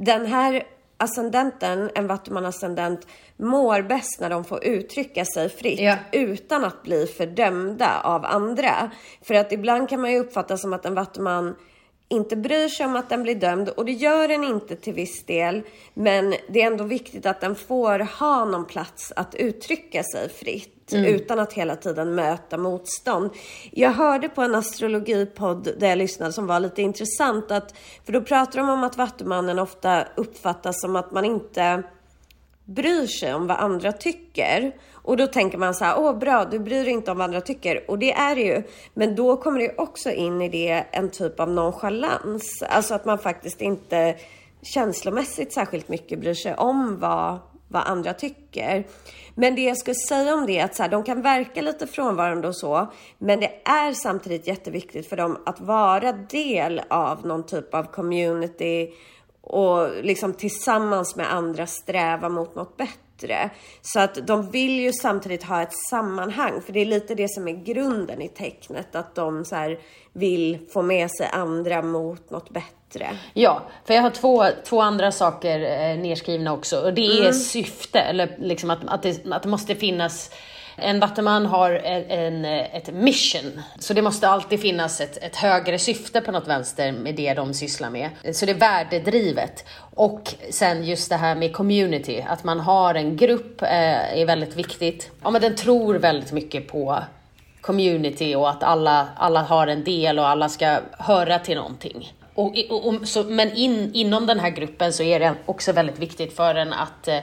Den 0.00 0.26
här 0.26 0.62
ascendenten, 0.96 1.90
en 1.94 2.06
vattuman-ascendent, 2.06 3.06
mår 3.36 3.82
bäst 3.82 4.20
när 4.20 4.30
de 4.30 4.44
får 4.44 4.64
uttrycka 4.64 5.24
sig 5.24 5.48
fritt 5.48 5.80
ja. 5.80 5.96
utan 6.12 6.64
att 6.64 6.82
bli 6.82 7.06
fördömda 7.06 8.00
av 8.00 8.24
andra. 8.24 8.90
För 9.22 9.34
att 9.34 9.52
ibland 9.52 9.88
kan 9.88 10.00
man 10.00 10.12
ju 10.12 10.18
uppfatta 10.18 10.56
som 10.56 10.72
att 10.72 10.86
en 10.86 10.94
vattuman 10.94 11.54
inte 12.08 12.36
bryr 12.36 12.68
sig 12.68 12.86
om 12.86 12.96
att 12.96 13.08
den 13.08 13.22
blir 13.22 13.34
dömd 13.34 13.68
och 13.68 13.84
det 13.84 13.92
gör 13.92 14.28
den 14.28 14.44
inte 14.44 14.76
till 14.76 14.92
viss 14.92 15.24
del. 15.26 15.62
Men 15.94 16.34
det 16.48 16.62
är 16.62 16.66
ändå 16.66 16.84
viktigt 16.84 17.26
att 17.26 17.40
den 17.40 17.54
får 17.54 17.98
ha 17.98 18.44
någon 18.44 18.64
plats 18.64 19.12
att 19.16 19.34
uttrycka 19.34 20.02
sig 20.02 20.28
fritt 20.28 20.92
mm. 20.92 21.04
utan 21.04 21.38
att 21.38 21.52
hela 21.52 21.76
tiden 21.76 22.14
möta 22.14 22.56
motstånd. 22.56 23.30
Jag 23.70 23.90
hörde 23.90 24.28
på 24.28 24.42
en 24.42 24.54
astrologipodd 24.54 25.68
där 25.78 25.88
jag 25.88 25.98
lyssnade 25.98 26.32
som 26.32 26.46
var 26.46 26.60
lite 26.60 26.82
intressant 26.82 27.50
att 27.50 27.74
för 28.04 28.12
då 28.12 28.20
pratar 28.20 28.58
de 28.58 28.68
om 28.68 28.84
att 28.84 28.96
Vattumannen 28.96 29.58
ofta 29.58 30.04
uppfattas 30.16 30.80
som 30.80 30.96
att 30.96 31.12
man 31.12 31.24
inte 31.24 31.82
bryr 32.64 33.06
sig 33.06 33.34
om 33.34 33.46
vad 33.46 33.56
andra 33.56 33.92
tycker. 33.92 34.72
Och 35.08 35.16
då 35.16 35.26
tänker 35.26 35.58
man 35.58 35.74
så 35.74 35.84
här, 35.84 35.98
åh 35.98 36.18
bra, 36.18 36.44
du 36.44 36.58
bryr 36.58 36.84
dig 36.84 36.92
inte 36.92 37.10
om 37.10 37.18
vad 37.18 37.24
andra 37.24 37.40
tycker. 37.40 37.90
Och 37.90 37.98
det 37.98 38.12
är 38.12 38.34
det 38.34 38.40
ju. 38.40 38.62
Men 38.94 39.14
då 39.14 39.36
kommer 39.36 39.60
det 39.60 39.74
också 39.78 40.10
in 40.10 40.42
i 40.42 40.48
det 40.48 40.84
en 40.90 41.10
typ 41.10 41.40
av 41.40 41.50
nonchalans. 41.50 42.62
Alltså 42.62 42.94
att 42.94 43.04
man 43.04 43.18
faktiskt 43.18 43.60
inte 43.60 44.16
känslomässigt 44.62 45.52
särskilt 45.52 45.88
mycket 45.88 46.20
bryr 46.20 46.34
sig 46.34 46.54
om 46.54 46.98
vad, 47.00 47.38
vad 47.68 47.82
andra 47.86 48.14
tycker. 48.14 48.86
Men 49.34 49.54
det 49.54 49.62
jag 49.62 49.78
skulle 49.78 49.94
säga 50.08 50.34
om 50.34 50.46
det 50.46 50.58
är 50.58 50.64
att 50.64 50.74
så 50.74 50.82
här, 50.82 50.90
de 50.90 51.04
kan 51.04 51.22
verka 51.22 51.62
lite 51.62 51.86
frånvarande 51.86 52.48
och 52.48 52.56
så, 52.56 52.92
men 53.18 53.40
det 53.40 53.50
är 53.64 53.92
samtidigt 53.92 54.46
jätteviktigt 54.46 55.08
för 55.08 55.16
dem 55.16 55.38
att 55.46 55.60
vara 55.60 56.12
del 56.12 56.82
av 56.90 57.26
någon 57.26 57.46
typ 57.46 57.74
av 57.74 57.84
community 57.84 58.90
och 59.40 59.88
liksom 60.02 60.32
tillsammans 60.32 61.16
med 61.16 61.32
andra 61.32 61.66
sträva 61.66 62.28
mot 62.28 62.54
något 62.54 62.76
bättre. 62.76 63.07
Så 63.82 64.00
att 64.00 64.26
de 64.26 64.50
vill 64.50 64.80
ju 64.80 64.92
samtidigt 64.92 65.42
ha 65.42 65.62
ett 65.62 65.72
sammanhang, 65.90 66.62
för 66.62 66.72
det 66.72 66.80
är 66.80 66.86
lite 66.86 67.14
det 67.14 67.30
som 67.30 67.48
är 67.48 67.52
grunden 67.52 68.22
i 68.22 68.28
tecknet, 68.28 68.94
att 68.94 69.14
de 69.14 69.44
så 69.44 69.76
vill 70.12 70.58
få 70.72 70.82
med 70.82 71.10
sig 71.10 71.28
andra 71.32 71.82
mot 71.82 72.30
något 72.30 72.50
bättre. 72.50 73.16
Ja, 73.34 73.62
för 73.84 73.94
jag 73.94 74.02
har 74.02 74.10
två, 74.10 74.44
två 74.64 74.80
andra 74.80 75.12
saker 75.12 75.60
eh, 75.60 75.98
nedskrivna 75.98 76.52
också 76.52 76.80
och 76.80 76.94
det 76.94 77.06
är 77.06 77.20
mm. 77.20 77.32
syfte, 77.32 77.98
eller 77.98 78.36
liksom 78.38 78.70
att, 78.70 78.78
att, 78.86 79.02
det, 79.02 79.26
att 79.30 79.42
det 79.42 79.48
måste 79.48 79.74
finnas 79.74 80.30
en 80.80 81.00
vattenman 81.00 81.46
har 81.46 81.70
en, 81.70 82.10
en, 82.10 82.44
ett 82.44 82.92
mission, 82.94 83.62
så 83.78 83.94
det 83.94 84.02
måste 84.02 84.28
alltid 84.28 84.60
finnas 84.60 85.00
ett, 85.00 85.16
ett 85.22 85.36
högre 85.36 85.78
syfte 85.78 86.20
på 86.20 86.32
något 86.32 86.48
vänster 86.48 86.92
med 86.92 87.14
det 87.14 87.34
de 87.34 87.54
sysslar 87.54 87.90
med. 87.90 88.10
Så 88.32 88.46
det 88.46 88.52
är 88.52 88.56
värdedrivet. 88.56 89.64
Och 89.94 90.34
sen 90.50 90.84
just 90.84 91.08
det 91.08 91.16
här 91.16 91.34
med 91.34 91.52
community, 91.52 92.24
att 92.28 92.44
man 92.44 92.60
har 92.60 92.94
en 92.94 93.16
grupp 93.16 93.62
eh, 93.62 94.18
är 94.20 94.26
väldigt 94.26 94.56
viktigt. 94.56 95.10
Ja, 95.22 95.30
men 95.30 95.42
den 95.42 95.56
tror 95.56 95.94
väldigt 95.94 96.32
mycket 96.32 96.68
på 96.68 96.98
community 97.60 98.34
och 98.34 98.50
att 98.50 98.62
alla, 98.62 99.08
alla 99.16 99.42
har 99.42 99.66
en 99.66 99.84
del 99.84 100.18
och 100.18 100.28
alla 100.28 100.48
ska 100.48 100.78
höra 100.98 101.38
till 101.38 101.56
någonting. 101.56 102.12
Och, 102.34 102.54
och, 102.70 102.86
och 102.86 103.08
så, 103.08 103.22
men 103.22 103.52
in, 103.52 103.90
inom 103.94 104.26
den 104.26 104.40
här 104.40 104.50
gruppen 104.50 104.92
så 104.92 105.02
är 105.02 105.20
det 105.20 105.34
också 105.46 105.72
väldigt 105.72 105.98
viktigt 105.98 106.36
för 106.36 106.54
en 106.54 106.72
att 106.72 107.08
eh, 107.08 107.18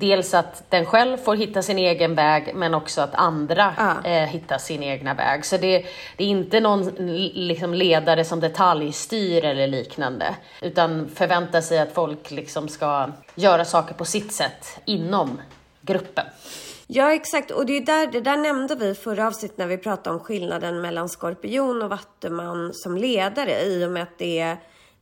dels 0.00 0.34
att 0.34 0.70
den 0.70 0.86
själv 0.86 1.16
får 1.16 1.36
hitta 1.36 1.62
sin 1.62 1.78
egen 1.78 2.14
väg 2.14 2.52
men 2.54 2.74
också 2.74 3.00
att 3.00 3.14
andra 3.14 3.74
ah. 3.76 4.08
eh, 4.08 4.28
hittar 4.28 4.58
sin 4.58 4.82
egna 4.82 5.14
väg. 5.14 5.44
Så 5.44 5.56
det, 5.56 5.86
det 6.16 6.24
är 6.24 6.28
inte 6.28 6.60
någon 6.60 6.84
liksom, 7.34 7.74
ledare 7.74 8.24
som 8.24 8.40
detaljstyr 8.40 9.44
eller 9.44 9.66
liknande 9.66 10.34
utan 10.62 11.08
förväntar 11.08 11.60
sig 11.60 11.78
att 11.78 11.92
folk 11.92 12.30
liksom 12.30 12.68
ska 12.68 13.10
göra 13.34 13.64
saker 13.64 13.94
på 13.94 14.04
sitt 14.04 14.32
sätt 14.32 14.80
inom 14.84 15.40
gruppen. 15.80 16.26
Ja 16.86 17.12
exakt 17.12 17.50
och 17.50 17.66
det, 17.66 17.76
är 17.76 17.80
där, 17.80 18.06
det 18.06 18.20
där 18.20 18.36
nämnde 18.36 18.74
vi 18.74 18.94
förra 18.94 19.26
avsnittet 19.26 19.58
när 19.58 19.66
vi 19.66 19.78
pratade 19.78 20.16
om 20.16 20.20
skillnaden 20.20 20.80
mellan 20.80 21.08
skorpion 21.08 21.82
och 21.82 21.90
vattuman 21.90 22.70
som 22.74 22.96
ledare 22.96 23.62
i 23.62 23.84
och 23.84 23.90
med 23.90 24.02
att 24.02 24.18
det 24.18 24.38
är 24.38 24.56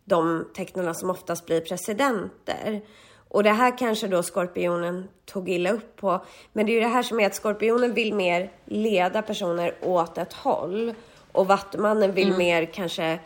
de 0.05 0.49
tecknarna 0.55 0.95
som 0.95 1.11
oftast 1.11 1.47
blir 1.47 1.61
presidenter. 1.61 2.81
Och 3.29 3.43
det 3.43 3.51
här 3.51 3.79
kanske 3.79 4.09
då 4.09 4.23
skorpionen 4.23 5.09
tog 5.25 5.49
illa 5.49 5.71
upp 5.71 5.97
på. 5.97 6.25
Men 6.53 6.67
det 6.67 6.73
är 6.73 6.75
ju 6.75 6.81
det 6.81 6.87
här 6.87 7.03
som 7.03 7.21
är 7.21 7.27
att 7.27 7.35
skorpionen 7.35 7.95
vill 7.95 8.15
mer 8.15 8.51
leda 8.65 9.23
personer 9.23 9.75
åt 9.81 10.19
ett 10.19 10.33
håll. 10.33 10.95
Och 11.33 11.47
vattumannen 11.47 12.13
vill 12.13 12.27
mm. 12.29 12.39
mer 12.39 12.65
kanske 12.65 13.19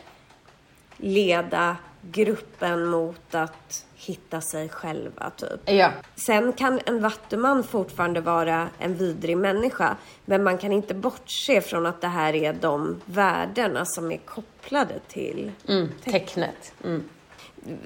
leda 0.96 1.76
gruppen 2.00 2.86
mot 2.86 3.34
att 3.34 3.86
hitta 3.94 4.40
sig 4.40 4.68
själva 4.68 5.30
typ. 5.30 5.60
Ja. 5.64 5.90
Sen 6.14 6.52
kan 6.52 6.80
en 6.86 7.02
vattuman 7.02 7.64
fortfarande 7.64 8.20
vara 8.20 8.68
en 8.78 8.94
vidrig 8.94 9.36
människa. 9.36 9.96
Men 10.24 10.44
man 10.44 10.58
kan 10.58 10.72
inte 10.72 10.94
bortse 10.94 11.60
från 11.60 11.86
att 11.86 12.00
det 12.00 12.08
här 12.08 12.34
är 12.34 12.52
de 12.52 13.00
värdena 13.04 13.84
som 13.84 14.12
är 14.12 14.16
kopplade 14.16 14.94
till 15.08 15.50
mm, 15.68 15.88
tecknet. 16.04 16.74
Mm 16.84 17.08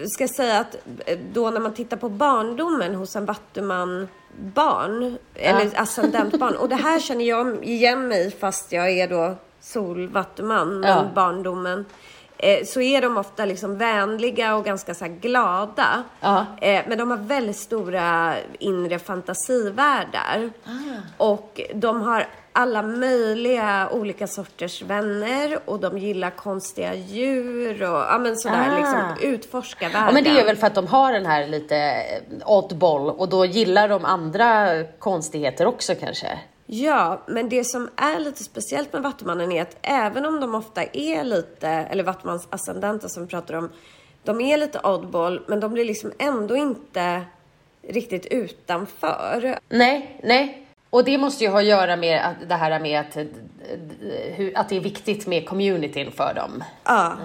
ska 0.08 0.28
säga 0.28 0.58
att 0.58 0.76
eh, 1.06 1.18
då 1.32 1.50
när 1.50 1.60
man 1.60 1.74
tittar 1.74 1.96
på 1.96 2.08
barndomen 2.08 2.94
hos 2.94 3.16
en 3.16 3.26
vattuman 3.26 4.08
barn 4.38 5.18
eller 5.34 5.80
ascendentbarn 5.80 6.56
och 6.56 6.68
det 6.68 6.74
här 6.74 7.00
känner 7.00 7.24
jag 7.24 7.64
igen 7.64 8.08
mig 8.08 8.30
fast 8.30 8.72
jag 8.72 8.90
är 8.90 9.08
då 9.08 9.36
solvattuman 9.60 10.80
men 10.80 10.90
ja. 10.90 11.10
barndomen 11.14 11.84
eh, 12.38 12.64
så 12.64 12.80
är 12.80 13.02
de 13.02 13.16
ofta 13.16 13.44
liksom 13.44 13.78
vänliga 13.78 14.56
och 14.56 14.64
ganska 14.64 14.94
så 14.94 15.06
glada. 15.20 16.02
Ja. 16.20 16.46
Eh, 16.60 16.84
men 16.88 16.98
de 16.98 17.10
har 17.10 17.18
väldigt 17.18 17.56
stora 17.56 18.34
inre 18.58 18.98
fantasivärldar. 18.98 20.50
Ah. 20.64 21.24
Och 21.24 21.60
de 21.74 22.02
har 22.02 22.26
alla 22.56 22.82
möjliga 22.82 23.88
olika 23.92 24.26
sorters 24.26 24.82
vänner 24.82 25.58
och 25.64 25.80
de 25.80 25.98
gillar 25.98 26.30
konstiga 26.30 26.94
djur 26.94 27.82
och 27.82 27.98
ja, 27.98 28.18
men 28.18 28.36
sådär 28.36 28.70
ah. 28.72 28.78
liksom 28.78 29.30
utforska 29.30 29.88
världen. 29.88 30.06
Ja, 30.06 30.12
men 30.12 30.24
det 30.24 30.40
är 30.40 30.44
väl 30.44 30.56
för 30.56 30.66
att 30.66 30.74
de 30.74 30.86
har 30.86 31.12
den 31.12 31.26
här 31.26 31.46
lite 31.46 32.04
oddball 32.44 33.10
och 33.10 33.28
då 33.28 33.44
gillar 33.44 33.88
de 33.88 34.04
andra 34.04 34.82
konstigheter 34.98 35.66
också 35.66 35.94
kanske? 35.94 36.38
Ja, 36.66 37.22
men 37.26 37.48
det 37.48 37.64
som 37.64 37.90
är 37.96 38.20
lite 38.20 38.44
speciellt 38.44 38.92
med 38.92 39.02
Vattumannen 39.02 39.52
är 39.52 39.62
att 39.62 39.76
även 39.82 40.26
om 40.26 40.40
de 40.40 40.54
ofta 40.54 40.84
är 40.92 41.24
lite, 41.24 41.68
eller 41.68 42.04
Vattumans 42.04 42.48
ascendenter 42.50 43.08
som 43.08 43.22
vi 43.22 43.28
pratar 43.28 43.54
om, 43.54 43.70
de 44.24 44.40
är 44.40 44.56
lite 44.56 44.80
oddball, 44.84 45.42
men 45.46 45.60
de 45.60 45.72
blir 45.72 45.84
liksom 45.84 46.12
ändå 46.18 46.56
inte 46.56 47.22
riktigt 47.88 48.26
utanför. 48.26 49.58
Nej, 49.68 50.20
nej. 50.22 50.65
Och 50.90 51.04
det 51.04 51.18
måste 51.18 51.44
ju 51.44 51.50
ha 51.50 51.58
att 51.58 51.64
göra 51.64 51.96
med 51.96 52.34
det 52.48 52.54
här 52.54 52.80
med 52.80 53.00
att, 53.00 53.16
att 54.54 54.68
det 54.68 54.76
är 54.76 54.80
viktigt 54.80 55.26
med 55.26 55.48
communityn 55.48 56.12
för 56.12 56.34
dem. 56.34 56.64
Ja. 56.84 57.16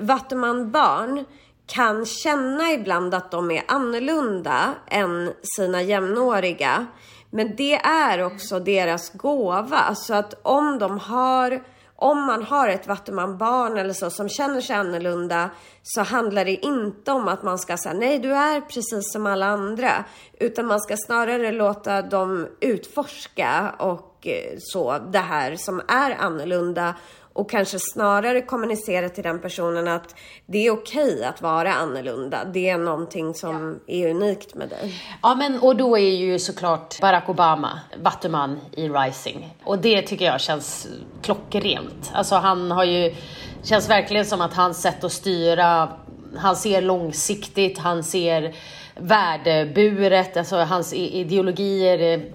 Vattuman 0.00 0.70
barn 0.70 1.24
kan 1.66 2.06
känna 2.06 2.70
ibland 2.70 3.14
att 3.14 3.30
de 3.30 3.50
är 3.50 3.62
annorlunda 3.68 4.74
än 4.86 5.32
sina 5.56 5.82
jämnåriga. 5.82 6.86
Men 7.30 7.56
det 7.56 7.74
är 7.74 8.24
också 8.24 8.60
deras 8.60 9.12
gåva. 9.12 9.94
Så 9.94 10.14
att 10.14 10.34
om 10.42 10.78
de 10.78 10.98
har 10.98 11.62
om 12.00 12.24
man 12.26 12.42
har 12.42 12.68
ett 12.68 12.86
vattumanbarn 12.86 13.78
eller 13.78 13.92
så 13.92 14.10
som 14.10 14.28
känner 14.28 14.60
sig 14.60 14.76
annorlunda 14.76 15.50
så 15.82 16.00
handlar 16.02 16.44
det 16.44 16.66
inte 16.66 17.12
om 17.12 17.28
att 17.28 17.42
man 17.42 17.58
ska 17.58 17.76
säga 17.76 17.94
nej 17.94 18.18
du 18.18 18.32
är 18.32 18.60
precis 18.60 19.12
som 19.12 19.26
alla 19.26 19.46
andra. 19.46 20.04
Utan 20.38 20.66
man 20.66 20.80
ska 20.80 20.96
snarare 20.96 21.52
låta 21.52 22.02
dem 22.02 22.48
utforska 22.60 23.74
och 23.78 24.26
eh, 24.26 24.56
så 24.58 24.98
det 24.98 25.18
här 25.18 25.56
som 25.56 25.82
är 25.88 26.10
annorlunda 26.10 26.94
och 27.32 27.50
kanske 27.50 27.78
snarare 27.78 28.42
kommunicera 28.42 29.08
till 29.08 29.24
den 29.24 29.40
personen 29.40 29.88
att 29.88 30.14
det 30.46 30.66
är 30.66 30.70
okej 30.70 31.24
att 31.24 31.42
vara 31.42 31.74
annorlunda. 31.74 32.44
Det 32.44 32.70
är 32.70 32.78
någonting 32.78 33.34
som 33.34 33.80
ja. 33.86 33.94
är 33.94 34.10
unikt 34.10 34.54
med 34.54 34.68
dig. 34.68 34.94
Ja, 35.22 35.34
men 35.34 35.60
och 35.60 35.76
då 35.76 35.98
är 35.98 36.16
ju 36.16 36.38
såklart 36.38 37.00
Barack 37.00 37.28
Obama 37.28 37.80
vattuman 38.02 38.60
i 38.72 38.88
Rising 38.88 39.56
och 39.64 39.78
det 39.78 40.02
tycker 40.02 40.24
jag 40.24 40.40
känns 40.40 40.88
klockrent. 41.22 42.10
Alltså 42.12 42.34
han 42.34 42.70
har 42.70 42.84
ju, 42.84 43.14
känns 43.62 43.90
verkligen 43.90 44.24
som 44.24 44.40
att 44.40 44.54
hans 44.54 44.82
sätt 44.82 45.04
att 45.04 45.12
styra, 45.12 45.88
han 46.36 46.56
ser 46.56 46.82
långsiktigt, 46.82 47.78
han 47.78 48.04
ser 48.04 48.54
värdeburet, 48.96 50.36
alltså 50.36 50.56
hans 50.56 50.92
ideologier 50.92 52.30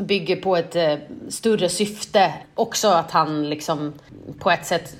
bygger 0.00 0.36
på 0.36 0.56
ett 0.56 0.76
eh, 0.76 0.94
större 1.28 1.68
syfte. 1.68 2.34
Också 2.54 2.88
att 2.88 3.10
han 3.10 3.50
liksom 3.50 3.92
på 4.38 4.50
ett 4.50 4.66
sätt 4.66 4.96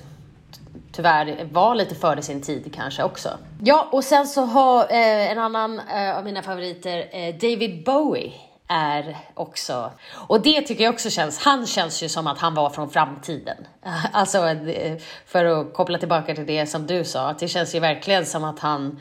tyvärr 0.91 1.47
var 1.51 1.75
lite 1.75 1.95
före 1.95 2.21
sin 2.21 2.41
tid 2.41 2.73
kanske 2.75 3.03
också. 3.03 3.37
Ja, 3.63 3.89
och 3.91 4.03
sen 4.03 4.27
så 4.27 4.41
har 4.41 4.83
eh, 4.83 5.31
en 5.31 5.39
annan 5.39 5.79
eh, 5.79 6.17
av 6.17 6.25
mina 6.25 6.41
favoriter, 6.41 7.09
eh, 7.11 7.35
David 7.35 7.83
Bowie 7.83 8.33
är 8.67 9.17
också, 9.33 9.91
och 10.13 10.41
det 10.41 10.61
tycker 10.61 10.83
jag 10.83 10.93
också 10.93 11.09
känns, 11.09 11.39
han 11.39 11.67
känns 11.67 12.03
ju 12.03 12.09
som 12.09 12.27
att 12.27 12.39
han 12.39 12.55
var 12.55 12.69
från 12.69 12.89
framtiden. 12.89 13.57
Alltså 14.11 14.47
eh, 14.47 14.97
för 15.25 15.45
att 15.45 15.73
koppla 15.73 15.97
tillbaka 15.97 16.35
till 16.35 16.45
det 16.45 16.65
som 16.65 16.87
du 16.87 17.03
sa, 17.03 17.29
att 17.29 17.39
det 17.39 17.47
känns 17.47 17.75
ju 17.75 17.79
verkligen 17.79 18.25
som 18.25 18.43
att 18.43 18.59
han 18.59 18.99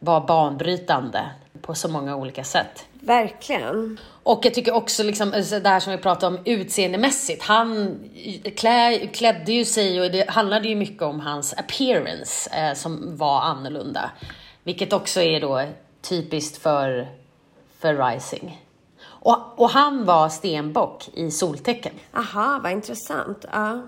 var 0.00 0.20
banbrytande 0.20 1.30
på 1.62 1.74
så 1.74 1.88
många 1.88 2.16
olika 2.16 2.44
sätt. 2.44 2.87
Verkligen. 3.00 3.98
Och 4.22 4.40
jag 4.44 4.54
tycker 4.54 4.74
också 4.74 5.02
liksom, 5.02 5.32
alltså 5.32 5.60
det 5.60 5.68
här 5.68 5.80
som 5.80 5.92
vi 5.92 5.98
pratade 5.98 6.36
om 6.36 6.42
utseendemässigt. 6.44 7.42
Han 7.42 7.98
klä, 8.56 9.06
klädde 9.06 9.52
ju 9.52 9.64
sig 9.64 10.00
och 10.00 10.10
det 10.10 10.30
handlade 10.30 10.68
ju 10.68 10.74
mycket 10.74 11.02
om 11.02 11.20
hans 11.20 11.54
appearance 11.54 12.50
eh, 12.50 12.74
som 12.74 13.16
var 13.16 13.40
annorlunda. 13.40 14.10
Vilket 14.62 14.92
också 14.92 15.20
är 15.20 15.40
då 15.40 15.64
typiskt 16.02 16.62
för, 16.62 17.08
för 17.78 18.10
Rising. 18.10 18.64
Och, 19.00 19.60
och 19.60 19.70
han 19.70 20.04
var 20.04 20.28
stenbock 20.28 21.08
i 21.14 21.30
soltecken. 21.30 21.92
Aha, 22.12 22.60
vad 22.62 22.72
intressant. 22.72 23.44
Ja. 23.52 23.82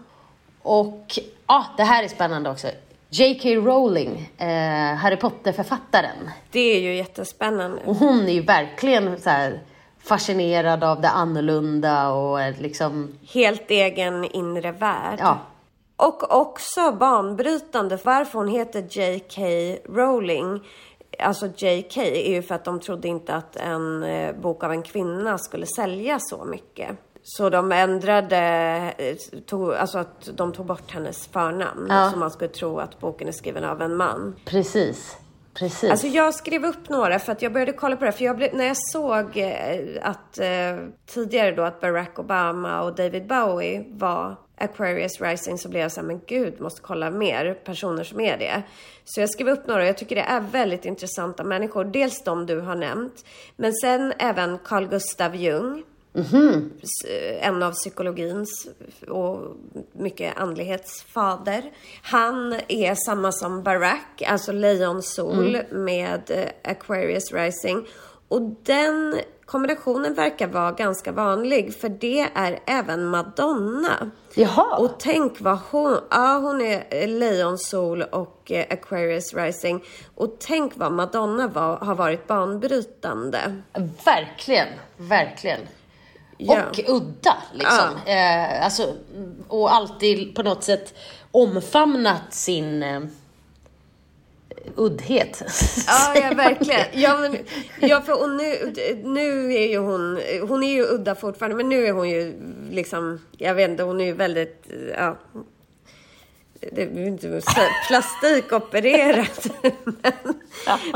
Och 0.63 1.19
ja, 1.47 1.67
det 1.77 1.85
här 1.85 2.05
är 2.05 2.09
spännande 2.09 2.51
också. 2.51 2.69
J.K. 3.13 3.55
Rowling, 3.55 4.31
eh, 4.39 4.95
Harry 4.97 5.17
Potter-författaren. 5.17 6.31
Det 6.51 6.77
är 6.77 6.81
ju 6.81 6.97
jättespännande. 6.97 7.83
Och 7.85 7.97
hon 7.97 8.29
är 8.29 8.33
ju 8.33 8.43
verkligen 8.43 9.21
så 9.21 9.31
här, 9.31 9.61
fascinerad 9.99 10.85
av 10.85 11.01
det 11.01 11.09
annorlunda 11.09 12.09
och 12.09 12.39
liksom... 12.59 13.19
Helt 13.33 13.71
egen 13.71 14.25
inre 14.25 14.73
värld. 14.73 15.19
Ja. 15.19 15.39
Och 15.97 16.41
också 16.41 16.93
banbrytande. 16.93 17.99
Varför 18.05 18.39
hon 18.39 18.49
heter 18.49 18.87
J.K. 18.91 19.43
Rowling, 19.93 20.61
alltså 21.19 21.47
J.K. 21.57 22.01
är 22.01 22.33
ju 22.33 22.43
för 22.43 22.55
att 22.55 22.65
de 22.65 22.81
trodde 22.81 23.09
inte 23.09 23.35
att 23.35 23.57
en 23.57 24.03
eh, 24.03 24.35
bok 24.35 24.65
av 24.65 24.73
en 24.73 24.83
kvinna 24.83 25.39
skulle 25.39 25.67
sälja 25.67 26.19
så 26.21 26.45
mycket. 26.45 26.99
Så 27.23 27.51
de 27.51 27.73
ändrade, 27.73 28.39
eh, 28.99 29.41
tog, 29.47 29.75
alltså 29.75 29.99
att 29.99 30.29
de 30.35 30.53
tog 30.53 30.66
bort 30.66 30.91
hennes 30.91 31.27
förnamn. 31.27 31.87
Ja. 31.89 32.11
Så 32.12 32.18
man 32.18 32.31
skulle 32.31 32.51
tro 32.51 32.79
att 32.81 33.01
boken 33.01 33.29
är 33.29 33.33
skriven 33.33 33.64
av 33.64 33.83
en 33.83 33.97
man. 33.97 34.37
Precis. 34.45 35.16
Precis. 35.55 35.91
Alltså 35.91 36.07
jag 36.07 36.35
skrev 36.35 36.64
upp 36.64 36.89
några 36.89 37.18
för 37.18 37.33
att 37.33 37.43
jag 37.43 37.53
började 37.53 37.73
kolla 37.73 37.97
på 37.97 38.05
det. 38.05 38.12
För 38.12 38.25
jag 38.25 38.37
blev, 38.37 38.55
när 38.55 38.64
jag 38.64 38.77
såg 38.77 39.37
eh, 39.37 39.81
att 40.03 40.39
eh, 40.39 40.77
tidigare 41.07 41.53
då 41.53 41.62
att 41.62 41.81
Barack 41.81 42.18
Obama 42.18 42.83
och 42.83 42.95
David 42.95 43.27
Bowie 43.27 43.85
var 43.89 44.37
Aquarius 44.59 45.21
Rising 45.21 45.59
så 45.59 45.68
blev 45.68 45.83
jag 45.83 45.93
såhär, 45.93 46.07
men 46.07 46.21
gud, 46.27 46.61
måste 46.61 46.81
kolla 46.81 47.11
mer 47.11 47.55
personer 47.55 48.05
som 48.05 48.21
är 48.21 48.39
det. 48.39 48.62
Så 49.05 49.21
jag 49.21 49.31
skrev 49.31 49.49
upp 49.49 49.66
några 49.66 49.83
och 49.83 49.89
jag 49.89 49.99
tycker 49.99 50.16
det 50.16 50.23
är 50.23 50.41
väldigt 50.41 50.85
intressanta 50.85 51.45
människor. 51.45 51.85
Dels 51.85 52.25
de 52.25 52.47
du 52.47 52.61
har 52.61 52.75
nämnt, 52.75 53.25
men 53.57 53.73
sen 53.73 54.12
även 54.18 54.59
Carl 54.59 54.87
Gustav 54.87 55.37
Jung. 55.37 55.83
Mm 56.15 56.27
-hmm. 56.27 56.71
En 57.41 57.63
av 57.63 57.73
psykologins 57.73 58.69
och 59.09 59.57
mycket 59.93 60.39
andlighetsfader. 60.39 61.73
Han 62.03 62.55
är 62.69 62.95
samma 62.95 63.33
som 63.33 63.63
Barack, 63.63 64.23
alltså 64.27 64.53
Lejonsol 64.53 65.55
mm. 65.55 65.85
med 65.85 66.31
eh, 66.31 66.71
Aquarius 66.73 67.33
Rising. 67.33 67.87
Och 68.29 68.43
den 68.63 69.21
kombinationen 69.51 70.15
verkar 70.15 70.47
vara 70.47 70.73
ganska 70.73 71.13
vanlig 71.13 71.75
för 71.75 71.89
det 71.89 72.29
är 72.35 72.61
även 72.67 73.07
Madonna. 73.07 74.11
Jaha. 74.35 74.77
Och 74.77 74.91
tänk 74.99 75.41
vad 75.41 75.59
hon, 75.71 75.99
ja 76.11 76.39
hon 76.39 76.61
är 76.61 77.07
Lejonsol 77.07 78.03
och 78.03 78.53
eh, 78.53 78.67
Aquarius 78.71 79.35
Rising. 79.35 79.85
Och 80.15 80.37
tänk 80.39 80.73
vad 80.77 80.93
Madonna 80.93 81.49
var, 81.49 81.77
har 81.77 81.95
varit 81.95 82.27
banbrytande. 82.27 83.63
Verkligen, 84.05 84.69
verkligen. 84.97 85.61
Och 86.49 86.80
udda 86.88 87.36
liksom. 87.53 87.88
Ja. 88.07 88.12
Eh, 88.12 88.64
alltså, 88.64 88.95
och 89.49 89.74
alltid 89.74 90.34
på 90.34 90.43
något 90.43 90.64
sätt 90.64 90.95
omfamnat 91.30 92.34
sin 92.34 92.82
eh, 92.82 93.01
uddhet. 94.76 95.43
Ja, 95.86 96.14
ja 96.20 96.34
verkligen. 96.34 96.86
Ja, 96.93 97.16
men, 97.18 97.36
ja 97.80 98.01
för 98.01 98.22
och 98.22 98.30
nu, 98.30 98.74
nu 99.05 99.55
är 99.55 99.68
ju 99.68 99.78
hon, 99.78 100.20
hon 100.49 100.62
är 100.62 100.72
ju 100.72 100.82
udda 100.82 101.14
fortfarande, 101.14 101.57
men 101.57 101.68
nu 101.68 101.86
är 101.86 101.93
hon 101.93 102.09
ju 102.09 102.34
liksom, 102.70 103.20
jag 103.38 103.55
vet 103.55 103.70
inte, 103.70 103.82
hon 103.82 104.01
är 104.01 104.05
ju 104.05 104.12
väldigt, 104.12 104.66
ja, 104.97 105.16
det 106.61 106.83
är 106.83 107.07
inte 107.07 107.41
plastikopererat. 107.89 109.47
men, 109.85 110.13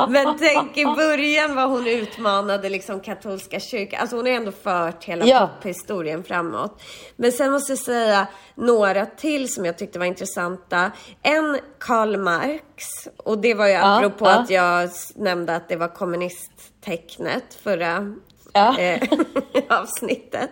men 0.13 0.39
tänk 0.39 0.77
i 0.77 0.85
början 0.85 1.55
vad 1.55 1.71
hon 1.71 1.87
utmanade 1.87 2.69
liksom 2.69 3.01
katolska 3.01 3.61
kyrkan. 3.61 4.01
Alltså 4.01 4.17
hon 4.17 4.27
har 4.27 4.33
ändå 4.33 4.53
fört 4.53 5.05
hela 5.05 5.27
ja. 5.27 5.51
pophistorien 5.57 6.25
framåt. 6.25 6.83
Men 7.17 7.33
sen 7.33 7.53
måste 7.53 7.73
jag 7.73 7.79
säga 7.79 8.27
några 8.55 9.07
till 9.07 9.53
som 9.53 9.65
jag 9.65 9.79
tyckte 9.79 9.99
var 9.99 10.07
intressanta. 10.07 10.93
En 11.23 11.59
Karl 11.79 12.17
Marx. 12.17 12.85
Och 13.17 13.39
det 13.39 13.55
var 13.55 13.67
ju 13.67 13.73
ja, 13.73 13.99
apropå 13.99 14.25
ja. 14.25 14.31
att 14.31 14.51
jag 14.51 14.91
nämnde 15.15 15.57
att 15.57 15.69
det 15.69 15.77
var 15.77 15.89
kommunisttecknet 15.89 17.59
förra 17.63 18.15
ja. 18.53 18.79
eh, 18.79 19.03
avsnittet. 19.69 20.51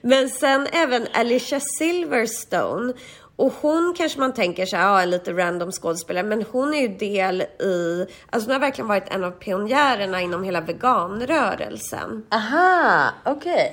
Men 0.00 0.28
sen 0.28 0.66
även 0.72 1.06
Alicia 1.12 1.60
Silverstone. 1.60 2.92
Och 3.40 3.52
hon 3.60 3.94
kanske 3.96 4.20
man 4.20 4.34
tänker 4.34 4.66
så 4.66 4.76
här, 4.76 5.00
ja, 5.00 5.04
lite 5.04 5.32
random 5.32 5.72
skådespelare, 5.72 6.24
men 6.24 6.44
hon 6.50 6.74
är 6.74 6.80
ju 6.80 6.88
del 6.88 7.42
i, 7.42 8.06
alltså 8.30 8.48
hon 8.48 8.52
har 8.52 8.60
verkligen 8.60 8.88
varit 8.88 9.08
en 9.08 9.24
av 9.24 9.30
pionjärerna 9.30 10.20
inom 10.20 10.44
hela 10.44 10.60
veganrörelsen. 10.60 12.26
Aha, 12.30 13.10
okej. 13.24 13.52
Okay. 13.52 13.68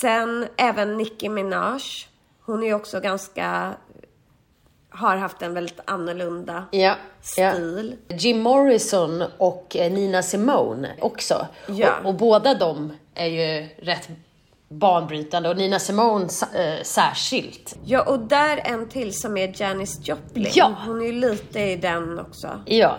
Sen 0.00 0.46
även 0.56 0.96
Nicki 0.96 1.28
Minaj. 1.28 1.80
Hon 2.46 2.62
är 2.62 2.66
ju 2.66 2.74
också 2.74 3.00
ganska, 3.00 3.74
har 4.90 5.16
haft 5.16 5.42
en 5.42 5.54
väldigt 5.54 5.80
annorlunda 5.84 6.64
ja, 6.70 6.94
stil. 7.22 7.96
Ja. 8.08 8.16
Jim 8.16 8.40
Morrison 8.40 9.24
och 9.38 9.76
eh, 9.76 9.92
Nina 9.92 10.22
Simone 10.22 10.94
också. 11.00 11.46
Ja. 11.66 11.98
Och, 12.00 12.06
och 12.06 12.14
båda 12.14 12.54
de 12.54 12.92
är 13.14 13.26
ju 13.26 13.68
rätt 13.78 14.08
banbrytande 14.68 15.48
och 15.48 15.56
Nina 15.56 15.78
Simone 15.78 16.28
äh, 16.54 16.82
särskilt. 16.82 17.76
Ja, 17.84 18.02
och 18.02 18.18
där 18.18 18.60
en 18.64 18.88
till 18.88 19.14
som 19.14 19.36
är 19.36 19.60
Janis 19.60 20.08
Joplin. 20.08 20.50
Ja. 20.54 20.74
Hon 20.86 21.00
är 21.00 21.06
ju 21.06 21.12
lite 21.12 21.60
i 21.60 21.76
den 21.76 22.18
också. 22.18 22.60
Ja. 22.66 22.98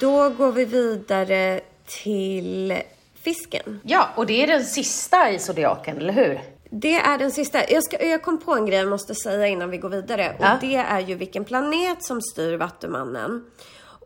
Då 0.00 0.30
går 0.30 0.52
vi 0.52 0.64
vidare 0.64 1.60
till 1.86 2.78
fisken. 3.14 3.80
Ja, 3.84 4.08
och 4.16 4.26
det 4.26 4.42
är 4.42 4.46
den 4.46 4.64
sista 4.64 5.30
i 5.30 5.38
zodiaken, 5.38 5.96
eller 5.96 6.12
hur? 6.12 6.40
Det 6.70 6.94
är 6.94 7.18
den 7.18 7.30
sista. 7.30 7.70
Jag, 7.70 7.84
ska, 7.84 8.06
jag 8.06 8.22
kom 8.22 8.38
på 8.38 8.54
en 8.54 8.66
grej 8.66 8.78
jag 8.78 8.88
måste 8.88 9.14
säga 9.14 9.46
innan 9.46 9.70
vi 9.70 9.78
går 9.78 9.88
vidare. 9.88 10.36
Och 10.38 10.44
ja. 10.44 10.58
det 10.60 10.76
är 10.76 11.00
ju 11.00 11.14
vilken 11.14 11.44
planet 11.44 12.04
som 12.04 12.22
styr 12.22 12.56
Vattumannen. 12.56 13.44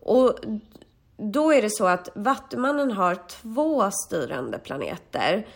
Och 0.02 0.38
då 1.16 1.54
är 1.54 1.62
det 1.62 1.70
så 1.70 1.86
att 1.86 2.08
Vattumannen 2.14 2.92
har 2.92 3.18
två 3.28 3.90
styrande 3.90 4.58
planeter. 4.58 5.46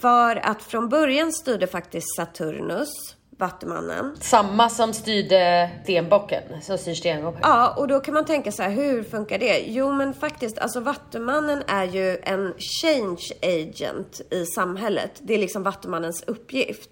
För 0.00 0.36
att 0.36 0.62
från 0.62 0.88
början 0.88 1.32
styrde 1.32 1.66
faktiskt 1.66 2.16
Saturnus 2.16 3.16
Vattumannen. 3.38 4.16
Samma 4.20 4.68
som 4.68 4.92
styrde 4.92 5.70
stenbocken, 5.82 6.42
som 6.62 6.78
styr 6.78 6.94
stenbocken. 6.94 7.40
Ja, 7.42 7.74
och 7.76 7.88
då 7.88 8.00
kan 8.00 8.14
man 8.14 8.24
tänka 8.24 8.52
så 8.52 8.62
här, 8.62 8.70
hur 8.70 9.02
funkar 9.02 9.38
det? 9.38 9.58
Jo, 9.66 9.92
men 9.92 10.14
faktiskt, 10.14 10.58
alltså 10.58 10.80
Vattumannen 10.80 11.62
är 11.66 11.84
ju 11.84 12.18
en 12.22 12.54
change 12.58 13.22
agent 13.42 14.20
i 14.30 14.46
samhället. 14.46 15.10
Det 15.22 15.34
är 15.34 15.38
liksom 15.38 15.62
Vattumannens 15.62 16.24
uppgift. 16.26 16.90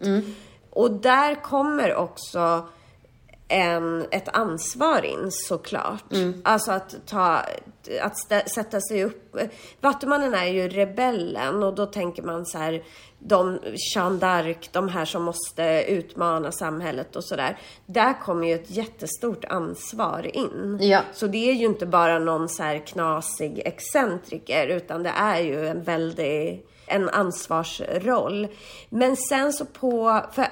Och 0.70 0.90
där 0.90 1.42
kommer 1.42 1.94
också 1.94 2.68
en, 3.54 4.06
ett 4.10 4.28
ansvar 4.28 5.04
in 5.04 5.28
såklart. 5.30 6.04
Alltså 6.42 6.72
att 6.72 6.94
ta, 7.06 7.42
att 8.02 8.18
stä, 8.18 8.42
sätta 8.48 8.80
sig 8.80 9.04
upp. 9.04 9.36
Vattumannen 9.80 10.34
är 10.34 10.46
ju 10.46 10.68
rebellen 10.68 11.62
och 11.62 11.74
då 11.74 11.86
tänker 11.86 12.22
man 12.22 12.46
så 12.46 12.58
här, 12.58 12.82
de 13.18 13.58
Jeanne 13.94 14.18
d'Arc, 14.18 14.68
de 14.72 14.88
här 14.88 15.04
som 15.04 15.22
måste 15.22 15.84
utmana 15.88 16.52
samhället 16.52 17.16
och 17.16 17.24
sådär. 17.24 17.58
Där 17.86 18.20
kommer 18.20 18.48
ju 18.48 18.54
ett 18.54 18.70
jättestort 18.70 19.44
ansvar 19.44 20.36
in. 20.36 20.78
Ja. 20.80 21.00
Så 21.12 21.26
det 21.26 21.50
är 21.50 21.54
ju 21.54 21.66
inte 21.66 21.86
bara 21.86 22.18
någon 22.18 22.48
så 22.48 22.62
här 22.62 22.78
knasig 22.78 23.62
excentriker 23.64 24.66
utan 24.68 25.02
det 25.02 25.12
är 25.16 25.40
ju 25.40 25.66
en 25.68 25.82
väldig, 25.82 26.66
en 26.86 27.08
ansvarsroll. 27.08 28.48
Men 28.88 29.16
sen 29.16 29.52
så 29.52 29.64
på, 29.64 30.20
för 30.32 30.46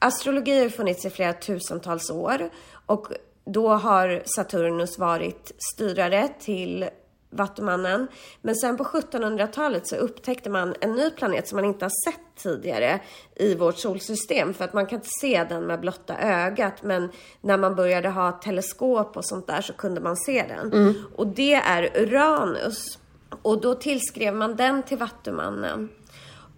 astrologi 0.00 0.62
har 0.62 0.68
funnits 0.68 1.04
i 1.04 1.10
flera 1.10 1.32
tusentals 1.32 2.10
år 2.10 2.50
och 2.86 3.06
då 3.44 3.68
har 3.68 4.22
Saturnus 4.24 4.98
varit 4.98 5.52
styrare 5.74 6.28
till 6.40 6.88
Vattumannen. 7.30 8.08
Men 8.42 8.56
sen 8.56 8.76
på 8.76 8.84
1700-talet 8.84 9.88
så 9.88 9.96
upptäckte 9.96 10.50
man 10.50 10.74
en 10.80 10.92
ny 10.92 11.10
planet 11.10 11.48
som 11.48 11.56
man 11.56 11.64
inte 11.64 11.84
har 11.84 12.10
sett 12.10 12.20
tidigare 12.42 13.00
i 13.36 13.54
vårt 13.54 13.78
solsystem. 13.78 14.54
För 14.54 14.64
att 14.64 14.72
man 14.72 14.86
kan 14.86 14.98
inte 14.98 15.08
se 15.20 15.44
den 15.48 15.66
med 15.66 15.80
blotta 15.80 16.18
ögat. 16.18 16.82
Men 16.82 17.08
när 17.40 17.56
man 17.56 17.74
började 17.74 18.08
ha 18.08 18.32
teleskop 18.32 19.16
och 19.16 19.24
sånt 19.24 19.46
där 19.46 19.60
så 19.60 19.72
kunde 19.72 20.00
man 20.00 20.16
se 20.16 20.44
den. 20.48 20.94
Och 21.16 21.26
det 21.26 21.54
är 21.54 22.02
Uranus. 22.02 22.98
Och 23.42 23.60
då 23.60 23.74
tillskrev 23.74 24.34
man 24.34 24.56
den 24.56 24.82
till 24.82 24.98
Vattumannen. 24.98 25.88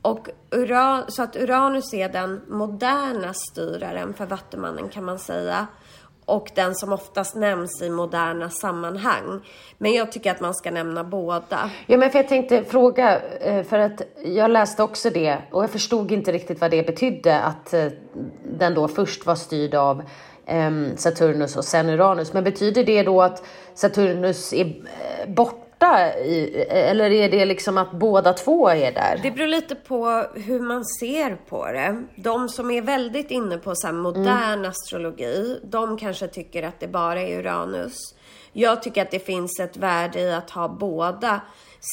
Och 0.03 0.29
Uran, 0.51 1.05
så 1.09 1.23
att 1.23 1.37
Uranus 1.37 1.95
är 1.95 2.09
den 2.09 2.41
moderna 2.49 3.35
styraren 3.35 4.15
för 4.15 4.27
Vattumannen 4.27 4.89
kan 4.89 5.05
man 5.05 5.19
säga. 5.19 5.67
Och 6.25 6.51
den 6.55 6.75
som 6.75 6.93
oftast 6.93 7.37
nämns 7.37 7.83
i 7.83 7.91
moderna 7.91 8.51
sammanhang. 8.51 9.41
Men 9.79 9.93
jag 9.93 10.13
tycker 10.13 10.31
att 10.31 10.41
man 10.41 10.55
ska 10.55 10.71
nämna 10.71 11.05
båda. 11.05 11.71
Ja, 11.87 11.97
men 11.97 12.11
för 12.11 12.19
jag 12.19 12.29
tänkte 12.29 12.65
fråga, 12.65 13.21
eh, 13.21 13.65
för 13.65 13.79
att 13.79 14.03
jag 14.25 14.51
läste 14.51 14.83
också 14.83 15.11
det 15.11 15.39
och 15.51 15.63
jag 15.63 15.71
förstod 15.71 16.13
inte 16.13 16.33
riktigt 16.33 16.61
vad 16.61 16.71
det 16.71 16.87
betydde 16.87 17.41
att 17.41 17.75
eh, 17.75 17.87
den 18.45 18.75
då 18.75 18.89
först 18.89 19.27
var 19.27 19.35
styrd 19.35 19.75
av 19.75 20.03
ehm, 20.47 20.97
Saturnus 20.97 21.57
och 21.57 21.65
sen 21.65 21.89
Uranus. 21.89 22.33
Men 22.33 22.45
betyder 22.45 22.85
det 22.85 23.03
då 23.03 23.23
att 23.23 23.45
Saturnus 23.75 24.53
är 24.53 24.67
eh, 24.67 25.35
bort 25.35 25.62
borta 25.83 26.19
i, 26.19 26.65
eller 26.69 27.11
är 27.11 27.29
det 27.29 27.45
liksom 27.45 27.79
att 27.79 27.93
båda 27.93 28.33
två 28.33 28.69
är 28.69 28.93
där? 28.93 29.21
Det 29.23 29.31
beror 29.31 29.47
lite 29.47 29.75
på 29.75 30.27
hur 30.35 30.61
man 30.61 30.85
ser 30.85 31.37
på 31.49 31.67
det. 31.67 32.05
De 32.17 32.49
som 32.49 32.71
är 32.71 32.83
väldigt 32.83 33.31
inne 33.31 33.59
på 33.59 33.75
så 33.75 33.93
modern 33.93 34.65
astrologi, 34.65 35.61
de 35.65 35.99
kanske 35.99 36.29
tycker 36.29 36.63
att 36.63 36.81
det 36.81 36.89
bara 36.89 37.21
är 37.21 37.39
Uranus. 37.39 38.15
Jag 38.53 38.83
tycker 38.83 39.03
att 39.03 39.11
det 39.11 39.27
finns 39.27 39.61
ett 39.61 39.77
värde 39.77 40.21
i 40.21 40.33
att 40.33 40.51
ha 40.51 40.69
båda, 40.69 41.41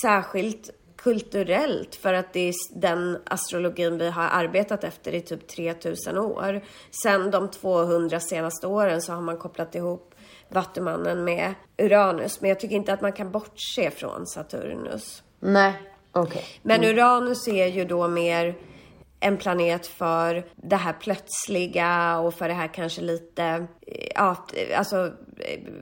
särskilt 0.02 0.70
kulturellt 0.98 1.96
för 1.96 2.14
att 2.14 2.34
det 2.34 2.50
är 2.50 2.54
den 2.76 3.18
astrologin 3.26 3.98
vi 3.98 4.10
har 4.10 4.28
arbetat 4.32 4.84
efter 4.84 5.16
i 5.16 5.22
typ 5.22 5.48
3000 5.48 6.18
år. 6.18 6.62
Sen 7.04 7.32
de 7.32 7.48
200 7.52 8.20
senaste 8.20 8.68
åren 8.68 9.02
så 9.02 9.14
har 9.14 9.22
man 9.22 9.38
kopplat 9.38 9.76
ihop 9.76 10.16
Vattumannen 10.50 11.24
med 11.24 11.54
Uranus. 11.78 12.42
Men 12.42 12.50
jag 12.50 12.60
tycker 12.60 12.76
inte 12.76 12.94
att 12.94 13.02
man 13.02 13.14
kan 13.14 13.32
bortse 13.32 13.92
från 13.92 14.28
Saturnus. 14.28 15.24
Nej, 15.40 15.74
okej. 16.12 16.44
Men 16.62 16.84
Uranus 16.84 17.48
är 17.48 17.68
ju 17.68 17.86
då 17.86 18.08
mer 18.08 18.56
en 19.20 19.38
planet 19.38 19.88
för 19.88 20.46
det 20.56 20.76
här 20.76 20.94
plötsliga 20.94 22.20
och 22.20 22.34
för 22.34 22.48
det 22.48 22.54
här 22.54 22.68
kanske 22.68 23.02
lite, 23.02 23.68
ja, 24.16 24.48
alltså, 24.76 25.12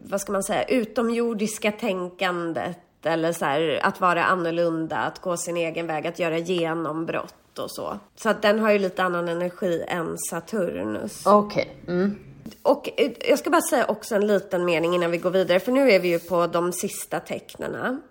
vad 0.03 0.22
ska 0.22 0.32
man 0.32 0.43
säga, 0.43 0.63
utomjordiska 0.63 1.72
tänkandet. 1.72 2.78
Eller 3.03 3.34
så 3.34 3.45
här, 3.45 3.80
att 3.84 4.01
vara 4.01 4.24
annorlunda, 4.24 4.97
att 4.97 5.22
gå 5.22 5.38
sin 5.38 5.57
egen 5.57 5.88
väg, 5.88 6.07
att 6.07 6.20
göra 6.20 6.38
genombrott 6.38 7.59
och 7.59 7.72
så. 7.72 7.99
Så 8.15 8.30
att 8.30 8.41
den 8.41 8.59
har 8.59 8.72
ju 8.72 8.80
lite 8.80 9.03
annan 9.03 9.30
energi 9.30 9.84
än 9.88 10.18
Saturnus. 10.18 11.26
Okej. 11.26 11.78
Mm. 11.88 12.20
Och 12.62 12.89
eh, 12.97 13.12
jag 13.30 13.39
ska 13.39 13.49
bara 13.49 13.62
säga 13.62 13.86
också 13.86 14.16
en 14.16 14.28
liten 14.28 14.66
mening 14.66 14.95
innan 14.95 15.12
vi 15.12 15.18
går 15.18 15.30
vidare, 15.30 15.60
för 15.60 15.72
nu 15.72 15.91
är 15.91 15.99
vi 15.99 16.08
ju 16.08 16.20
på 16.20 16.47
de 16.47 16.74
sista 16.74 17.20
tecknena. 17.20 18.01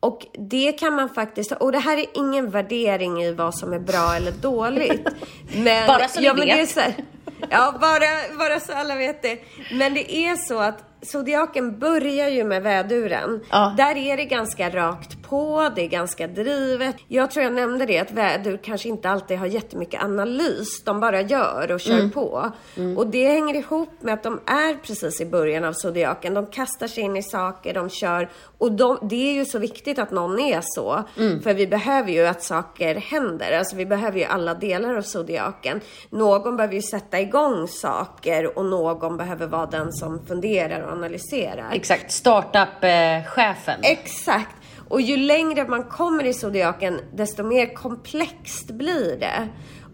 Och 0.00 0.26
det 0.32 0.72
kan 0.72 0.94
man 0.94 1.08
faktiskt, 1.08 1.52
och 1.52 1.72
det 1.72 1.78
här 1.78 1.96
är 1.96 2.06
ingen 2.14 2.50
värdering 2.50 3.22
i 3.22 3.32
vad 3.32 3.54
som 3.54 3.72
är 3.72 3.78
bra 3.78 4.14
eller 4.16 4.32
dåligt. 4.32 5.08
Men, 5.56 5.86
Bara 5.86 6.08
så 6.08 6.20
ni 6.20 6.26
ja, 6.26 6.32
är 6.32 6.56
vet. 6.56 6.76
här, 6.76 6.94
ja, 7.50 7.74
bara, 7.80 8.38
bara 8.38 8.60
så 8.60 8.72
alla 8.72 8.96
vet 8.96 9.22
det. 9.22 9.38
Men 9.72 9.94
det 9.94 10.14
är 10.14 10.36
så 10.36 10.58
att 10.58 10.87
zodiaken 11.02 11.78
börjar 11.78 12.28
ju 12.28 12.44
med 12.44 12.62
väduren. 12.62 13.40
Ja. 13.50 13.74
Där 13.76 13.96
är 13.96 14.16
det 14.16 14.24
ganska 14.24 14.70
rakt 14.70 15.22
på, 15.22 15.70
det 15.76 15.82
är 15.82 15.88
ganska 15.88 16.26
drivet. 16.26 16.96
Jag 17.08 17.30
tror 17.30 17.44
jag 17.44 17.52
nämnde 17.52 17.86
det 17.86 17.98
att 17.98 18.10
vädur 18.10 18.56
kanske 18.62 18.88
inte 18.88 19.10
alltid 19.10 19.38
har 19.38 19.46
jättemycket 19.46 20.02
analys. 20.02 20.82
De 20.84 21.00
bara 21.00 21.20
gör 21.20 21.72
och 21.72 21.80
kör 21.80 22.08
på. 22.08 22.52
Och 22.96 23.06
det 23.06 23.28
hänger 23.28 23.54
ihop 23.54 23.90
med 24.00 24.14
att 24.14 24.22
de 24.22 24.40
är 24.46 24.74
precis 24.74 25.20
i 25.20 25.26
början 25.26 25.64
av 25.64 25.72
zodiaken. 25.72 26.34
De 26.34 26.46
kastar 26.46 26.86
sig 26.86 27.02
in 27.02 27.16
i 27.16 27.22
saker, 27.22 27.74
de 27.74 27.90
kör. 27.90 28.28
Och 28.58 28.72
de, 28.72 28.98
det 29.02 29.30
är 29.30 29.32
ju 29.32 29.44
så 29.44 29.58
viktigt 29.58 29.98
att 29.98 30.10
någon 30.10 30.38
är 30.38 30.60
så. 30.62 31.04
För 31.42 31.54
vi 31.54 31.66
behöver 31.66 32.12
ju 32.12 32.26
att 32.26 32.42
saker 32.42 32.94
händer. 32.94 33.58
Alltså 33.58 33.76
vi 33.76 33.86
behöver 33.86 34.18
ju 34.18 34.24
alla 34.24 34.54
delar 34.54 34.94
av 34.94 35.02
zodiaken. 35.02 35.80
Någon 36.10 36.56
behöver 36.56 36.74
ju 36.74 36.82
sätta 36.82 37.20
igång 37.20 37.68
saker 37.68 38.58
och 38.58 38.64
någon 38.64 39.16
behöver 39.16 39.46
vara 39.46 39.66
den 39.66 39.92
som 39.92 40.26
funderar 40.26 40.87
och 40.88 40.94
analyserar. 40.94 41.72
Exakt, 41.72 42.12
startup-chefen. 42.12 43.80
Exakt. 43.82 44.56
Och 44.88 45.00
ju 45.00 45.16
längre 45.16 45.68
man 45.68 45.84
kommer 45.84 46.24
i 46.24 46.34
zodiaken, 46.34 47.00
desto 47.12 47.42
mer 47.42 47.74
komplext 47.74 48.70
blir 48.70 49.16
det. 49.20 49.48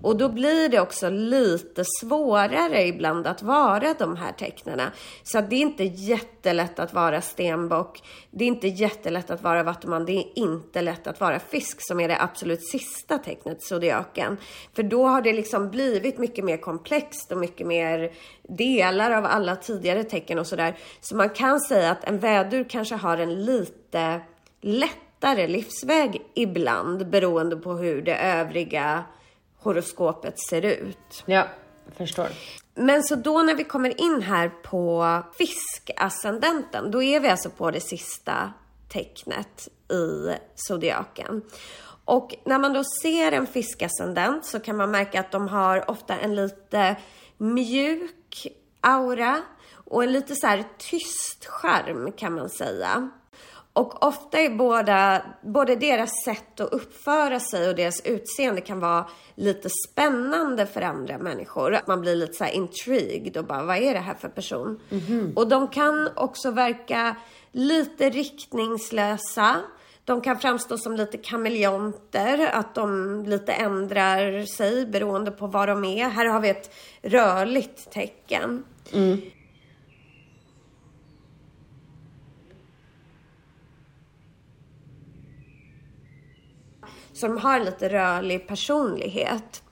Och 0.04 0.16
då 0.16 0.28
blir 0.28 0.68
det 0.68 0.80
också 0.80 1.10
lite 1.10 1.84
svårare 2.00 2.86
ibland 2.86 3.26
att 3.26 3.42
vara 3.42 3.94
de 3.98 4.16
här 4.16 4.32
tecknena. 4.32 4.92
Så 5.22 5.38
att 5.38 5.50
det 5.50 5.56
är 5.56 5.60
inte 5.60 5.84
jättelätt 5.84 6.78
att 6.78 6.94
vara 6.94 7.20
stenbock. 7.20 8.02
Det 8.30 8.44
är 8.44 8.48
inte 8.48 8.68
jättelätt 8.68 9.30
att 9.30 9.42
vara 9.42 9.62
vattuman. 9.62 10.04
Det 10.04 10.12
är 10.12 10.38
inte 10.38 10.82
lätt 10.82 11.06
att 11.06 11.20
vara 11.20 11.38
fisk 11.38 11.76
som 11.80 12.00
är 12.00 12.08
det 12.08 12.20
absolut 12.20 12.68
sista 12.68 13.18
tecknet 13.18 13.58
i 13.62 13.64
zodiaken. 13.64 14.36
För 14.72 14.82
då 14.82 15.06
har 15.06 15.22
det 15.22 15.32
liksom 15.32 15.70
blivit 15.70 16.18
mycket 16.18 16.44
mer 16.44 16.56
komplext 16.56 17.32
och 17.32 17.38
mycket 17.38 17.66
mer 17.66 18.12
delar 18.48 19.10
av 19.10 19.24
alla 19.24 19.56
tidigare 19.56 20.04
tecken 20.04 20.38
och 20.38 20.46
sådär. 20.46 20.78
Så 21.00 21.16
man 21.16 21.30
kan 21.30 21.60
säga 21.60 21.90
att 21.90 22.04
en 22.04 22.18
vädur 22.18 22.64
kanske 22.68 22.94
har 22.94 23.18
en 23.18 23.44
lite 23.44 24.20
lättare 24.60 25.46
livsväg 25.46 26.22
ibland 26.34 27.10
beroende 27.10 27.56
på 27.56 27.72
hur 27.72 28.02
det 28.02 28.16
övriga 28.16 29.04
horoskopet 29.64 30.40
ser 30.48 30.64
ut. 30.64 31.22
Ja, 31.26 31.46
förstår. 31.96 32.28
Men 32.74 33.02
så 33.02 33.14
då 33.14 33.42
när 33.42 33.54
vi 33.54 33.64
kommer 33.64 34.00
in 34.00 34.22
här 34.22 34.48
på 34.48 35.22
fiskascendenten, 35.38 36.90
då 36.90 37.02
är 37.02 37.20
vi 37.20 37.28
alltså 37.28 37.50
på 37.50 37.70
det 37.70 37.80
sista 37.80 38.52
tecknet 38.88 39.68
i 39.90 40.34
zodiaken. 40.54 41.42
Och 42.04 42.34
när 42.44 42.58
man 42.58 42.72
då 42.72 42.84
ser 43.02 43.32
en 43.32 43.46
fiskascendent 43.46 44.46
så 44.46 44.60
kan 44.60 44.76
man 44.76 44.90
märka 44.90 45.20
att 45.20 45.32
de 45.32 45.48
har 45.48 45.90
ofta 45.90 46.18
en 46.18 46.34
lite 46.34 46.96
mjuk 47.36 48.46
aura 48.80 49.42
och 49.84 50.04
en 50.04 50.12
lite 50.12 50.34
så 50.36 50.46
här 50.46 50.64
tyst 50.78 51.46
charm 51.46 52.12
kan 52.12 52.34
man 52.34 52.50
säga. 52.50 53.10
Och 53.76 54.06
ofta 54.06 54.38
är 54.38 54.50
båda, 54.50 55.22
både 55.42 55.76
deras 55.76 56.10
sätt 56.24 56.60
att 56.60 56.72
uppföra 56.72 57.40
sig 57.40 57.68
och 57.68 57.76
deras 57.76 58.00
utseende 58.04 58.60
kan 58.60 58.80
vara 58.80 59.06
lite 59.34 59.68
spännande 59.88 60.66
för 60.66 60.82
andra 60.82 61.18
människor. 61.18 61.74
Att 61.74 61.86
man 61.86 62.00
blir 62.00 62.16
lite 62.16 62.32
så 62.32 62.44
här 62.44 62.52
intrigued 62.52 63.36
och 63.36 63.44
bara, 63.44 63.62
vad 63.62 63.76
är 63.76 63.94
det 63.94 64.00
här 64.00 64.14
för 64.14 64.28
person? 64.28 64.80
Och 65.36 65.48
de 65.48 65.68
kan 65.68 66.08
också 66.16 66.50
verka 66.50 67.16
lite 67.52 68.10
riktningslösa. 68.10 69.56
De 70.04 70.20
kan 70.20 70.38
framstå 70.38 70.78
som 70.78 70.96
lite 70.96 71.18
kameleonter, 71.18 72.50
att 72.52 72.74
de 72.74 73.22
lite 73.26 73.52
ändrar 73.52 74.46
sig 74.46 74.86
beroende 74.86 75.30
på 75.30 75.46
var 75.46 75.66
de 75.66 75.84
är. 75.84 76.08
Här 76.08 76.26
har 76.26 76.40
vi 76.40 76.48
ett 76.48 76.74
rörligt 77.02 77.90
tecken. 77.90 78.64
Så 78.90 79.16
de 87.28 87.38
har 87.38 87.60
lite 87.60 87.88
rörlig 87.88 88.48
personlighet. 88.48 89.62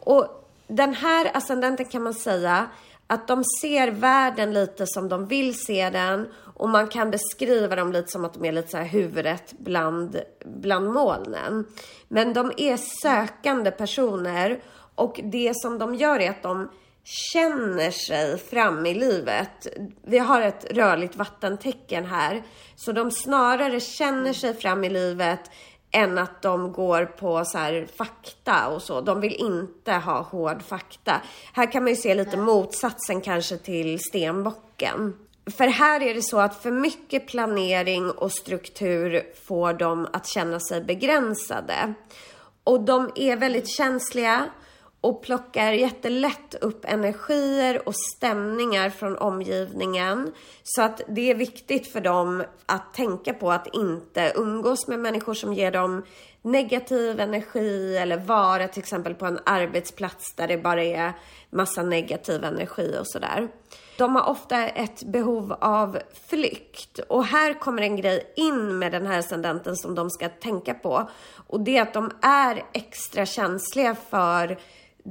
Och 0.00 0.50
den 0.66 0.94
här 0.94 1.30
ascendenten 1.34 1.86
kan 1.86 2.02
man 2.02 2.14
säga 2.14 2.68
att 3.06 3.28
de 3.28 3.44
ser 3.60 3.88
världen 3.88 4.54
lite 4.54 4.86
som 4.86 5.08
de 5.08 5.26
vill 5.26 5.60
se 5.60 5.90
den 5.90 6.28
och 6.54 6.68
man 6.68 6.88
kan 6.88 7.10
beskriva 7.10 7.76
dem 7.76 7.92
lite 7.92 8.08
som 8.08 8.24
att 8.24 8.34
de 8.34 8.44
är 8.44 8.52
lite 8.52 8.68
så 8.68 8.76
här 8.76 8.84
huvudet 8.84 9.54
bland, 9.58 10.20
bland 10.44 10.92
molnen. 10.92 11.66
Men 12.08 12.32
de 12.32 12.52
är 12.56 12.76
sökande 13.02 13.70
personer 13.70 14.60
och 14.94 15.20
det 15.24 15.52
som 15.54 15.78
de 15.78 15.94
gör 15.94 16.20
är 16.20 16.30
att 16.30 16.42
de 16.42 16.68
känner 17.32 17.90
sig 17.90 18.38
fram 18.38 18.86
i 18.86 18.94
livet. 18.94 19.66
Vi 20.02 20.18
har 20.18 20.42
ett 20.42 20.66
rörligt 20.70 21.16
vattentecken 21.16 22.06
här, 22.06 22.42
så 22.76 22.92
de 22.92 23.10
snarare 23.10 23.80
känner 23.80 24.32
sig 24.32 24.54
fram 24.54 24.84
i 24.84 24.90
livet 24.90 25.50
än 25.90 26.18
att 26.18 26.42
de 26.42 26.72
går 26.72 27.04
på 27.04 27.44
så 27.44 27.58
här 27.58 27.88
fakta 27.96 28.68
och 28.68 28.82
så. 28.82 29.00
De 29.00 29.20
vill 29.20 29.32
inte 29.32 29.92
ha 29.92 30.20
hård 30.20 30.62
fakta. 30.62 31.20
Här 31.52 31.72
kan 31.72 31.82
man 31.82 31.90
ju 31.90 31.96
se 31.96 32.14
lite 32.14 32.36
motsatsen 32.36 33.20
kanske 33.20 33.56
till 33.56 33.98
stenbocken. 33.98 35.14
För 35.56 35.66
här 35.66 36.02
är 36.02 36.14
det 36.14 36.22
så 36.22 36.38
att 36.38 36.62
för 36.62 36.70
mycket 36.70 37.26
planering 37.26 38.10
och 38.10 38.32
struktur 38.32 39.22
får 39.46 39.72
dem 39.72 40.08
att 40.12 40.26
känna 40.26 40.60
sig 40.60 40.80
begränsade. 40.80 41.94
Och 42.64 42.80
de 42.80 43.10
är 43.14 43.36
väldigt 43.36 43.68
känsliga 43.68 44.46
och 45.00 45.22
plockar 45.22 45.72
jättelätt 45.72 46.54
upp 46.60 46.84
energier 46.84 47.88
och 47.88 47.94
stämningar 48.16 48.90
från 48.90 49.18
omgivningen. 49.18 50.32
Så 50.62 50.82
att 50.82 51.00
det 51.08 51.30
är 51.30 51.34
viktigt 51.34 51.92
för 51.92 52.00
dem 52.00 52.44
att 52.66 52.94
tänka 52.94 53.34
på 53.34 53.52
att 53.52 53.74
inte 53.74 54.32
umgås 54.36 54.88
med 54.88 54.98
människor 54.98 55.34
som 55.34 55.54
ger 55.54 55.70
dem 55.70 56.02
negativ 56.42 57.20
energi 57.20 57.96
eller 57.96 58.16
vara 58.16 58.68
till 58.68 58.82
exempel 58.82 59.14
på 59.14 59.26
en 59.26 59.38
arbetsplats 59.46 60.34
där 60.34 60.48
det 60.48 60.58
bara 60.58 60.84
är 60.84 61.12
massa 61.50 61.82
negativ 61.82 62.44
energi 62.44 62.96
och 63.00 63.08
sådär. 63.08 63.48
De 63.98 64.14
har 64.14 64.30
ofta 64.30 64.68
ett 64.68 65.02
behov 65.02 65.52
av 65.60 65.98
flykt 66.28 66.98
och 66.98 67.24
här 67.24 67.60
kommer 67.60 67.82
en 67.82 67.96
grej 67.96 68.32
in 68.36 68.78
med 68.78 68.92
den 68.92 69.06
här 69.06 69.18
ascendenten 69.18 69.76
som 69.76 69.94
de 69.94 70.10
ska 70.10 70.28
tänka 70.28 70.74
på 70.74 71.10
och 71.46 71.60
det 71.60 71.76
är 71.76 71.82
att 71.82 71.94
de 71.94 72.10
är 72.22 72.64
extra 72.72 73.26
känsliga 73.26 73.96
för 74.10 74.58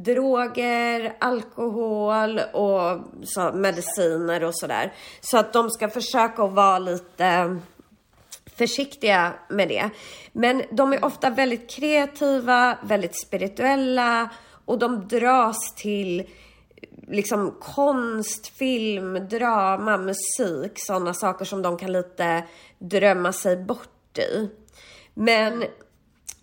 droger, 0.03 1.15
alkohol 1.19 2.39
och 2.53 2.99
så, 3.23 3.51
mediciner 3.53 4.43
och 4.43 4.59
sådär. 4.59 4.93
Så 5.21 5.37
att 5.37 5.53
de 5.53 5.69
ska 5.69 5.89
försöka 5.89 6.43
att 6.43 6.53
vara 6.53 6.79
lite 6.79 7.59
försiktiga 8.57 9.33
med 9.49 9.67
det. 9.67 9.89
Men 10.31 10.63
de 10.71 10.93
är 10.93 11.05
ofta 11.05 11.29
väldigt 11.29 11.69
kreativa, 11.69 12.77
väldigt 12.83 13.21
spirituella 13.21 14.29
och 14.65 14.79
de 14.79 15.07
dras 15.07 15.75
till 15.75 16.27
liksom 17.07 17.55
konst, 17.61 18.47
film, 18.47 19.27
drama, 19.29 19.97
musik, 19.97 20.71
sådana 20.75 21.13
saker 21.13 21.45
som 21.45 21.61
de 21.61 21.77
kan 21.77 21.91
lite 21.91 22.43
drömma 22.79 23.33
sig 23.33 23.57
bort 23.57 24.17
i. 24.17 24.49
Men 25.13 25.63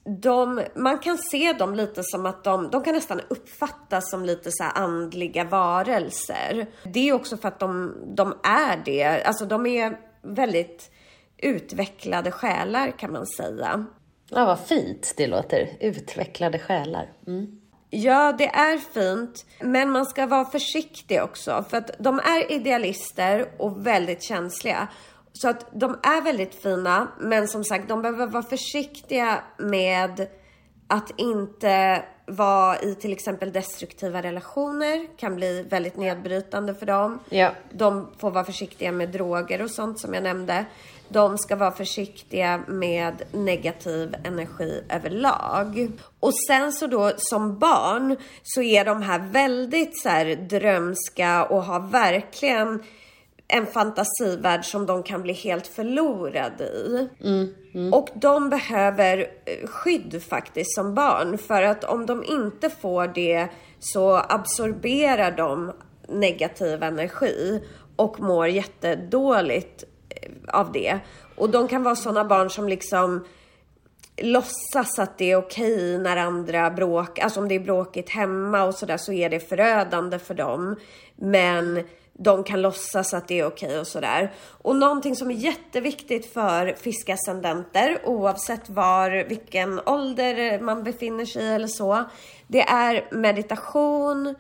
de, 0.05 0.63
man 0.75 0.99
kan 0.99 1.19
se 1.19 1.53
dem 1.53 1.75
lite 1.75 2.03
som 2.03 2.27
att 2.27 2.45
de, 2.45 2.71
de 2.71 2.85
kan 2.85 2.95
nästan 2.95 3.21
uppfattas 3.29 4.11
som 4.11 4.25
lite 4.25 4.51
så 4.53 4.65
andliga 4.65 5.45
varelser. 5.45 6.67
Det 6.85 7.09
är 7.09 7.13
också 7.13 7.37
för 7.37 7.49
att 7.49 7.61
de, 7.61 7.95
de 8.17 8.39
är 8.43 8.83
det. 8.85 9.25
Alltså 9.25 9.45
de 9.45 9.67
är 9.67 9.99
väldigt 10.23 10.91
utvecklade 11.39 12.31
själar 12.31 12.91
kan 12.99 13.13
man 13.13 13.27
säga. 13.27 13.85
Ja, 14.29 14.45
vad 14.45 14.61
fint 14.61 15.15
det 15.17 15.27
låter. 15.27 15.69
Utvecklade 15.81 16.59
själar. 16.59 17.13
Mm. 17.27 17.61
Ja, 17.91 18.33
det 18.39 18.47
är 18.49 18.79
fint. 18.79 19.47
Men 19.61 19.91
man 19.91 20.07
ska 20.07 20.27
vara 20.27 20.45
försiktig 20.45 21.23
också. 21.23 21.65
För 21.71 21.77
att 21.77 21.91
de 21.99 22.19
är 22.19 22.53
idealister 22.53 23.49
och 23.57 23.87
väldigt 23.87 24.23
känsliga. 24.23 24.89
Så 25.39 25.49
att 25.49 25.67
de 25.73 25.99
är 26.03 26.23
väldigt 26.23 26.55
fina, 26.55 27.09
men 27.21 27.49
som 27.49 27.65
sagt, 27.65 27.89
de 27.89 28.03
behöver 28.03 28.27
vara 28.27 28.43
försiktiga 28.43 29.43
med 29.59 30.27
att 30.87 31.11
inte 31.17 32.05
vara 32.27 32.81
i 32.81 32.95
till 32.95 33.13
exempel 33.13 33.53
destruktiva 33.53 34.23
relationer. 34.23 35.07
Kan 35.17 35.37
bli 35.37 35.63
väldigt 35.63 35.97
nedbrytande 35.97 36.75
för 36.75 36.87
dem. 36.87 37.19
Ja. 37.29 37.51
De 37.73 38.09
får 38.19 38.31
vara 38.31 38.45
försiktiga 38.45 38.93
med 38.93 39.09
droger 39.09 39.63
och 39.63 39.71
sånt 39.71 40.01
som 40.01 40.15
jag 40.15 40.23
nämnde. 40.23 40.65
De 41.09 41.39
ska 41.39 41.57
vara 41.57 41.73
försiktiga 41.73 42.61
med 42.69 43.23
negativ 43.33 44.15
energi 44.25 44.83
överlag. 44.89 45.89
Och 46.21 46.33
sen 46.49 46.73
så 46.73 46.87
då 46.87 47.13
som 47.17 47.59
barn 47.59 48.17
så 48.43 48.63
är 48.63 48.85
de 48.85 49.03
här 49.03 49.19
väldigt 49.19 50.03
så 50.03 50.09
här 50.09 50.37
drömska 50.37 51.45
och 51.45 51.65
har 51.65 51.81
verkligen 51.81 52.83
en 53.55 53.67
fantasivärld 53.67 54.65
som 54.65 54.87
de 54.87 55.03
kan 55.03 55.23
bli 55.23 55.33
helt 55.33 55.67
förlorade 55.67 56.65
i. 56.65 57.09
Mm, 57.21 57.55
mm. 57.75 57.93
Och 57.93 58.09
de 58.15 58.49
behöver 58.51 59.19
eh, 59.19 59.69
skydd 59.69 60.23
faktiskt 60.23 60.75
som 60.75 60.95
barn 60.95 61.39
för 61.39 61.63
att 61.63 61.85
om 61.85 62.07
de 62.07 62.25
inte 62.25 62.71
får 62.71 63.07
det 63.07 63.49
så 63.81 64.17
absorberar 64.29 65.31
de 65.31 65.73
negativ 66.09 66.83
energi 66.83 67.63
och 67.97 68.21
mår 68.21 68.49
jättedåligt 68.49 69.85
eh, 70.09 70.31
av 70.49 70.73
det. 70.73 70.99
Och 71.37 71.51
de 71.51 71.69
kan 71.69 71.83
vara 71.83 71.97
sådana 71.97 72.25
barn 72.25 72.51
som 72.51 72.69
liksom 72.69 73.25
låtsas 74.17 74.99
att 74.99 75.19
det 75.19 75.31
är 75.31 75.37
okej 75.37 75.99
när 75.99 76.17
andra 76.17 76.71
bråkar, 76.71 77.25
alltså 77.25 77.41
om 77.41 77.49
det 77.49 77.55
är 77.55 77.61
bråkigt 77.61 78.11
hemma 78.11 78.65
och 78.65 78.75
sådär 78.75 78.97
så 78.97 79.13
är 79.13 79.31
det 79.31 79.41
förödande 79.41 80.19
för 80.19 80.35
dem. 80.35 80.77
Men 81.17 81.85
de 82.19 82.45
kan 82.45 82.63
låtsas 82.63 83.15
att 83.15 83.29
det 83.29 83.39
är 83.39 83.47
okej 83.47 83.79
och 83.81 83.87
sådär. 83.87 84.33
Och 84.63 84.77
någonting 84.77 85.17
som 85.17 85.31
är 85.31 85.35
jätteviktigt 85.35 86.33
för 86.33 86.75
fiskascendenter 86.75 87.99
oavsett 88.05 88.69
var, 88.69 89.29
vilken 89.29 89.81
ålder 89.87 90.61
man 90.61 90.85
befinner 90.85 91.25
sig 91.25 91.45
i 91.45 91.49
eller 91.49 91.67
så. 91.67 92.05
Det 92.47 92.63
är 92.63 93.09
meditation 93.11 94.35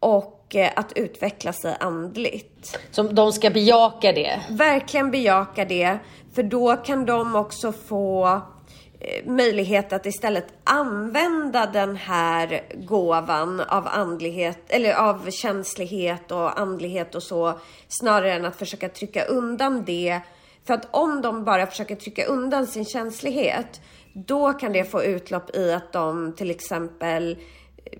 och 0.00 0.56
eh, 0.56 0.70
att 0.76 0.92
utveckla 0.92 1.52
sig 1.52 1.76
andligt. 1.80 2.78
Så 2.90 3.02
de 3.02 3.32
ska 3.32 3.50
bejaka 3.50 4.12
det? 4.12 4.40
Verkligen 4.50 5.10
bejaka 5.10 5.64
det. 5.64 5.98
För 6.34 6.42
då 6.42 6.76
kan 6.76 7.06
de 7.06 7.36
också 7.36 7.72
få 7.72 8.40
Eh, 9.04 9.26
möjlighet 9.26 9.92
att 9.92 10.06
istället 10.06 10.46
använda 10.64 11.66
den 11.66 11.96
här 11.96 12.62
gåvan 12.74 13.60
av 13.60 13.88
andlighet 13.88 14.58
eller 14.68 14.94
av 14.94 15.30
känslighet 15.30 16.30
och 16.30 16.60
andlighet 16.60 17.14
och 17.14 17.22
så 17.22 17.60
snarare 17.88 18.32
än 18.32 18.44
att 18.44 18.56
försöka 18.56 18.88
trycka 18.88 19.24
undan 19.24 19.84
det. 19.84 20.20
För 20.66 20.74
att 20.74 20.88
om 20.90 21.22
de 21.22 21.44
bara 21.44 21.66
försöker 21.66 21.96
trycka 21.96 22.24
undan 22.24 22.66
sin 22.66 22.84
känslighet 22.84 23.80
då 24.12 24.52
kan 24.52 24.72
det 24.72 24.84
få 24.84 25.04
utlopp 25.04 25.56
i 25.56 25.72
att 25.72 25.92
de 25.92 26.34
till 26.36 26.50
exempel 26.50 27.38
eh, 27.84 27.98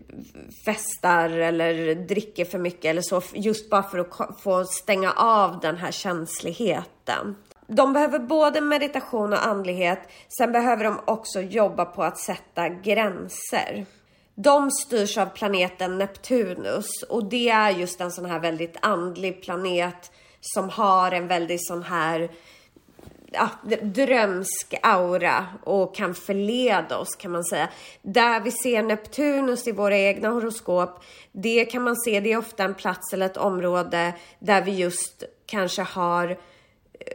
festar 0.65 1.31
eller 1.31 1.95
dricker 1.95 2.45
för 2.45 2.59
mycket 2.59 2.85
eller 2.85 3.03
så 3.03 3.23
just 3.35 3.71
bara 3.71 3.83
för 3.83 3.99
att 3.99 4.43
få 4.43 4.65
stänga 4.65 5.13
av 5.13 5.61
den 5.61 5.77
här 5.77 5.93
känsligheten 5.93 7.37
de 7.75 7.93
behöver 7.93 8.19
både 8.19 8.61
meditation 8.61 9.33
och 9.33 9.47
andlighet. 9.47 9.99
Sen 10.39 10.53
behöver 10.53 10.85
de 10.85 11.01
också 11.05 11.41
jobba 11.41 11.85
på 11.85 12.03
att 12.03 12.19
sätta 12.19 12.69
gränser. 12.69 13.87
De 14.35 14.71
styrs 14.71 15.19
av 15.19 15.27
planeten 15.27 15.99
Neptunus 15.99 17.03
och 17.09 17.25
det 17.25 17.49
är 17.49 17.71
just 17.71 18.01
en 18.01 18.13
sån 18.13 18.25
här 18.25 18.39
väldigt 18.39 18.77
andlig 18.81 19.43
planet 19.43 20.11
som 20.41 20.71
har 20.71 21.13
en 21.13 21.29
väldigt 21.29 21.67
sån 21.67 21.83
här 21.83 22.31
ja, 23.33 23.49
drömsk 23.83 24.75
aura 24.83 25.47
och 25.63 25.95
kan 25.95 26.15
förleda 26.15 26.99
oss 26.99 27.17
kan 27.17 27.31
man 27.31 27.45
säga. 27.45 27.69
Där 28.03 28.41
vi 28.41 28.51
ser 28.51 28.83
Neptunus 28.83 29.69
i 29.69 29.73
våra 29.73 29.97
egna 29.97 30.29
horoskop, 30.29 31.05
det 31.33 31.65
kan 31.65 31.83
man 31.83 31.97
se, 31.97 32.21
det 32.21 32.33
är 32.33 32.39
ofta 32.39 32.65
en 32.65 32.75
plats 32.75 33.13
eller 33.13 33.27
ett 33.27 33.37
område 33.37 34.15
där 34.39 34.63
vi 34.63 34.73
just 34.73 35.25
kanske 35.47 35.83
har 35.83 36.37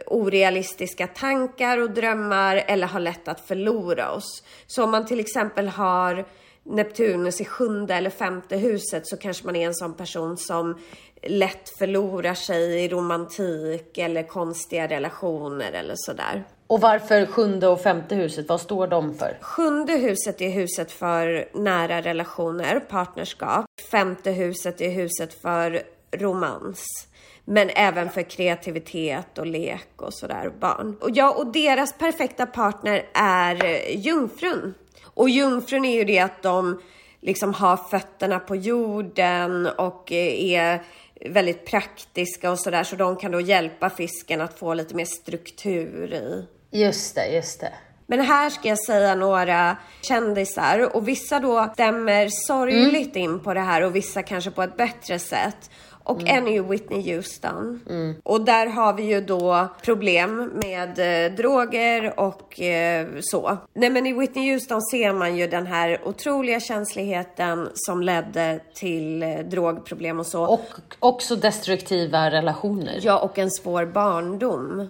orealistiska 0.05 1.07
tankar 1.07 1.77
och 1.77 1.91
drömmar 1.91 2.63
eller 2.67 2.87
har 2.87 2.99
lätt 2.99 3.27
att 3.27 3.39
förlora 3.39 4.11
oss. 4.11 4.43
Så 4.67 4.83
om 4.83 4.91
man 4.91 5.05
till 5.05 5.19
exempel 5.19 5.67
har 5.67 6.25
Neptunus 6.63 7.41
i 7.41 7.45
sjunde 7.45 7.95
eller 7.95 8.09
femte 8.09 8.57
huset 8.57 9.07
så 9.07 9.17
kanske 9.17 9.45
man 9.45 9.55
är 9.55 9.67
en 9.67 9.75
sån 9.75 9.93
person 9.93 10.37
som 10.37 10.77
lätt 11.23 11.69
förlorar 11.77 12.33
sig 12.33 12.83
i 12.83 12.89
romantik 12.89 13.97
eller 13.97 14.23
konstiga 14.23 14.87
relationer 14.87 15.71
eller 15.71 15.93
sådär. 15.97 16.43
Och 16.67 16.81
varför 16.81 17.25
sjunde 17.25 17.67
och 17.67 17.81
femte 17.81 18.15
huset? 18.15 18.49
Vad 18.49 18.61
står 18.61 18.87
de 18.87 19.13
för? 19.13 19.37
Sjunde 19.41 19.93
huset 19.93 20.41
är 20.41 20.49
huset 20.49 20.91
för 20.91 21.49
nära 21.53 22.01
relationer, 22.01 22.79
partnerskap. 22.79 23.65
Femte 23.91 24.31
huset 24.31 24.81
är 24.81 24.89
huset 24.89 25.41
för 25.41 25.81
romans. 26.11 27.07
Men 27.49 27.69
även 27.69 28.09
för 28.09 28.21
kreativitet 28.21 29.37
och 29.37 29.45
lek 29.45 29.87
och 29.95 30.13
sådär, 30.13 30.51
barn. 30.59 30.97
Och 31.01 31.09
ja, 31.13 31.31
och 31.31 31.51
deras 31.51 31.93
perfekta 31.97 32.45
partner 32.45 33.05
är 33.13 33.65
eh, 33.65 33.99
jungfrun. 33.99 34.73
Och 35.03 35.29
jungfrun 35.29 35.85
är 35.85 35.95
ju 35.95 36.03
det 36.03 36.19
att 36.19 36.43
de 36.43 36.81
liksom 37.21 37.53
har 37.53 37.77
fötterna 37.77 38.39
på 38.39 38.55
jorden 38.55 39.65
och 39.65 40.11
är 40.11 40.83
väldigt 41.25 41.65
praktiska 41.65 42.51
och 42.51 42.59
sådär. 42.59 42.83
Så 42.83 42.95
de 42.95 43.15
kan 43.15 43.31
då 43.31 43.41
hjälpa 43.41 43.89
fisken 43.89 44.41
att 44.41 44.59
få 44.59 44.73
lite 44.73 44.95
mer 44.95 45.05
struktur 45.05 46.13
i. 46.13 46.45
Just 46.71 47.15
det, 47.15 47.27
just 47.27 47.59
det. 47.59 47.73
Men 48.09 48.19
här 48.19 48.49
ska 48.49 48.69
jag 48.69 48.79
säga 48.79 49.15
några 49.15 49.77
kändisar 50.01 50.95
och 50.95 51.07
vissa 51.07 51.39
då 51.39 51.69
stämmer 51.73 52.27
sorgligt 52.29 53.15
mm. 53.15 53.31
in 53.31 53.39
på 53.39 53.53
det 53.53 53.59
här 53.59 53.81
och 53.81 53.95
vissa 53.95 54.23
kanske 54.23 54.51
på 54.51 54.63
ett 54.63 54.77
bättre 54.77 55.19
sätt. 55.19 55.71
Och 56.07 56.21
mm. 56.21 56.37
en 56.37 56.47
är 56.47 56.51
ju 56.51 56.63
Whitney 56.63 57.15
Houston. 57.15 57.81
Mm. 57.89 58.15
Och 58.23 58.41
där 58.41 58.67
har 58.67 58.93
vi 58.93 59.03
ju 59.03 59.21
då 59.21 59.67
problem 59.83 60.51
med 60.55 60.89
eh, 61.25 61.35
droger 61.35 62.19
och 62.19 62.61
eh, 62.61 63.07
så. 63.21 63.57
Nej 63.73 63.89
men 63.89 64.07
i 64.07 64.13
Whitney 64.13 64.53
Houston 64.53 64.81
ser 64.81 65.13
man 65.13 65.35
ju 65.35 65.47
den 65.47 65.67
här 65.67 66.07
otroliga 66.07 66.59
känsligheten 66.59 67.69
som 67.73 68.01
ledde 68.01 68.59
till 68.73 69.23
eh, 69.23 69.39
drogproblem 69.39 70.19
och 70.19 70.27
så. 70.27 70.43
Och 70.43 70.69
också 70.99 71.35
destruktiva 71.35 72.31
relationer. 72.31 72.99
Ja, 73.01 73.19
och 73.19 73.37
en 73.37 73.51
svår 73.51 73.85
barndom. 73.85 74.89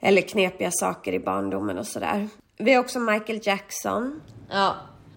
Eller 0.00 0.22
knepiga 0.22 0.70
saker 0.72 1.12
i 1.12 1.18
barndomen 1.18 1.78
och 1.78 1.86
sådär. 1.86 2.28
Vi 2.58 2.72
har 2.72 2.80
också 2.80 2.98
Michael 2.98 3.40
Jackson. 3.42 4.20
Ja. 4.50 4.74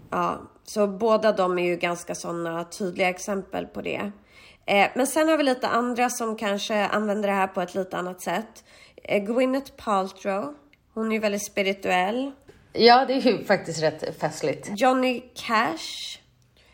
Ja, 0.09 0.41
så 0.63 0.87
båda 0.87 1.31
de 1.31 1.59
är 1.59 1.63
ju 1.63 1.75
ganska 1.75 2.15
sådana 2.15 2.63
tydliga 2.63 3.09
exempel 3.09 3.65
på 3.65 3.81
det. 3.81 4.11
Eh, 4.70 4.89
men 4.95 5.07
sen 5.07 5.28
har 5.28 5.38
vi 5.38 5.43
lite 5.43 5.67
andra 5.67 6.09
som 6.09 6.36
kanske 6.36 6.86
använder 6.86 7.30
det 7.30 7.36
här 7.36 7.47
på 7.47 7.61
ett 7.61 7.76
lite 7.76 7.97
annat 7.97 8.22
sätt. 8.22 8.63
Eh, 9.03 9.24
Gwyneth 9.24 9.72
Paltrow. 9.78 10.53
Hon 10.93 11.07
är 11.07 11.11
ju 11.11 11.20
väldigt 11.20 11.45
spirituell. 11.45 12.32
Ja, 12.74 13.05
det 13.05 13.13
är 13.13 13.22
ju 13.22 13.45
faktiskt 13.45 13.84
rätt 13.84 14.20
festligt. 14.20 14.70
Johnny 14.76 15.24
Cash. 15.36 16.20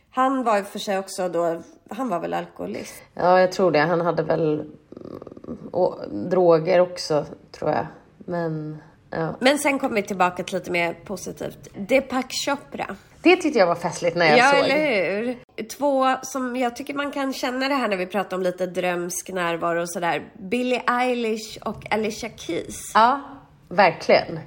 Han 0.09 0.43
var 0.43 0.57
ju 0.57 0.63
för 0.63 0.79
sig 0.79 0.97
också 0.97 1.29
då, 1.29 1.61
han 1.89 2.09
var 2.09 2.19
väl 2.19 2.33
alkoholist? 2.33 3.03
Ja, 3.13 3.39
jag 3.39 3.51
tror 3.51 3.71
det. 3.71 3.79
Han 3.79 4.01
hade 4.01 4.23
väl 4.23 4.53
mm, 4.53 5.69
och, 5.71 5.99
droger 6.11 6.79
också, 6.79 7.25
tror 7.51 7.71
jag. 7.71 7.87
Men, 8.17 8.77
ja. 9.09 9.35
Men 9.39 9.59
sen 9.59 9.79
kommer 9.79 9.95
vi 9.95 10.03
tillbaka 10.03 10.43
till 10.43 10.55
lite 10.55 10.71
mer 10.71 10.93
positivt. 10.93 11.69
Deepak 11.75 12.31
Chopra. 12.45 12.95
Det 13.25 13.35
tyckte 13.35 13.59
jag 13.59 13.67
var 13.67 13.75
festligt 13.75 14.15
när 14.15 14.25
jag 14.25 14.37
ja, 14.37 14.49
såg. 14.49 14.59
Ja, 14.59 14.63
eller 14.63 15.35
hur? 15.55 15.63
Två 15.63 16.15
som 16.21 16.55
jag 16.55 16.75
tycker 16.75 16.93
man 16.93 17.11
kan 17.11 17.33
känna 17.33 17.69
det 17.69 17.75
här 17.75 17.87
när 17.87 17.97
vi 17.97 18.05
pratar 18.05 18.37
om 18.37 18.43
lite 18.43 18.65
drömsk 18.65 19.29
närvaro 19.29 19.81
och 19.81 19.89
sådär. 19.89 20.23
Billie 20.33 20.81
Eilish 20.87 21.57
och 21.61 21.93
Alicia 21.93 22.29
Keys. 22.35 22.91
Ja, 22.93 23.21
verkligen. 23.69 24.39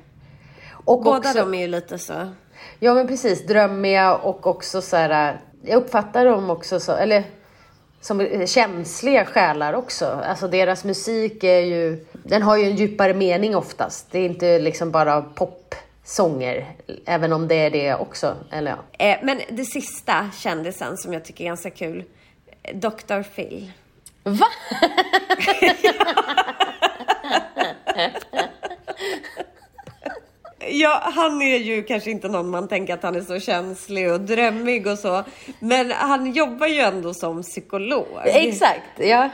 Och 0.73 1.03
Båda 1.03 1.19
också, 1.19 1.39
de 1.39 1.55
är 1.55 1.61
ju 1.61 1.67
lite 1.67 1.99
så. 1.99 2.29
Ja, 2.79 2.95
men 2.95 3.07
precis. 3.07 3.47
Drömmiga 3.47 4.15
och 4.15 4.47
också 4.47 4.83
så 4.83 4.97
här. 4.97 5.41
Jag 5.63 5.77
uppfattar 5.77 6.25
dem 6.25 6.51
också 6.51 6.81
så, 6.81 6.93
eller 6.93 7.25
som 8.01 8.47
känsliga 8.47 9.25
själar 9.25 9.73
också. 9.73 10.21
Alltså 10.25 10.49
deras 10.49 10.85
musik 10.85 11.45
är 11.45 11.61
ju, 11.61 12.07
den 12.13 12.43
har 12.43 12.57
ju 12.57 12.65
en 12.65 12.77
djupare 12.77 13.15
mening 13.15 13.57
oftast. 13.57 14.07
Det 14.11 14.19
är 14.19 14.27
inte 14.27 14.59
liksom 14.59 14.91
bara 14.91 15.23
pop 15.23 15.75
sånger, 16.09 16.67
även 17.07 17.33
om 17.33 17.49
det 17.49 17.55
är 17.55 17.71
det 17.71 17.95
också. 17.95 18.37
Eller 18.51 18.71
ja. 18.71 19.07
Eh, 19.07 19.19
men 19.23 19.41
det 19.49 19.65
sista 19.65 20.31
kändisen 20.39 20.97
som 20.97 21.13
jag 21.13 21.25
tycker 21.25 21.45
är 21.45 21.49
ganska 21.49 21.71
kul, 21.71 22.05
Dr. 22.75 23.23
Phil. 23.23 23.73
Va? 24.23 24.47
Ja, 30.71 31.11
han 31.15 31.43
är 31.43 31.59
ju 31.59 31.83
kanske 31.83 32.11
inte 32.11 32.29
någon 32.29 32.51
man 32.51 32.69
tänker 32.69 32.95
att 32.95 33.03
han 33.03 33.17
är 33.17 33.21
så 33.21 33.41
känslig 33.41 34.13
och 34.13 34.21
drömmig 34.21 34.87
och 34.87 34.99
så. 34.99 35.25
Men 35.59 35.91
han 35.91 36.33
jobbar 36.33 36.67
ju 36.67 36.81
ändå 36.81 37.15
som 37.15 37.43
psykolog. 37.43 38.07
Exakt, 38.25 38.99
ja. 38.99 39.31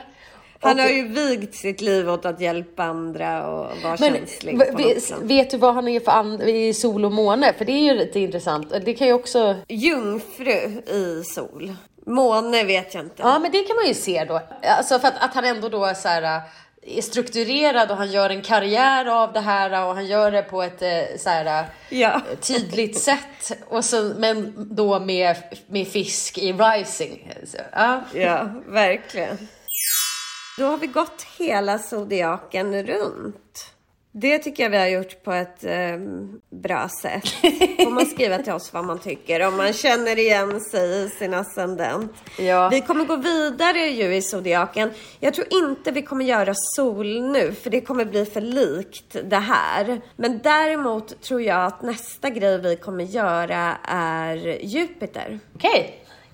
Han 0.65 0.79
har 0.79 0.89
ju 0.89 1.09
vigt 1.09 1.55
sitt 1.55 1.81
liv 1.81 2.11
åt 2.11 2.25
att 2.25 2.41
hjälpa 2.41 2.83
andra 2.83 3.49
och 3.49 3.83
vara 3.83 3.97
Men, 4.01 4.15
känslig. 4.15 4.61
Vet 5.23 5.51
du 5.51 5.57
vad 5.57 5.75
han 5.75 5.89
är 5.89 6.01
för 6.01 6.12
and 6.12 6.43
i 6.43 6.75
sol 6.75 7.05
och 7.05 7.12
måne? 7.12 7.53
För 7.59 7.65
det 7.65 7.73
är 7.73 7.83
ju 7.83 7.95
lite 7.95 8.21
intressant. 8.21 8.73
Det 8.85 8.95
kan 8.95 9.07
ju 9.07 9.12
också... 9.12 9.57
Jungfru 9.69 10.83
i 10.87 11.23
sol. 11.25 11.77
Måne 12.07 12.65
vet 12.65 12.95
jag 12.95 13.05
inte. 13.05 13.23
Ja, 13.23 13.39
men 13.39 13.53
det 13.53 13.62
kan 13.62 13.77
man 13.77 13.87
ju 13.87 13.95
se 13.95 14.25
då. 14.25 14.41
Alltså 14.62 14.99
för 14.99 15.09
att, 15.09 15.25
att 15.25 15.35
han 15.35 15.45
ändå 15.45 15.69
då 15.69 15.85
är 15.85 15.95
så 15.95 16.09
här 16.09 16.41
är 16.87 17.03
strukturerad 17.03 17.91
och 17.91 17.97
han 17.97 18.11
gör 18.11 18.31
en 18.31 18.43
karriär 18.43 19.07
av 19.07 19.33
det 19.33 19.41
här 19.41 19.87
och 19.87 19.95
han 19.95 20.07
gör 20.07 20.31
det 20.31 20.43
på 20.43 20.62
ett 20.62 20.83
eh, 20.83 21.19
så 21.19 21.29
här, 21.29 21.65
ja. 21.89 22.21
tydligt 22.41 22.99
sätt. 22.99 23.53
Och 23.69 23.85
så, 23.85 24.12
men 24.17 24.55
då 24.57 25.01
med, 25.01 25.37
med 25.67 25.89
fisk 25.89 26.39
i 26.39 26.53
rising. 26.53 27.33
Så, 27.47 27.57
ja. 27.73 28.01
ja, 28.15 28.49
verkligen. 28.67 29.49
Då 30.59 30.65
har 30.65 30.77
vi 30.77 30.87
gått 30.87 31.27
hela 31.39 31.79
zodiaken 31.79 32.87
runt. 32.87 33.75
Det 34.17 34.39
tycker 34.39 34.63
jag 34.63 34.71
vi 34.71 34.77
har 34.77 34.87
gjort 34.87 35.23
på 35.25 35.33
ett 35.33 35.65
eh, 35.65 35.99
bra 36.51 36.89
sätt. 37.03 37.29
Får 37.85 37.91
man 37.91 38.07
skriva 38.07 38.39
till 38.39 38.53
oss 38.53 38.73
vad 38.73 38.85
man 38.85 38.99
tycker, 38.99 39.47
om 39.47 39.57
man 39.57 39.73
känner 39.73 40.19
igen 40.19 40.61
sig 40.61 41.05
i 41.05 41.09
sin 41.09 41.35
ascendent. 41.35 42.13
Ja. 42.39 42.69
Vi 42.69 42.81
kommer 42.81 43.05
gå 43.05 43.17
vidare 43.17 43.79
ju 43.79 44.15
i 44.15 44.23
zodiaken. 44.23 44.91
Jag 45.21 45.35
tror 45.35 45.47
inte 45.51 45.91
vi 45.91 46.03
kommer 46.03 46.25
göra 46.25 46.55
sol 46.55 47.23
nu, 47.33 47.53
för 47.53 47.71
det 47.71 47.81
kommer 47.81 48.05
bli 48.05 48.25
för 48.27 48.41
likt 48.41 49.17
det 49.25 49.37
här. 49.37 50.01
Men 50.17 50.41
däremot 50.43 51.23
tror 51.23 51.43
jag 51.43 51.65
att 51.65 51.83
nästa 51.83 52.31
grej 52.31 52.59
vi 52.59 52.77
kommer 52.77 53.05
göra 53.05 53.77
är 53.89 54.37
Jupiter. 54.63 55.41
Okej, 55.55 55.71
okay. 55.71 55.91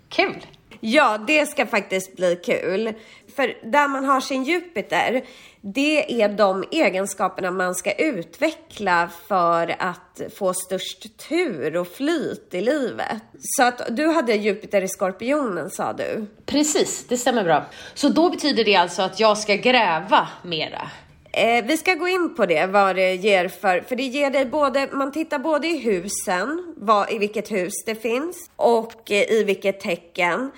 kul! 0.08 0.46
Ja, 0.80 1.18
det 1.26 1.46
ska 1.46 1.66
faktiskt 1.66 2.16
bli 2.16 2.36
kul. 2.36 2.94
För 3.36 3.70
där 3.70 3.88
man 3.88 4.04
har 4.04 4.20
sin 4.20 4.44
Jupiter, 4.44 5.24
det 5.60 6.22
är 6.22 6.28
de 6.28 6.64
egenskaperna 6.70 7.50
man 7.50 7.74
ska 7.74 7.92
utveckla 7.92 9.10
för 9.28 9.76
att 9.78 10.20
få 10.36 10.54
störst 10.54 11.28
tur 11.28 11.76
och 11.76 11.88
flyt 11.88 12.54
i 12.54 12.60
livet. 12.60 13.22
Så 13.38 13.62
att 13.62 13.96
du 13.96 14.06
hade 14.06 14.34
Jupiter 14.34 14.82
i 14.82 14.88
Skorpionen 14.88 15.70
sa 15.70 15.92
du? 15.92 16.26
Precis, 16.46 17.06
det 17.08 17.16
stämmer 17.16 17.44
bra. 17.44 17.64
Så 17.94 18.08
då 18.08 18.30
betyder 18.30 18.64
det 18.64 18.76
alltså 18.76 19.02
att 19.02 19.20
jag 19.20 19.38
ska 19.38 19.54
gräva 19.54 20.28
mera? 20.42 20.90
Eh, 21.32 21.64
vi 21.64 21.76
ska 21.76 21.94
gå 21.94 22.08
in 22.08 22.34
på 22.34 22.46
det, 22.46 22.66
vad 22.66 22.96
det 22.96 23.14
ger 23.14 23.48
för, 23.48 23.80
för 23.80 23.96
det 23.96 24.02
ger 24.02 24.30
dig 24.30 24.46
både, 24.46 24.88
man 24.92 25.12
tittar 25.12 25.38
både 25.38 25.66
i 25.66 25.78
husen, 25.78 26.74
vad, 26.76 27.12
i 27.12 27.18
vilket 27.18 27.52
hus 27.52 27.72
det 27.86 27.94
finns 27.94 28.50
och 28.56 29.10
eh, 29.10 29.32
i 29.32 29.44
vilket 29.44 29.80
tecken. 29.80 30.50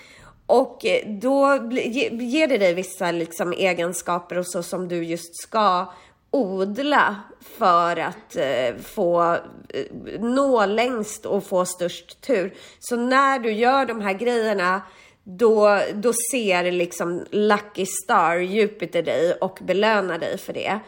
Och 0.47 0.84
eh, 0.84 1.09
då 1.09 1.68
ger 2.12 2.49
det 2.49 2.59
dig 2.59 2.74
vissa 2.74 3.11
liksom 3.11 3.53
egenskaper 3.53 4.38
och 4.38 4.47
så 4.47 4.62
som 4.62 4.88
du 4.88 5.05
just 5.05 5.43
ska 5.43 5.93
odla 6.30 7.16
för 7.59 7.97
att 7.97 8.36
eh, 8.36 8.74
få 8.82 9.36
eh, 9.68 10.20
nå 10.20 10.66
längst 10.66 11.26
och 11.26 11.47
få 11.47 11.64
störst 11.64 12.20
tur. 12.20 12.55
Så 12.78 12.97
när 12.97 13.38
du 13.38 13.53
gör 13.53 13.86
de 13.86 14.01
här 14.01 14.12
grejerna 14.12 14.82
då, 15.24 15.80
då 15.95 16.12
ser 16.32 16.72
liksom 16.72 17.24
Lucky 17.30 17.86
Star, 17.86 18.36
Jupiter 18.36 19.03
dig 19.03 19.32
och 19.32 19.59
belönar 19.62 20.18
dig 20.18 20.38
för 20.38 20.53
det. 20.53 20.80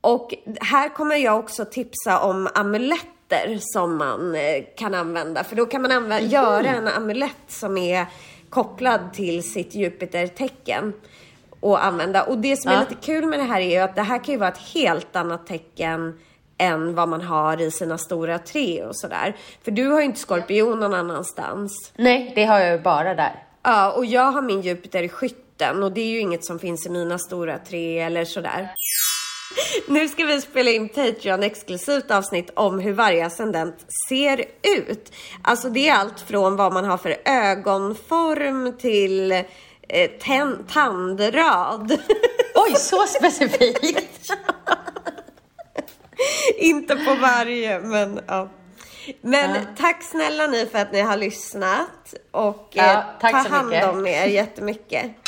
Och 0.00 0.34
här 0.60 0.88
kommer 0.88 1.16
jag 1.16 1.38
också 1.38 1.64
tipsa 1.64 2.20
om 2.20 2.48
amuletter 2.54 3.58
som 3.60 3.96
man 3.96 4.36
kan 4.76 4.94
använda. 4.94 5.44
För 5.44 5.56
då 5.56 5.66
kan 5.66 5.82
man 5.82 5.92
använda, 5.92 6.18
mm. 6.18 6.30
göra 6.30 6.68
en 6.68 6.88
amulett 6.88 7.44
som 7.48 7.78
är 7.78 8.06
kopplad 8.52 9.12
till 9.12 9.52
sitt 9.52 9.74
Jupiter-tecken 9.74 10.92
och 11.60 11.84
använda. 11.84 12.22
Och 12.22 12.38
det 12.38 12.56
som 12.56 12.72
är 12.72 12.80
lite 12.80 12.94
kul 12.94 13.26
med 13.26 13.38
det 13.38 13.44
här 13.44 13.60
är 13.60 13.70
ju 13.70 13.78
att 13.78 13.94
det 13.94 14.02
här 14.02 14.24
kan 14.24 14.32
ju 14.32 14.38
vara 14.38 14.48
ett 14.48 14.72
helt 14.74 15.16
annat 15.16 15.46
tecken 15.46 16.18
än 16.58 16.94
vad 16.94 17.08
man 17.08 17.20
har 17.20 17.60
i 17.60 17.70
sina 17.70 17.98
stora 17.98 18.38
tre 18.38 18.84
och 18.84 18.96
sådär. 18.96 19.36
För 19.62 19.70
du 19.70 19.86
har 19.86 20.00
ju 20.00 20.04
inte 20.04 20.20
skorpion 20.20 20.80
någon 20.80 20.94
annanstans. 20.94 21.92
Nej, 21.96 22.32
det 22.34 22.44
har 22.44 22.60
jag 22.60 22.72
ju 22.72 22.82
bara 22.82 23.14
där. 23.14 23.44
Ja, 23.62 23.92
och 23.92 24.04
jag 24.04 24.32
har 24.32 24.42
min 24.42 24.60
Jupiter 24.60 25.02
i 25.02 25.08
skytten 25.08 25.82
och 25.82 25.92
det 25.92 26.00
är 26.00 26.08
ju 26.08 26.20
inget 26.20 26.44
som 26.44 26.58
finns 26.58 26.86
i 26.86 26.90
mina 26.90 27.18
stora 27.18 27.58
tre 27.58 27.98
eller 27.98 28.24
sådär. 28.24 28.68
Nu 29.86 30.08
ska 30.08 30.24
vi 30.24 30.40
spela 30.40 30.70
in 30.70 30.88
Patreon 30.88 31.42
exklusivt 31.42 32.10
avsnitt 32.10 32.50
om 32.54 32.78
hur 32.78 32.92
varje 32.92 33.26
ascendent 33.26 33.76
ser 34.08 34.44
ut. 34.62 35.12
Alltså 35.42 35.68
det 35.68 35.88
är 35.88 35.94
allt 35.94 36.20
från 36.20 36.56
vad 36.56 36.72
man 36.72 36.84
har 36.84 36.98
för 36.98 37.16
ögonform 37.24 38.78
till 38.78 39.32
eh, 39.32 40.10
tandrad. 40.72 41.98
Oj, 42.54 42.74
så 42.76 43.06
specifikt! 43.06 44.32
Inte 46.58 46.96
på 46.96 47.14
varje, 47.14 47.80
men 47.80 48.20
ja. 48.26 48.48
Men 49.20 49.54
ja. 49.54 49.60
tack 49.78 50.02
snälla 50.02 50.46
ni 50.46 50.66
för 50.66 50.78
att 50.78 50.92
ni 50.92 51.00
har 51.00 51.16
lyssnat 51.16 52.14
och 52.30 52.68
ja, 52.70 52.92
eh, 52.92 53.00
ta 53.20 53.36
hand 53.36 53.74
om 53.74 54.06
er 54.06 54.26
jättemycket. 54.26 55.21